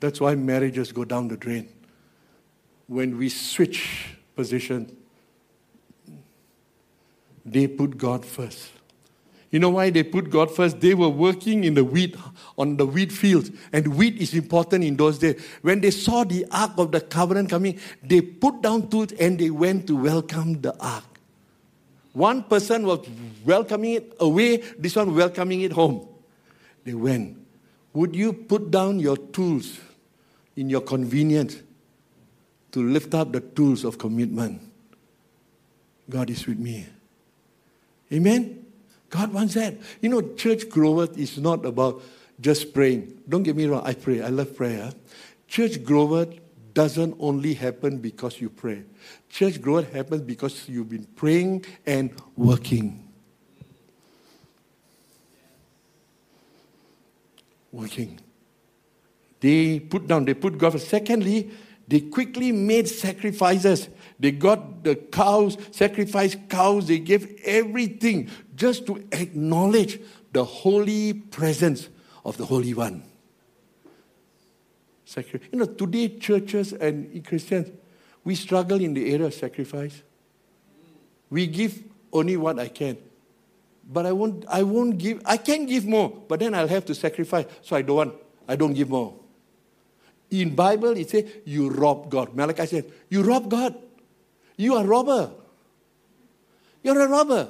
That's 0.01 0.19
why 0.19 0.35
marriages 0.35 0.91
go 0.91 1.05
down 1.05 1.29
the 1.29 1.37
drain. 1.37 1.69
When 2.87 3.17
we 3.17 3.29
switch 3.29 4.17
position, 4.35 4.93
they 7.45 7.67
put 7.67 7.97
God 7.97 8.25
first. 8.25 8.71
You 9.51 9.59
know 9.59 9.71
why 9.71 9.89
they 9.89 10.03
put 10.03 10.29
God 10.29 10.53
first? 10.55 10.79
They 10.79 10.93
were 10.93 11.09
working 11.09 11.63
in 11.63 11.73
the 11.73 11.83
wheat, 11.83 12.15
on 12.57 12.77
the 12.77 12.85
wheat 12.85 13.11
fields. 13.11 13.49
And 13.73 13.95
wheat 13.95 14.21
is 14.21 14.33
important 14.35 14.83
in 14.83 14.95
those 14.95 15.17
days. 15.17 15.43
When 15.63 15.81
they 15.81 15.89
saw 15.89 16.23
the 16.23 16.45
ark 16.51 16.73
of 16.77 16.91
the 16.91 17.01
covenant 17.01 17.49
coming, 17.49 17.79
they 18.03 18.21
put 18.21 18.61
down 18.61 18.89
tools 18.89 19.11
and 19.13 19.39
they 19.39 19.49
went 19.49 19.87
to 19.87 19.95
welcome 19.95 20.61
the 20.61 20.77
ark. 20.79 21.03
One 22.13 22.43
person 22.43 22.85
was 22.85 23.07
welcoming 23.43 23.93
it 23.93 24.13
away, 24.19 24.57
this 24.77 24.95
one 24.95 25.15
welcoming 25.15 25.61
it 25.61 25.71
home. 25.71 26.07
They 26.83 26.93
went. 26.93 27.37
Would 27.93 28.15
you 28.15 28.33
put 28.33 28.69
down 28.69 28.99
your 28.99 29.17
tools 29.17 29.79
in 30.55 30.69
your 30.69 30.81
convenience 30.81 31.57
to 32.71 32.87
lift 32.87 33.15
up 33.15 33.31
the 33.31 33.41
tools 33.41 33.83
of 33.83 33.97
commitment? 33.97 34.61
God 36.07 36.29
is 36.29 36.45
with 36.45 36.59
me. 36.59 36.85
Amen? 38.11 38.65
God 39.09 39.33
wants 39.33 39.55
that. 39.55 39.75
You 40.01 40.09
know, 40.09 40.21
church 40.35 40.69
growth 40.69 41.17
is 41.17 41.37
not 41.37 41.65
about 41.65 42.01
just 42.39 42.73
praying. 42.73 43.21
Don't 43.27 43.43
get 43.43 43.55
me 43.55 43.65
wrong, 43.65 43.81
I 43.85 43.93
pray. 43.93 44.21
I 44.21 44.29
love 44.29 44.55
prayer. 44.55 44.91
Church 45.47 45.83
growth 45.83 46.29
doesn't 46.73 47.15
only 47.19 47.53
happen 47.53 47.97
because 47.97 48.39
you 48.39 48.49
pray. 48.49 48.83
Church 49.29 49.61
growth 49.61 49.91
happens 49.91 50.21
because 50.21 50.69
you've 50.69 50.89
been 50.89 51.05
praying 51.15 51.65
and 51.85 52.11
working. 52.37 53.07
Working. 57.71 58.19
They 59.39 59.79
put 59.79 60.07
down, 60.07 60.25
they 60.25 60.33
put 60.33 60.57
God. 60.57 60.79
Secondly, 60.79 61.51
they 61.89 62.01
quickly 62.01 62.51
made 62.51 62.87
sacrifices. 62.87 63.89
They 64.19 64.31
got 64.31 64.83
the 64.83 64.95
cows, 64.95 65.57
sacrificed 65.71 66.47
cows, 66.47 66.87
they 66.87 66.99
gave 66.99 67.41
everything 67.43 68.29
just 68.55 68.85
to 68.85 69.03
acknowledge 69.11 69.99
the 70.31 70.45
holy 70.45 71.13
presence 71.13 71.89
of 72.23 72.37
the 72.37 72.45
Holy 72.45 72.75
One. 72.75 73.03
You 75.51 75.59
know, 75.59 75.65
today 75.65 76.19
churches 76.19 76.73
and 76.73 77.25
Christians, 77.25 77.71
we 78.23 78.35
struggle 78.35 78.79
in 78.79 78.93
the 78.93 79.11
area 79.11 79.25
of 79.25 79.33
sacrifice. 79.33 80.03
We 81.31 81.47
give 81.47 81.83
only 82.13 82.37
what 82.37 82.59
I 82.59 82.67
can. 82.67 82.97
But 83.91 84.05
I 84.05 84.11
won't, 84.11 84.45
I 84.47 84.61
won't 84.61 84.99
give, 84.99 85.23
I 85.25 85.37
can 85.37 85.65
give 85.65 85.87
more, 85.87 86.09
but 86.27 86.39
then 86.39 86.53
I'll 86.53 86.67
have 86.67 86.85
to 86.85 86.93
sacrifice. 86.93 87.45
So 87.63 87.75
I 87.75 87.81
don't 87.81 87.95
want, 87.95 88.13
I 88.47 88.55
don't 88.55 88.73
give 88.73 88.89
more. 88.89 89.18
In 90.31 90.55
Bible, 90.55 90.95
it 90.97 91.09
says 91.09 91.25
you 91.45 91.69
rob 91.69 92.09
God. 92.09 92.35
Malachi 92.35 92.65
said, 92.65 92.91
you 93.09 93.23
rob 93.23 93.49
God. 93.49 93.75
You 94.57 94.75
are 94.75 94.83
a 94.83 94.87
robber. 94.87 95.31
You're 96.83 96.99
a 96.99 97.07
robber. 97.07 97.49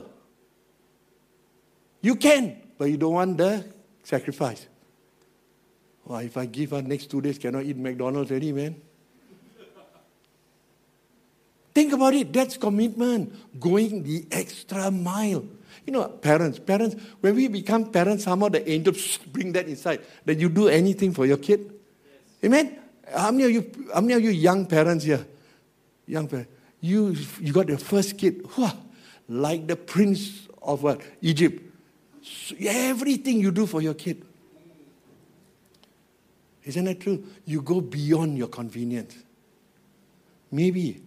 You 2.02 2.16
can, 2.16 2.62
but 2.78 2.86
you 2.86 2.98
don't 2.98 3.14
want 3.14 3.38
the 3.38 3.66
sacrifice. 4.04 4.68
Well, 6.06 6.20
if 6.20 6.38
I 6.38 6.46
give 6.46 6.72
her 6.72 6.82
next 6.82 7.08
two 7.08 7.22
days, 7.22 7.38
cannot 7.38 7.66
eat 7.66 7.78
McDonald's 7.78 8.32
already, 8.32 8.52
man. 8.52 8.82
Think 11.74 11.94
about 11.94 12.14
it. 12.14 12.34
That's 12.34 12.58
commitment. 12.58 13.60
Going 13.60 14.04
the 14.04 14.26
extra 14.32 14.90
mile. 14.90 15.46
You 15.86 15.94
know, 15.94 16.08
parents, 16.08 16.60
parents, 16.60 16.96
when 17.22 17.36
we 17.36 17.48
become 17.48 17.92
parents, 17.92 18.24
somehow 18.24 18.50
the 18.50 18.68
angels 18.70 19.18
bring 19.32 19.52
that 19.54 19.68
inside. 19.68 20.02
That 20.26 20.40
you 20.40 20.50
do 20.50 20.68
anything 20.68 21.14
for 21.14 21.26
your 21.26 21.38
kid. 21.38 21.79
Amen? 22.44 22.80
How 23.16 23.32
many 23.32 23.44
of 23.46 23.52
you, 23.52 23.90
how 23.94 24.02
many 24.02 24.14
of 24.14 24.22
you 24.22 24.30
young 24.30 24.66
parents 24.66 25.04
here? 25.04 25.26
Young 26.08 26.28
parents. 26.28 26.52
You, 26.82 27.16
you 27.40 27.52
got 27.52 27.68
your 27.68 27.78
first 27.78 28.18
kid. 28.18 28.46
Whoa, 28.56 28.72
like 29.28 29.68
the 29.68 29.76
prince 29.76 30.48
of 30.62 30.84
what? 30.84 31.02
Egypt. 31.22 31.62
So 32.22 32.56
everything 32.60 33.40
you 33.40 33.52
do 33.52 33.66
for 33.66 33.82
your 33.82 33.94
kid. 33.94 34.24
Isn't 36.64 36.86
that 36.86 37.00
true? 37.00 37.26
You 37.46 37.62
go 37.62 37.82
beyond 37.82 38.38
your 38.38 38.48
convenience. 38.48 39.16
Maybe 40.52 41.02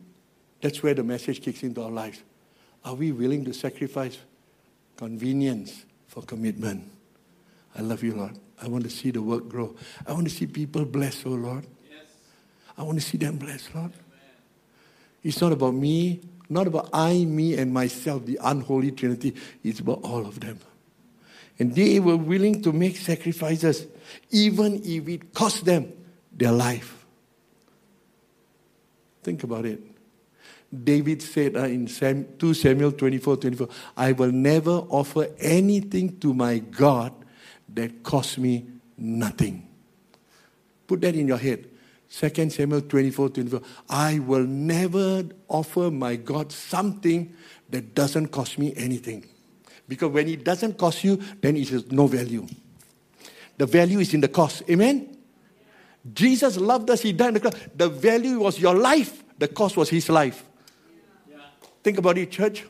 that's 0.61 0.83
where 0.83 0.95
the 0.95 1.05
message 1.05 1.43
kicks 1.43 1.63
into 1.63 1.83
our 1.83 1.91
lives. 1.91 2.23
Are 2.85 2.95
we 2.95 3.13
willing 3.13 3.45
to 3.45 3.53
sacrifice 3.53 4.19
convenience 4.97 5.85
for 6.09 6.23
commitment? 6.23 6.91
I 7.77 7.83
love 7.83 8.03
you, 8.03 8.15
Lord. 8.15 8.39
I 8.61 8.69
want 8.69 8.85
to 8.85 8.91
see 8.91 9.11
the 9.11 9.23
work 9.23 9.49
grow. 9.49 9.75
I 10.07 10.13
want 10.13 10.29
to 10.29 10.35
see 10.35 10.47
people 10.47 10.85
blessed, 10.85 11.27
oh 11.27 11.31
Lord. 11.31 11.67
Yes. 11.91 12.01
I 12.77 12.83
want 12.83 13.01
to 13.01 13.05
see 13.05 13.19
them 13.19 13.37
blessed, 13.37 13.75
Lord. 13.75 13.93
Amen. 13.93 14.31
It's 15.23 15.41
not 15.41 15.53
about 15.53 15.75
me, 15.75 16.21
not 16.49 16.67
about 16.67 16.91
I, 16.93 17.25
me, 17.25 17.57
and 17.57 17.73
myself, 17.73 18.25
the 18.27 18.39
unholy 18.43 18.93
trinity. 18.93 19.35
It's 19.65 19.81
about 19.81 20.01
all 20.05 20.27
of 20.27 20.39
them. 20.41 20.61
And 21.59 21.75
they 21.75 21.99
were 22.01 22.17
willing 22.17 22.63
to 22.63 22.73
make 22.73 22.97
sacrifices, 22.97 23.87
even 24.31 24.83
if 24.85 25.09
it 25.09 25.35
cost 25.35 25.65
them 25.65 25.93
their 26.33 26.53
life. 26.53 27.05
Think 29.23 29.43
about 29.45 29.67
it. 29.67 29.81
David 30.73 31.21
said 31.21 31.57
uh, 31.57 31.65
in 31.65 31.87
Sam, 31.87 32.27
2 32.39 32.55
Samuel 32.55 32.93
24 32.93 33.37
24, 33.37 33.69
I 33.97 34.13
will 34.13 34.33
never 34.33 34.71
offer 34.71 35.29
anything 35.39 36.19
to 36.21 36.33
my 36.33 36.59
God 36.59 37.13
that 37.75 38.03
cost 38.03 38.39
me 38.39 38.67
nothing. 38.97 39.69
Put 40.87 41.01
that 41.03 41.15
in 41.15 41.29
your 41.29 41.39
head. 41.39 41.69
2 42.11 42.51
Samuel 42.51 42.83
24 42.83 43.31
24. 43.31 43.61
I 43.89 44.19
will 44.19 44.45
never 44.45 45.25
offer 45.49 45.91
my 45.91 46.17
God 46.17 46.53
something 46.53 47.35
that 47.71 47.95
doesn't 47.95 48.29
cost 48.29 48.59
me 48.59 48.75
anything. 48.77 49.25
Because 49.89 50.11
when 50.11 50.29
it 50.29 50.45
doesn't 50.45 50.77
cost 50.77 51.05
you, 51.05 51.17
then 51.41 51.57
it 51.57 51.69
has 51.71 51.91
no 51.91 52.07
value. 52.07 52.47
The 53.57 53.67
value 53.67 53.99
is 54.01 54.13
in 54.13 54.21
the 54.21 54.29
cost. 54.29 54.63
Amen? 54.69 55.17
Jesus 56.13 56.57
loved 56.57 56.91
us, 56.91 57.01
He 57.01 57.13
died 57.13 57.29
on 57.29 57.35
the 57.35 57.41
cross. 57.41 57.55
The 57.75 57.89
value 57.89 58.41
was 58.41 58.59
your 58.59 58.75
life, 58.75 59.23
the 59.39 59.49
cost 59.49 59.77
was 59.77 59.89
His 59.89 60.09
life. 60.09 60.45
Think 61.83 61.99
about 61.99 62.19
it, 62.19 62.31
church. 62.31 62.65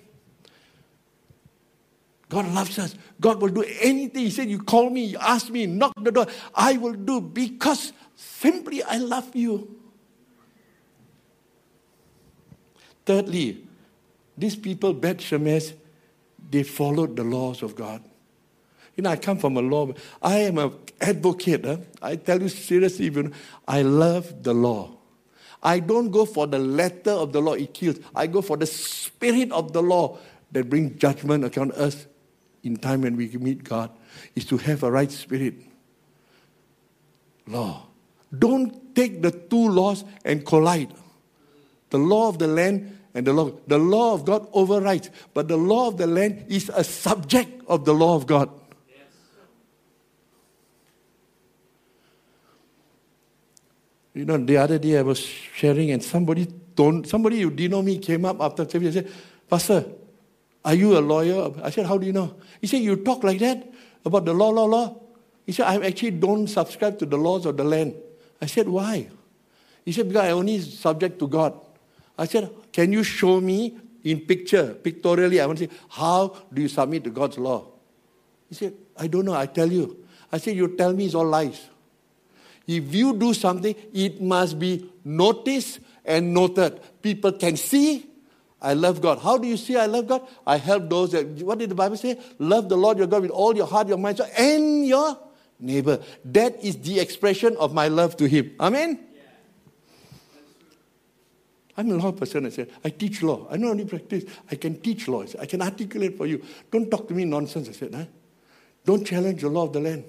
God 2.32 2.50
loves 2.54 2.78
us. 2.78 2.94
God 3.20 3.42
will 3.42 3.50
do 3.50 3.62
anything. 3.82 4.24
He 4.24 4.30
said, 4.30 4.48
You 4.48 4.62
call 4.62 4.88
me, 4.88 5.04
you 5.04 5.18
ask 5.20 5.50
me, 5.50 5.66
knock 5.66 5.92
the 6.00 6.10
door. 6.10 6.26
I 6.54 6.78
will 6.78 6.94
do 6.94 7.20
because 7.20 7.92
simply 8.16 8.82
I 8.82 8.96
love 8.96 9.36
you. 9.36 9.78
Thirdly, 13.04 13.66
these 14.38 14.56
people, 14.56 14.94
Beth 14.94 15.18
Shemesh, 15.18 15.74
they 16.50 16.62
followed 16.62 17.16
the 17.16 17.22
laws 17.22 17.62
of 17.62 17.76
God. 17.76 18.02
You 18.96 19.02
know, 19.02 19.10
I 19.10 19.16
come 19.16 19.36
from 19.36 19.58
a 19.58 19.60
law. 19.60 19.92
I 20.22 20.38
am 20.38 20.56
an 20.56 20.72
advocate. 21.02 21.66
Huh? 21.66 21.76
I 22.00 22.16
tell 22.16 22.40
you 22.40 22.48
seriously, 22.48 23.04
even 23.04 23.34
I 23.68 23.82
love 23.82 24.42
the 24.42 24.54
law. 24.54 24.96
I 25.62 25.80
don't 25.80 26.10
go 26.10 26.24
for 26.24 26.46
the 26.46 26.58
letter 26.58 27.10
of 27.10 27.34
the 27.34 27.42
law, 27.42 27.52
it 27.52 27.74
kills. 27.74 27.98
I 28.14 28.26
go 28.26 28.40
for 28.40 28.56
the 28.56 28.64
spirit 28.64 29.52
of 29.52 29.74
the 29.74 29.82
law 29.82 30.16
that 30.50 30.70
brings 30.70 30.98
judgment 30.98 31.44
upon 31.44 31.72
us 31.72 32.06
in 32.62 32.76
time 32.76 33.02
when 33.02 33.16
we 33.16 33.28
meet 33.28 33.64
God, 33.64 33.90
is 34.34 34.44
to 34.46 34.56
have 34.58 34.82
a 34.82 34.90
right 34.90 35.10
spirit. 35.10 35.54
Law. 37.46 37.86
Don't 38.36 38.94
take 38.94 39.20
the 39.20 39.30
two 39.30 39.68
laws 39.68 40.04
and 40.24 40.44
collide. 40.46 40.92
The 41.90 41.98
law 41.98 42.28
of 42.28 42.38
the 42.38 42.46
land 42.46 42.98
and 43.14 43.26
the 43.26 43.32
law. 43.32 43.50
The 43.66 43.78
law 43.78 44.14
of 44.14 44.24
God 44.24 44.48
overrides, 44.52 45.10
but 45.34 45.48
the 45.48 45.56
law 45.56 45.88
of 45.88 45.98
the 45.98 46.06
land 46.06 46.46
is 46.48 46.70
a 46.74 46.84
subject 46.84 47.62
of 47.66 47.84
the 47.84 47.92
law 47.92 48.16
of 48.16 48.26
God. 48.26 48.48
You 54.14 54.26
know, 54.26 54.36
the 54.36 54.58
other 54.58 54.78
day 54.78 54.98
I 54.98 55.02
was 55.02 55.20
sharing 55.20 55.90
and 55.90 56.02
somebody 56.02 56.46
don't 56.74 57.06
somebody 57.06 57.40
who 57.40 57.50
didn't 57.50 57.70
know 57.72 57.82
me 57.82 57.98
came 57.98 58.24
up 58.24 58.40
after 58.40 58.68
service 58.68 58.96
and 58.96 59.06
said, 59.06 59.14
Pastor, 59.48 59.84
are 60.64 60.74
you 60.74 60.96
a 60.96 61.00
lawyer? 61.00 61.52
I 61.62 61.70
said, 61.70 61.86
How 61.86 61.98
do 61.98 62.06
you 62.06 62.12
know? 62.12 62.34
He 62.60 62.66
said, 62.66 62.82
You 62.82 62.96
talk 62.96 63.24
like 63.24 63.38
that 63.40 63.66
about 64.04 64.24
the 64.24 64.32
law, 64.32 64.50
law, 64.50 64.64
law. 64.64 64.96
He 65.44 65.52
said, 65.52 65.66
I 65.66 65.86
actually 65.86 66.12
don't 66.12 66.46
subscribe 66.46 66.98
to 67.00 67.06
the 67.06 67.16
laws 67.16 67.46
of 67.46 67.56
the 67.56 67.64
land. 67.64 67.94
I 68.40 68.46
said, 68.46 68.68
Why? 68.68 69.08
He 69.84 69.92
said, 69.92 70.08
Because 70.08 70.24
I 70.24 70.30
only 70.30 70.60
subject 70.60 71.18
to 71.18 71.26
God. 71.26 71.58
I 72.16 72.26
said, 72.26 72.50
Can 72.72 72.92
you 72.92 73.02
show 73.02 73.40
me 73.40 73.76
in 74.04 74.20
picture, 74.20 74.74
pictorially? 74.74 75.40
I 75.40 75.46
want 75.46 75.58
to 75.58 75.68
see, 75.68 75.74
how 75.90 76.36
do 76.52 76.62
you 76.62 76.68
submit 76.68 77.04
to 77.04 77.10
God's 77.10 77.38
law? 77.38 77.66
He 78.48 78.54
said, 78.54 78.74
I 78.96 79.08
don't 79.08 79.24
know, 79.24 79.34
I 79.34 79.46
tell 79.46 79.70
you. 79.70 80.04
I 80.30 80.38
said, 80.38 80.56
You 80.56 80.76
tell 80.76 80.92
me 80.92 81.06
it's 81.06 81.14
all 81.14 81.26
lies. 81.26 81.68
If 82.66 82.94
you 82.94 83.16
do 83.16 83.34
something, 83.34 83.74
it 83.92 84.22
must 84.22 84.58
be 84.58 84.88
noticed 85.04 85.80
and 86.04 86.32
noted. 86.32 86.80
People 87.02 87.32
can 87.32 87.56
see 87.56 88.06
I 88.62 88.74
love 88.74 89.00
God. 89.00 89.18
How 89.18 89.36
do 89.36 89.48
you 89.48 89.56
see 89.56 89.76
I 89.76 89.86
love 89.86 90.06
God? 90.06 90.22
I 90.46 90.56
help 90.56 90.88
those 90.88 91.12
that, 91.12 91.26
what 91.42 91.58
did 91.58 91.70
the 91.70 91.74
Bible 91.74 91.96
say? 91.96 92.18
Love 92.38 92.68
the 92.68 92.76
Lord 92.76 92.96
your 92.96 93.08
God 93.08 93.22
with 93.22 93.32
all 93.32 93.56
your 93.56 93.66
heart, 93.66 93.88
your 93.88 93.98
mind, 93.98 94.20
and 94.38 94.86
your 94.86 95.18
neighbor. 95.58 96.00
That 96.24 96.62
is 96.62 96.76
the 96.78 97.00
expression 97.00 97.56
of 97.56 97.74
my 97.74 97.88
love 97.88 98.16
to 98.18 98.28
Him. 98.28 98.54
Amen? 98.60 99.00
Yeah. 99.14 99.22
I'm 101.76 101.90
a 101.90 101.94
law 101.96 102.12
person. 102.12 102.46
I 102.46 102.50
said, 102.50 102.70
I 102.84 102.90
teach 102.90 103.22
law. 103.22 103.48
I 103.50 103.56
not 103.56 103.72
only 103.72 103.84
practice, 103.84 104.24
I 104.50 104.54
can 104.54 104.80
teach 104.80 105.08
law. 105.08 105.22
I, 105.22 105.26
said, 105.26 105.40
I 105.40 105.46
can 105.46 105.60
articulate 105.60 106.16
for 106.16 106.26
you. 106.26 106.42
Don't 106.70 106.88
talk 106.88 107.08
to 107.08 107.14
me 107.14 107.24
nonsense. 107.24 107.68
I 107.68 107.72
said, 107.72 107.94
huh? 107.94 108.04
Don't 108.84 109.04
challenge 109.04 109.42
the 109.42 109.48
law 109.48 109.64
of 109.64 109.72
the 109.72 109.80
land. 109.80 110.04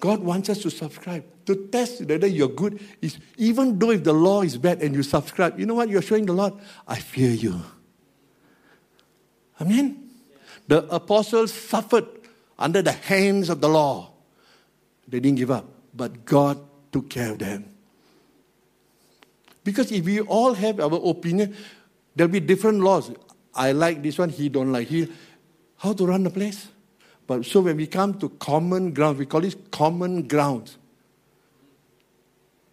God 0.00 0.20
wants 0.20 0.48
us 0.48 0.58
to 0.62 0.70
subscribe. 0.70 1.24
To 1.46 1.56
test 1.68 2.02
whether 2.04 2.26
you're 2.26 2.48
good 2.48 2.80
is 3.02 3.18
even 3.36 3.78
though 3.78 3.90
if 3.90 4.04
the 4.04 4.12
law 4.12 4.42
is 4.42 4.56
bad 4.56 4.82
and 4.82 4.94
you 4.94 5.02
subscribe, 5.02 5.58
you 5.58 5.66
know 5.66 5.74
what 5.74 5.88
you're 5.88 6.02
showing 6.02 6.26
the 6.26 6.32
Lord? 6.32 6.54
I 6.86 6.96
fear 6.96 7.30
you. 7.30 7.60
Amen. 9.60 10.08
The 10.68 10.86
apostles 10.94 11.52
suffered 11.52 12.06
under 12.58 12.82
the 12.82 12.92
hands 12.92 13.48
of 13.48 13.60
the 13.60 13.68
law. 13.68 14.12
They 15.08 15.20
didn't 15.20 15.38
give 15.38 15.50
up, 15.50 15.66
but 15.94 16.24
God 16.24 16.60
took 16.92 17.08
care 17.08 17.32
of 17.32 17.38
them. 17.38 17.64
Because 19.64 19.90
if 19.90 20.04
we 20.04 20.20
all 20.20 20.54
have 20.54 20.80
our 20.80 20.94
opinion, 20.94 21.56
there'll 22.14 22.30
be 22.30 22.40
different 22.40 22.80
laws. 22.80 23.10
I 23.54 23.72
like 23.72 24.02
this 24.02 24.18
one, 24.18 24.28
he 24.28 24.48
don't 24.48 24.70
like. 24.70 24.88
He, 24.88 25.08
how 25.78 25.92
to 25.92 26.06
run 26.06 26.22
the 26.22 26.30
place? 26.30 26.68
But 27.28 27.44
so 27.44 27.60
when 27.60 27.76
we 27.76 27.86
come 27.86 28.18
to 28.20 28.30
common 28.30 28.94
ground, 28.94 29.18
we 29.18 29.26
call 29.26 29.44
it 29.44 29.70
common 29.70 30.26
ground. 30.26 30.74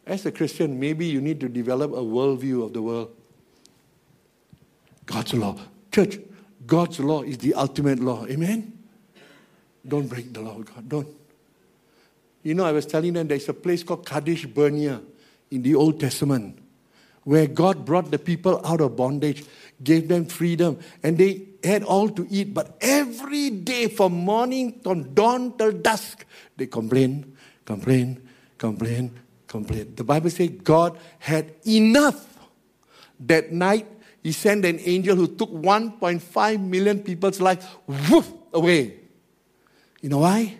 As 0.07 0.25
a 0.25 0.31
Christian, 0.31 0.79
maybe 0.79 1.05
you 1.05 1.19
need 1.19 1.41
to 1.41 1.49
develop 1.49 1.91
a 1.91 1.97
worldview 1.97 2.63
of 2.63 2.71
the 2.73 2.81
world. 2.81 3.11
God's 5.05 5.33
law. 5.33 5.59
Church, 5.91 6.19
God's 6.65 7.01
law 7.01 7.21
is 7.21 7.37
the 7.39 7.53
ultimate 7.53 7.99
law. 7.99 8.25
Amen? 8.27 8.71
Don't 9.85 10.07
break 10.07 10.33
the 10.33 10.41
law 10.41 10.57
God. 10.59 10.87
Don't. 10.87 11.07
You 12.41 12.53
know, 12.53 12.63
I 12.63 12.71
was 12.71 12.85
telling 12.85 13.11
them 13.11 13.27
there's 13.27 13.49
a 13.49 13.53
place 13.53 13.83
called 13.83 14.05
Kadesh 14.05 14.45
Barnea 14.45 15.01
in 15.51 15.63
the 15.63 15.75
Old 15.75 15.99
Testament 15.99 16.64
where 17.25 17.47
God 17.47 17.83
brought 17.85 18.11
the 18.11 18.19
people 18.19 18.61
out 18.63 18.79
of 18.79 18.95
bondage, 18.95 19.43
gave 19.83 20.07
them 20.07 20.25
freedom, 20.25 20.79
and 21.03 21.17
they 21.17 21.49
had 21.63 21.83
all 21.83 22.07
to 22.07 22.25
eat. 22.29 22.53
But 22.53 22.77
every 22.79 23.49
day, 23.49 23.89
from 23.89 24.13
morning 24.13 24.79
from 24.81 25.13
dawn 25.13 25.57
till 25.57 25.73
dusk, 25.73 26.23
they 26.55 26.67
complain, 26.67 27.35
complain, 27.65 28.21
complain, 28.57 29.11
complain. 29.47 29.93
The 29.95 30.03
Bible 30.03 30.29
says 30.29 30.49
God 30.63 30.97
had 31.19 31.53
enough. 31.67 32.31
That 33.19 33.51
night, 33.51 33.87
He 34.21 34.31
sent 34.31 34.63
an 34.63 34.79
angel 34.85 35.15
who 35.15 35.27
took 35.27 35.49
1.5 35.51 36.61
million 36.61 36.99
people's 36.99 37.41
life 37.41 37.65
woof, 37.87 38.31
away. 38.53 38.99
You 40.01 40.09
know 40.09 40.19
why? 40.19 40.57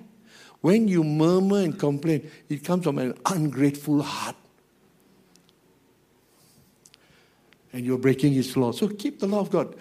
When 0.61 0.87
you 0.87 1.03
murmur 1.03 1.59
and 1.59 1.77
complain, 1.77 2.31
it 2.49 2.63
comes 2.63 2.83
from 2.83 2.97
an 2.97 3.13
ungrateful 3.23 4.01
heart. 4.01 4.35
And 7.75 7.85
you're 7.85 7.97
breaking 7.97 8.31
his 8.31 8.55
law. 8.55 8.71
So 8.71 8.87
keep 8.87 9.19
the 9.19 9.27
law 9.27 9.41
of 9.41 9.51
God. 9.51 9.75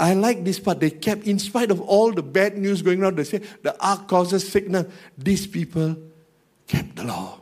I 0.00 0.14
like 0.14 0.44
this 0.44 0.58
part. 0.58 0.80
They 0.80 0.88
kept, 0.88 1.26
in 1.26 1.38
spite 1.38 1.70
of 1.70 1.78
all 1.82 2.10
the 2.10 2.22
bad 2.22 2.56
news 2.56 2.80
going 2.80 3.02
around, 3.02 3.16
they 3.16 3.24
say 3.24 3.42
the 3.62 3.76
ark 3.84 4.08
causes 4.08 4.48
sickness. 4.48 4.90
These 5.18 5.46
people 5.46 5.94
kept 6.66 6.96
the 6.96 7.04
law. 7.04 7.38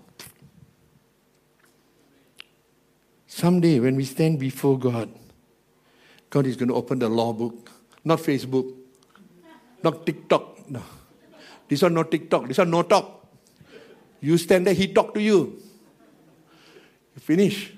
Someday, 3.29 3.79
when 3.79 3.95
we 3.95 4.05
stand 4.05 4.41
before 4.41 4.77
God, 4.77 5.09
God 6.31 6.47
is 6.47 6.57
going 6.57 6.69
to 6.69 6.75
open 6.75 6.99
the 6.99 7.09
law 7.09 7.33
book, 7.33 7.71
not 8.05 8.19
Facebook, 8.19 8.75
not 9.85 10.05
TikTok. 10.05 10.69
No. 10.69 10.83
This 11.69 11.81
one 11.81 11.95
not 11.95 12.11
TikTok. 12.11 12.49
This 12.49 12.59
one 12.59 12.71
no 12.71 12.83
talk. 12.83 13.25
You 14.21 14.37
stand 14.37 14.67
there, 14.67 14.75
he 14.75 14.93
talk 14.93 15.15
to 15.15 15.23
you. 15.23 15.63
You 17.15 17.21
finish. 17.21 17.73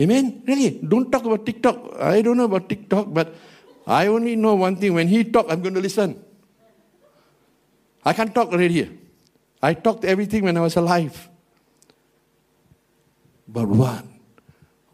Amen? 0.00 0.42
Really? 0.46 0.80
Don't 0.86 1.10
talk 1.10 1.24
about 1.24 1.44
TikTok. 1.44 2.00
I 2.00 2.22
don't 2.22 2.36
know 2.36 2.44
about 2.44 2.68
TikTok, 2.68 3.12
but 3.12 3.34
I 3.86 4.06
only 4.06 4.36
know 4.36 4.54
one 4.54 4.76
thing. 4.76 4.94
When 4.94 5.08
he 5.08 5.24
talk, 5.24 5.46
I'm 5.50 5.60
going 5.60 5.74
to 5.74 5.80
listen. 5.80 6.22
I 8.04 8.12
can't 8.12 8.34
talk 8.34 8.52
already 8.52 8.74
here. 8.74 8.90
I 9.60 9.74
talked 9.74 10.04
everything 10.04 10.44
when 10.44 10.56
I 10.56 10.60
was 10.60 10.76
alive. 10.76 11.28
But 13.48 13.66
what? 13.66 14.04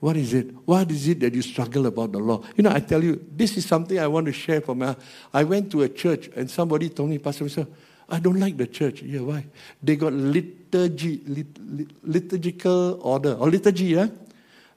What 0.01 0.17
is 0.17 0.33
it? 0.33 0.51
What 0.65 0.91
is 0.91 1.09
it 1.09 1.21
that 1.21 1.35
you 1.35 1.43
struggle 1.43 1.87
about 1.87 2.13
the 2.13 2.19
law? 2.19 2.43
You 2.57 2.65
know, 2.65 2.71
I 2.71 2.81
tell 2.81 3.03
you, 3.03 3.25
this 3.35 3.57
is 3.57 3.67
something 3.67 3.99
I 3.99 4.07
want 4.07 4.27
to 4.27 4.33
share 4.33 4.61
from 4.61 4.79
my. 4.79 4.97
I 5.33 5.45
went 5.45 5.71
to 5.73 5.83
a 5.83 5.89
church 5.89 6.31
and 6.37 6.51
somebody 6.51 6.89
told 6.89 7.11
me, 7.11 7.19
Pastor, 7.19 7.49
Sir, 7.49 7.67
I 8.09 8.21
don't 8.21 8.39
like 8.39 8.57
the 8.57 8.67
church. 8.67 9.03
Yeah, 9.03 9.21
why? 9.21 9.47
They 9.83 9.97
got 9.97 10.13
liturgy, 10.13 11.23
lit, 11.27 11.47
lit, 11.59 11.89
liturgical 12.03 13.01
order 13.03 13.33
or 13.35 13.51
liturgy, 13.51 13.87
yeah? 13.87 14.09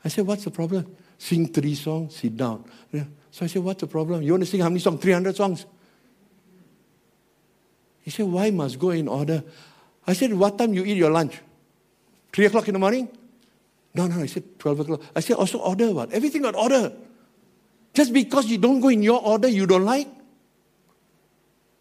I 0.08 0.10
said, 0.10 0.26
what's 0.26 0.46
the 0.46 0.52
problem? 0.52 0.96
Sing 1.18 1.52
three 1.52 1.76
songs, 1.76 2.16
sit 2.16 2.38
down. 2.38 2.64
So 3.30 3.44
I 3.44 3.48
said, 3.48 3.62
what's 3.62 3.82
the 3.82 3.88
problem? 3.88 4.22
You 4.22 4.32
want 4.32 4.44
to 4.44 4.50
sing 4.50 4.62
how 4.62 4.70
many 4.70 4.80
songs? 4.80 5.02
300 5.02 5.36
songs? 5.36 5.66
He 8.04 8.12
said, 8.12 8.26
why 8.26 8.50
must 8.52 8.80
go 8.80 8.92
in 8.92 9.10
order? 9.10 9.44
I 10.08 10.14
said, 10.14 10.34
what 10.34 10.58
time 10.58 10.74
you 10.74 10.86
eat 10.86 10.96
your 10.96 11.12
lunch? 11.12 11.38
Three 12.32 12.46
o'clock 12.46 12.70
in 12.70 12.76
the 12.76 12.80
morning? 12.80 13.10
No, 13.96 14.08
no, 14.08 14.22
I 14.22 14.28
said 14.28 14.58
12 14.58 14.80
o'clock. 14.80 15.02
I 15.14 15.20
said, 15.20 15.36
also 15.36 15.60
order 15.60 15.92
what? 15.92 16.14
Everything 16.14 16.44
got 16.44 16.56
order. 16.56 16.94
Just 17.94 18.14
because 18.14 18.46
you 18.46 18.60
don't 18.60 18.80
go 18.80 18.88
in 18.88 19.04
your 19.04 19.22
order, 19.22 19.50
you 19.50 19.66
don't 19.66 19.84
like? 19.84 20.08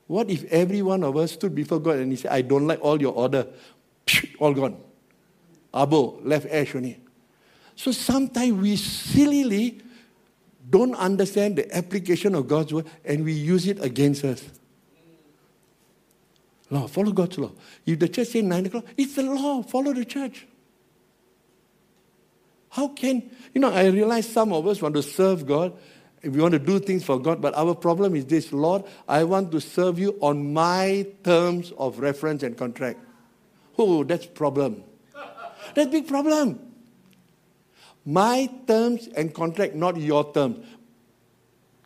What 0.09 0.31
if 0.31 0.43
every 0.51 0.83
one 0.83 1.05
of 1.05 1.17
us 1.17 1.31
stood 1.31 1.55
before 1.55 1.79
God 1.79 1.99
and 1.99 2.11
he 2.11 2.17
said, 2.17 2.33
I 2.33 2.43
don't 2.43 2.67
like 2.67 2.81
all 2.83 3.01
your 3.01 3.15
order? 3.15 3.47
all 4.41 4.53
gone. 4.53 4.79
Abo, 5.73 6.19
left 6.25 6.47
ash 6.51 6.75
only. 6.75 7.06
So 7.77 7.93
sometimes 7.93 8.53
we 8.55 8.77
sillily 8.77 9.81
don't 10.69 10.95
understand 10.95 11.57
the 11.57 11.77
application 11.77 12.35
of 12.35 12.49
God's 12.49 12.73
word 12.73 12.87
and 13.05 13.25
we 13.25 13.33
use 13.33 13.69
it 13.69 13.83
against 13.85 14.25
us. 14.25 14.43
Law, 16.71 16.89
follow 16.89 17.13
God's 17.13 17.39
law. 17.39 17.53
If 17.85 18.01
the 18.01 18.09
church 18.09 18.29
says 18.29 18.43
9 18.43 18.67
o'clock, 18.67 18.85
it's 18.97 19.15
the 19.15 19.23
law, 19.23 19.63
follow 19.63 19.93
the 19.93 20.05
church. 20.05 20.47
How 22.71 22.89
can, 22.89 23.31
you 23.55 23.61
know, 23.61 23.73
I 23.73 23.87
realize 23.87 24.29
some 24.29 24.53
of 24.53 24.67
us 24.67 24.83
want 24.83 24.95
to 24.97 25.03
serve 25.03 25.47
God, 25.47 25.73
we 26.23 26.41
want 26.41 26.53
to 26.53 26.59
do 26.59 26.81
things 26.81 27.05
for 27.05 27.21
God, 27.21 27.41
but 27.41 27.55
our 27.55 27.75
problem 27.75 28.17
is 28.17 28.27
this 28.27 28.53
Lord, 28.53 28.83
I 29.07 29.23
want 29.25 29.53
to 29.53 29.61
serve 29.61 29.99
you 29.99 30.19
on 30.21 30.53
my 30.53 31.07
terms 31.23 31.73
of 31.79 32.01
reference 32.01 32.43
and 32.43 32.57
contract. 32.57 32.99
Oh, 33.79 34.03
that's 34.03 34.27
problem. 34.27 34.83
That's 35.75 35.91
big 35.91 36.09
problem. 36.09 36.66
My 38.07 38.49
terms 38.69 39.09
and 39.17 39.35
contract, 39.35 39.75
not 39.75 39.97
your 39.97 40.33
terms. 40.33 40.65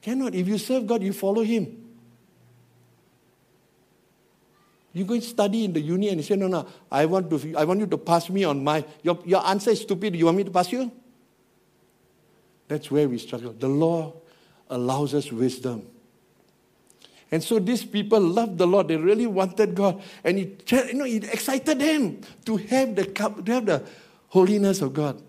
Cannot. 0.03 0.35
If 0.35 0.47
you 0.47 0.59
serve 0.59 0.87
God, 0.87 1.03
you 1.03 1.15
follow 1.15 1.43
Him. 1.43 1.89
You 4.93 5.05
go 5.05 5.15
and 5.15 5.23
study 5.23 5.65
in 5.65 5.73
the 5.73 5.81
uni 5.81 6.09
and 6.09 6.19
you 6.19 6.23
say, 6.23 6.37
no, 6.37 6.49
no, 6.49 6.67
I 6.91 7.07
want, 7.07 7.31
to, 7.31 7.57
I 7.57 7.65
want 7.65 7.81
you 7.81 7.87
to 7.87 7.97
pass 7.99 8.29
me 8.29 8.45
on 8.45 8.63
my, 8.63 8.85
your, 9.03 9.19
your 9.25 9.47
answer 9.47 9.71
is 9.71 9.81
stupid. 9.81 10.17
You 10.17 10.27
want 10.27 10.37
me 10.37 10.45
to 10.45 10.51
pass 10.51 10.71
you? 10.73 10.91
That's 12.67 12.91
where 12.91 13.09
we 13.09 13.19
struggle. 13.19 13.53
The 13.53 13.69
law 13.69 14.15
allows 14.69 15.15
us 15.15 15.31
wisdom. 15.31 15.87
And 17.31 17.43
so 17.43 17.61
these 17.61 17.85
people 17.85 18.21
loved 18.21 18.59
the 18.59 18.67
Lord. 18.67 18.89
They 18.89 18.97
really 18.97 19.27
wanted 19.27 19.75
God. 19.75 20.03
And 20.25 20.39
it, 20.39 20.71
you 20.71 20.95
know, 20.95 21.05
it 21.05 21.25
excited 21.33 21.79
them 21.79 22.21
to 22.45 22.57
have 22.57 22.97
the 22.97 23.05
to 23.05 23.53
have 23.53 23.67
the 23.67 23.85
holiness 24.29 24.83
of 24.83 24.93
God. 24.93 25.23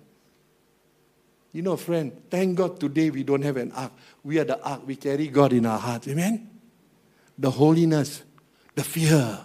You 1.53 1.61
know, 1.61 1.75
friend, 1.75 2.13
thank 2.29 2.57
God 2.57 2.79
today 2.79 3.09
we 3.09 3.23
don't 3.23 3.41
have 3.41 3.57
an 3.57 3.71
ark. 3.73 3.91
We 4.23 4.39
are 4.39 4.45
the 4.45 4.61
ark. 4.63 4.81
We 4.85 4.95
carry 4.95 5.27
God 5.27 5.51
in 5.51 5.65
our 5.65 5.77
hearts. 5.77 6.07
Amen? 6.07 6.49
The 7.37 7.51
holiness, 7.51 8.23
the 8.75 8.83
fear. 8.83 9.39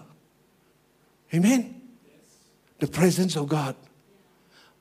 Amen? 1.35 1.81
Yes. 2.05 2.15
The 2.79 2.87
presence 2.87 3.37
of 3.37 3.49
God. 3.49 3.75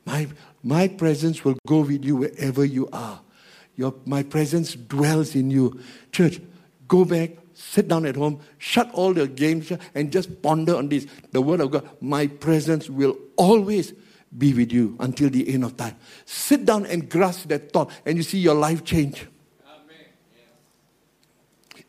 My, 0.06 0.28
my 0.62 0.88
presence 0.88 1.44
will 1.44 1.58
go 1.66 1.80
with 1.80 2.06
you 2.06 2.18
wherever 2.18 2.64
you 2.64 2.88
are. 2.94 3.22
Your, 3.76 3.96
my 4.06 4.22
presence 4.22 4.76
dwells 4.76 5.36
in 5.36 5.50
you. 5.50 5.80
Church, 6.12 6.40
go 6.88 7.06
back, 7.06 7.32
sit 7.56 7.88
down 7.88 8.06
at 8.06 8.16
home, 8.16 8.40
shut 8.60 8.92
all 8.94 9.14
the 9.14 9.28
games, 9.28 9.72
and 9.96 10.12
just 10.12 10.42
ponder 10.44 10.76
on 10.76 10.90
this. 10.90 11.08
The 11.32 11.42
Word 11.42 11.60
of 11.60 11.72
God. 11.72 11.90
My 12.02 12.28
presence 12.28 12.88
will 12.88 13.18
always 13.36 13.94
be 14.38 14.54
with 14.54 14.72
you 14.72 14.96
until 15.00 15.30
the 15.30 15.54
end 15.54 15.64
of 15.64 15.78
time. 15.78 15.96
Sit 16.26 16.66
down 16.66 16.86
and 16.86 17.10
grasp 17.10 17.48
that 17.50 17.72
thought, 17.72 17.92
and 18.06 18.18
you 18.18 18.24
see 18.24 18.40
your 18.40 18.56
life 18.56 18.84
change. 18.84 19.26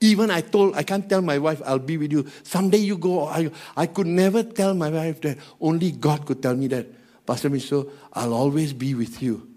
Even 0.00 0.30
I 0.30 0.42
told, 0.42 0.76
I 0.76 0.82
can't 0.82 1.08
tell 1.08 1.22
my 1.22 1.38
wife, 1.38 1.62
I'll 1.64 1.78
be 1.78 1.96
with 1.96 2.12
you. 2.12 2.26
Someday 2.42 2.78
you 2.78 2.98
go. 2.98 3.26
I, 3.26 3.50
I 3.76 3.86
could 3.86 4.06
never 4.06 4.42
tell 4.42 4.74
my 4.74 4.90
wife 4.90 5.20
that. 5.22 5.38
Only 5.60 5.90
God 5.92 6.26
could 6.26 6.42
tell 6.42 6.54
me 6.54 6.66
that. 6.68 6.86
Pastor 7.24 7.48
Miso, 7.48 7.90
I'll 8.12 8.34
always 8.34 8.72
be 8.72 8.94
with 8.94 9.22
you. 9.22 9.48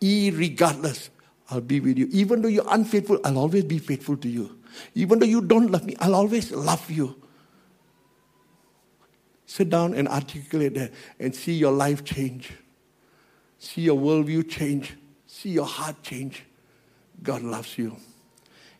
Irregardless, 0.00 1.08
I'll 1.50 1.62
be 1.62 1.80
with 1.80 1.96
you. 1.96 2.06
Even 2.12 2.42
though 2.42 2.48
you're 2.48 2.68
unfaithful, 2.68 3.18
I'll 3.24 3.38
always 3.38 3.64
be 3.64 3.78
faithful 3.78 4.16
to 4.18 4.28
you. 4.28 4.58
Even 4.94 5.18
though 5.18 5.26
you 5.26 5.40
don't 5.40 5.70
love 5.70 5.84
me, 5.84 5.96
I'll 6.00 6.14
always 6.14 6.52
love 6.52 6.88
you. 6.90 7.16
Sit 9.48 9.70
down 9.70 9.94
and 9.94 10.06
articulate 10.06 10.74
that 10.74 10.92
and 11.18 11.34
see 11.34 11.54
your 11.54 11.72
life 11.72 12.04
change. 12.04 12.52
See 13.58 13.80
your 13.80 13.98
worldview 13.98 14.46
change. 14.46 14.94
See 15.26 15.48
your 15.48 15.64
heart 15.64 16.02
change. 16.02 16.44
God 17.22 17.40
loves 17.40 17.78
you. 17.78 17.96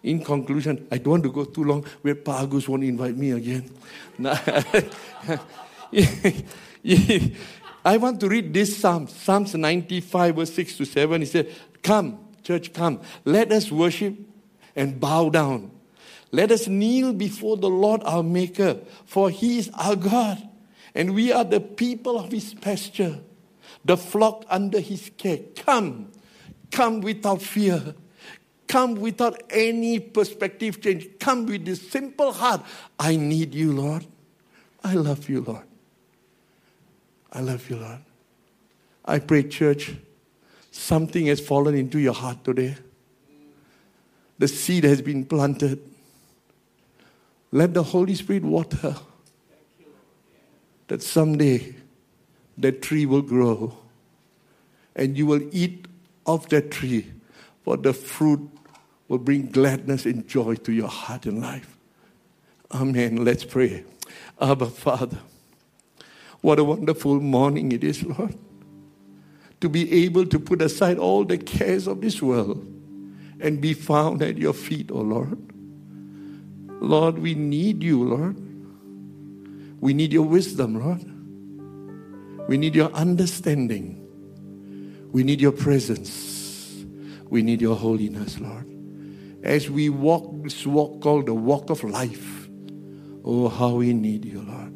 In 0.03 0.23
conclusion, 0.23 0.87
I 0.93 0.99
don't 0.99 1.13
want 1.13 1.23
to 1.23 1.33
go 1.33 1.47
too 1.47 1.65
long 1.65 1.87
where 2.03 2.15
Pa 2.15 2.43
Agus 2.43 2.69
won't 2.69 2.85
invite 2.85 3.17
me 3.17 3.31
again. 3.31 3.71
I 7.83 7.97
want 7.97 8.21
to 8.21 8.29
read 8.29 8.53
this 8.53 8.77
Psalm, 8.77 9.09
Psalms 9.09 9.55
95, 9.55 10.37
verse 10.37 10.53
6 10.53 10.77
to 10.77 10.85
7. 10.85 11.23
He 11.23 11.27
said, 11.27 11.51
Come, 11.83 12.19
church, 12.43 12.75
come. 12.75 13.01
Let 13.25 13.53
us 13.53 13.73
worship 13.73 14.15
and 14.77 15.01
bow 15.01 15.31
down. 15.31 15.71
Let 16.31 16.51
us 16.51 16.69
kneel 16.69 17.15
before 17.15 17.57
the 17.57 17.71
Lord 17.71 18.03
our 18.05 18.23
Maker, 18.23 18.81
for 19.07 19.31
he 19.31 19.57
is 19.57 19.71
our 19.73 19.97
God 19.97 20.48
and 20.99 21.15
we 21.15 21.31
are 21.31 21.45
the 21.45 21.61
people 21.61 22.19
of 22.19 22.33
his 22.33 22.55
pasture, 22.55 23.21
the 23.85 23.97
flock 23.97 24.45
under 24.51 24.81
his 24.81 25.13
care. 25.17 25.39
Come, 25.55 26.11
come 26.73 27.01
without 27.01 27.41
fear. 27.41 27.95
Come 28.67 28.97
without 28.97 29.41
any 29.49 30.01
perspective 30.01 30.81
change. 30.81 31.07
Come 31.21 31.47
with 31.47 31.65
this 31.65 31.89
simple 31.89 32.33
heart. 32.33 32.63
I 32.99 33.15
need 33.15 33.55
you, 33.55 33.73
Lord. 33.73 34.07
I 34.83 34.95
love 34.95 35.29
you, 35.29 35.41
Lord. 35.41 35.65
I 37.33 37.43
love 37.43 37.71
you, 37.71 37.77
Lord. 37.77 38.01
I 39.05 39.21
pray, 39.21 39.45
church, 39.45 39.95
something 40.73 41.27
has 41.27 41.39
fallen 41.39 41.77
into 41.77 42.01
your 42.01 42.13
heart 42.13 42.43
today. 42.43 42.77
The 44.37 44.49
seed 44.49 44.83
has 44.83 45.01
been 45.01 45.25
planted. 45.25 45.81
Let 47.53 47.73
the 47.73 47.85
Holy 47.85 48.17
Spirit 48.17 48.43
water 48.43 48.97
that 50.89 51.03
someday 51.03 51.75
that 52.59 52.83
tree 52.83 53.07
will 53.07 53.23
grow 53.23 53.77
and 54.97 55.17
you 55.17 55.27
will 55.27 55.43
eat 55.53 55.87
of 56.27 56.49
that 56.49 56.71
tree, 56.71 57.07
for 57.63 57.77
the 57.77 57.93
fruit 57.93 58.51
will 59.07 59.19
bring 59.19 59.47
gladness 59.47 60.05
and 60.05 60.27
joy 60.29 60.55
to 60.57 60.73
your 60.73 60.89
heart 60.89 61.25
and 61.25 61.41
life. 61.41 61.79
Amen. 62.73 63.25
Let's 63.25 63.45
pray. 63.45 63.85
Abba, 64.41 64.67
Father, 64.67 65.19
what 66.41 66.59
a 66.59 66.65
wonderful 66.65 67.21
morning 67.21 67.73
it 67.73 67.83
is, 67.83 68.05
Lord, 68.05 68.37
to 69.61 69.69
be 69.69 70.05
able 70.05 70.27
to 70.27 70.39
put 70.39 70.61
aside 70.61 70.99
all 70.99 71.25
the 71.25 71.39
cares 71.39 71.87
of 71.87 72.01
this 72.01 72.21
world 72.21 72.59
and 73.41 73.61
be 73.61 73.73
found 73.73 74.23
at 74.23 74.37
your 74.37 74.53
feet, 74.53 74.91
O 74.91 74.97
oh 74.97 75.01
Lord. 75.03 75.39
Lord, 76.81 77.19
we 77.19 77.35
need 77.35 77.83
you, 77.83 78.05
Lord. 78.05 78.37
We 79.81 79.95
need 79.95 80.13
your 80.13 80.25
wisdom, 80.25 80.81
Lord. 80.81 81.05
We 82.49 82.57
need 82.57 82.75
your 82.75 82.91
understanding. 82.93 84.05
We 85.13 85.23
need 85.23 85.41
your 85.41 85.53
presence. 85.53 86.85
We 87.29 87.43
need 87.43 87.61
your 87.61 87.77
holiness, 87.77 88.41
Lord. 88.41 88.67
As 89.43 89.71
we 89.71 89.89
walk 89.89 90.43
this 90.43 90.67
walk 90.67 91.01
called 91.01 91.27
the 91.27 91.35
walk 91.35 91.71
of 91.71 91.85
life, 91.85 92.49
oh, 93.25 93.49
how 93.49 93.75
we 93.75 93.93
need 93.93 94.25
you, 94.25 94.43
Lord. 94.43 94.75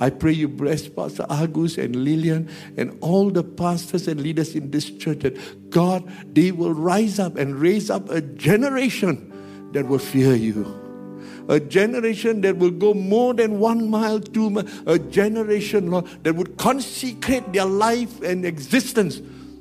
I 0.00 0.10
pray 0.10 0.32
you 0.32 0.48
bless 0.48 0.88
Pastor 0.88 1.24
Agus 1.30 1.78
and 1.78 1.96
Lillian 1.96 2.48
and 2.76 2.96
all 3.00 3.30
the 3.30 3.42
pastors 3.42 4.06
and 4.08 4.20
leaders 4.20 4.54
in 4.54 4.70
this 4.70 4.90
church 4.90 5.20
that 5.20 5.70
God, 5.70 6.04
they 6.34 6.52
will 6.52 6.74
rise 6.74 7.18
up 7.18 7.36
and 7.36 7.56
raise 7.56 7.90
up 7.90 8.10
a 8.10 8.20
generation 8.20 9.70
that 9.72 9.86
will 9.86 9.98
fear 9.98 10.34
you 10.34 10.87
a 11.48 11.58
generation 11.58 12.40
that 12.42 12.56
will 12.56 12.70
go 12.70 12.94
more 12.94 13.34
than 13.34 13.58
one 13.58 13.88
mile, 13.90 14.20
two 14.20 14.50
miles, 14.50 14.70
a 14.86 14.98
generation, 14.98 15.90
Lord, 15.90 16.06
that 16.22 16.34
would 16.34 16.56
consecrate 16.58 17.52
their 17.52 17.64
life 17.64 18.20
and 18.22 18.44
existence 18.44 19.20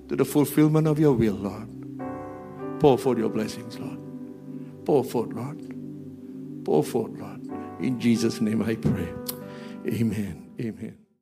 to 0.09 0.15
the 0.15 0.25
fulfillment 0.25 0.87
of 0.87 0.99
your 0.99 1.13
will, 1.13 1.35
Lord. 1.35 1.67
Pour 2.79 2.97
forth 2.97 3.17
your 3.17 3.29
blessings, 3.29 3.79
Lord. 3.79 3.99
Pour 4.85 5.03
forth, 5.03 5.33
Lord. 5.33 6.65
Pour 6.65 6.83
forth, 6.83 7.11
Lord. 7.17 7.41
In 7.79 7.99
Jesus' 7.99 8.41
name 8.41 8.61
I 8.61 8.75
pray. 8.75 9.13
Amen. 9.87 10.51
Amen. 10.59 11.06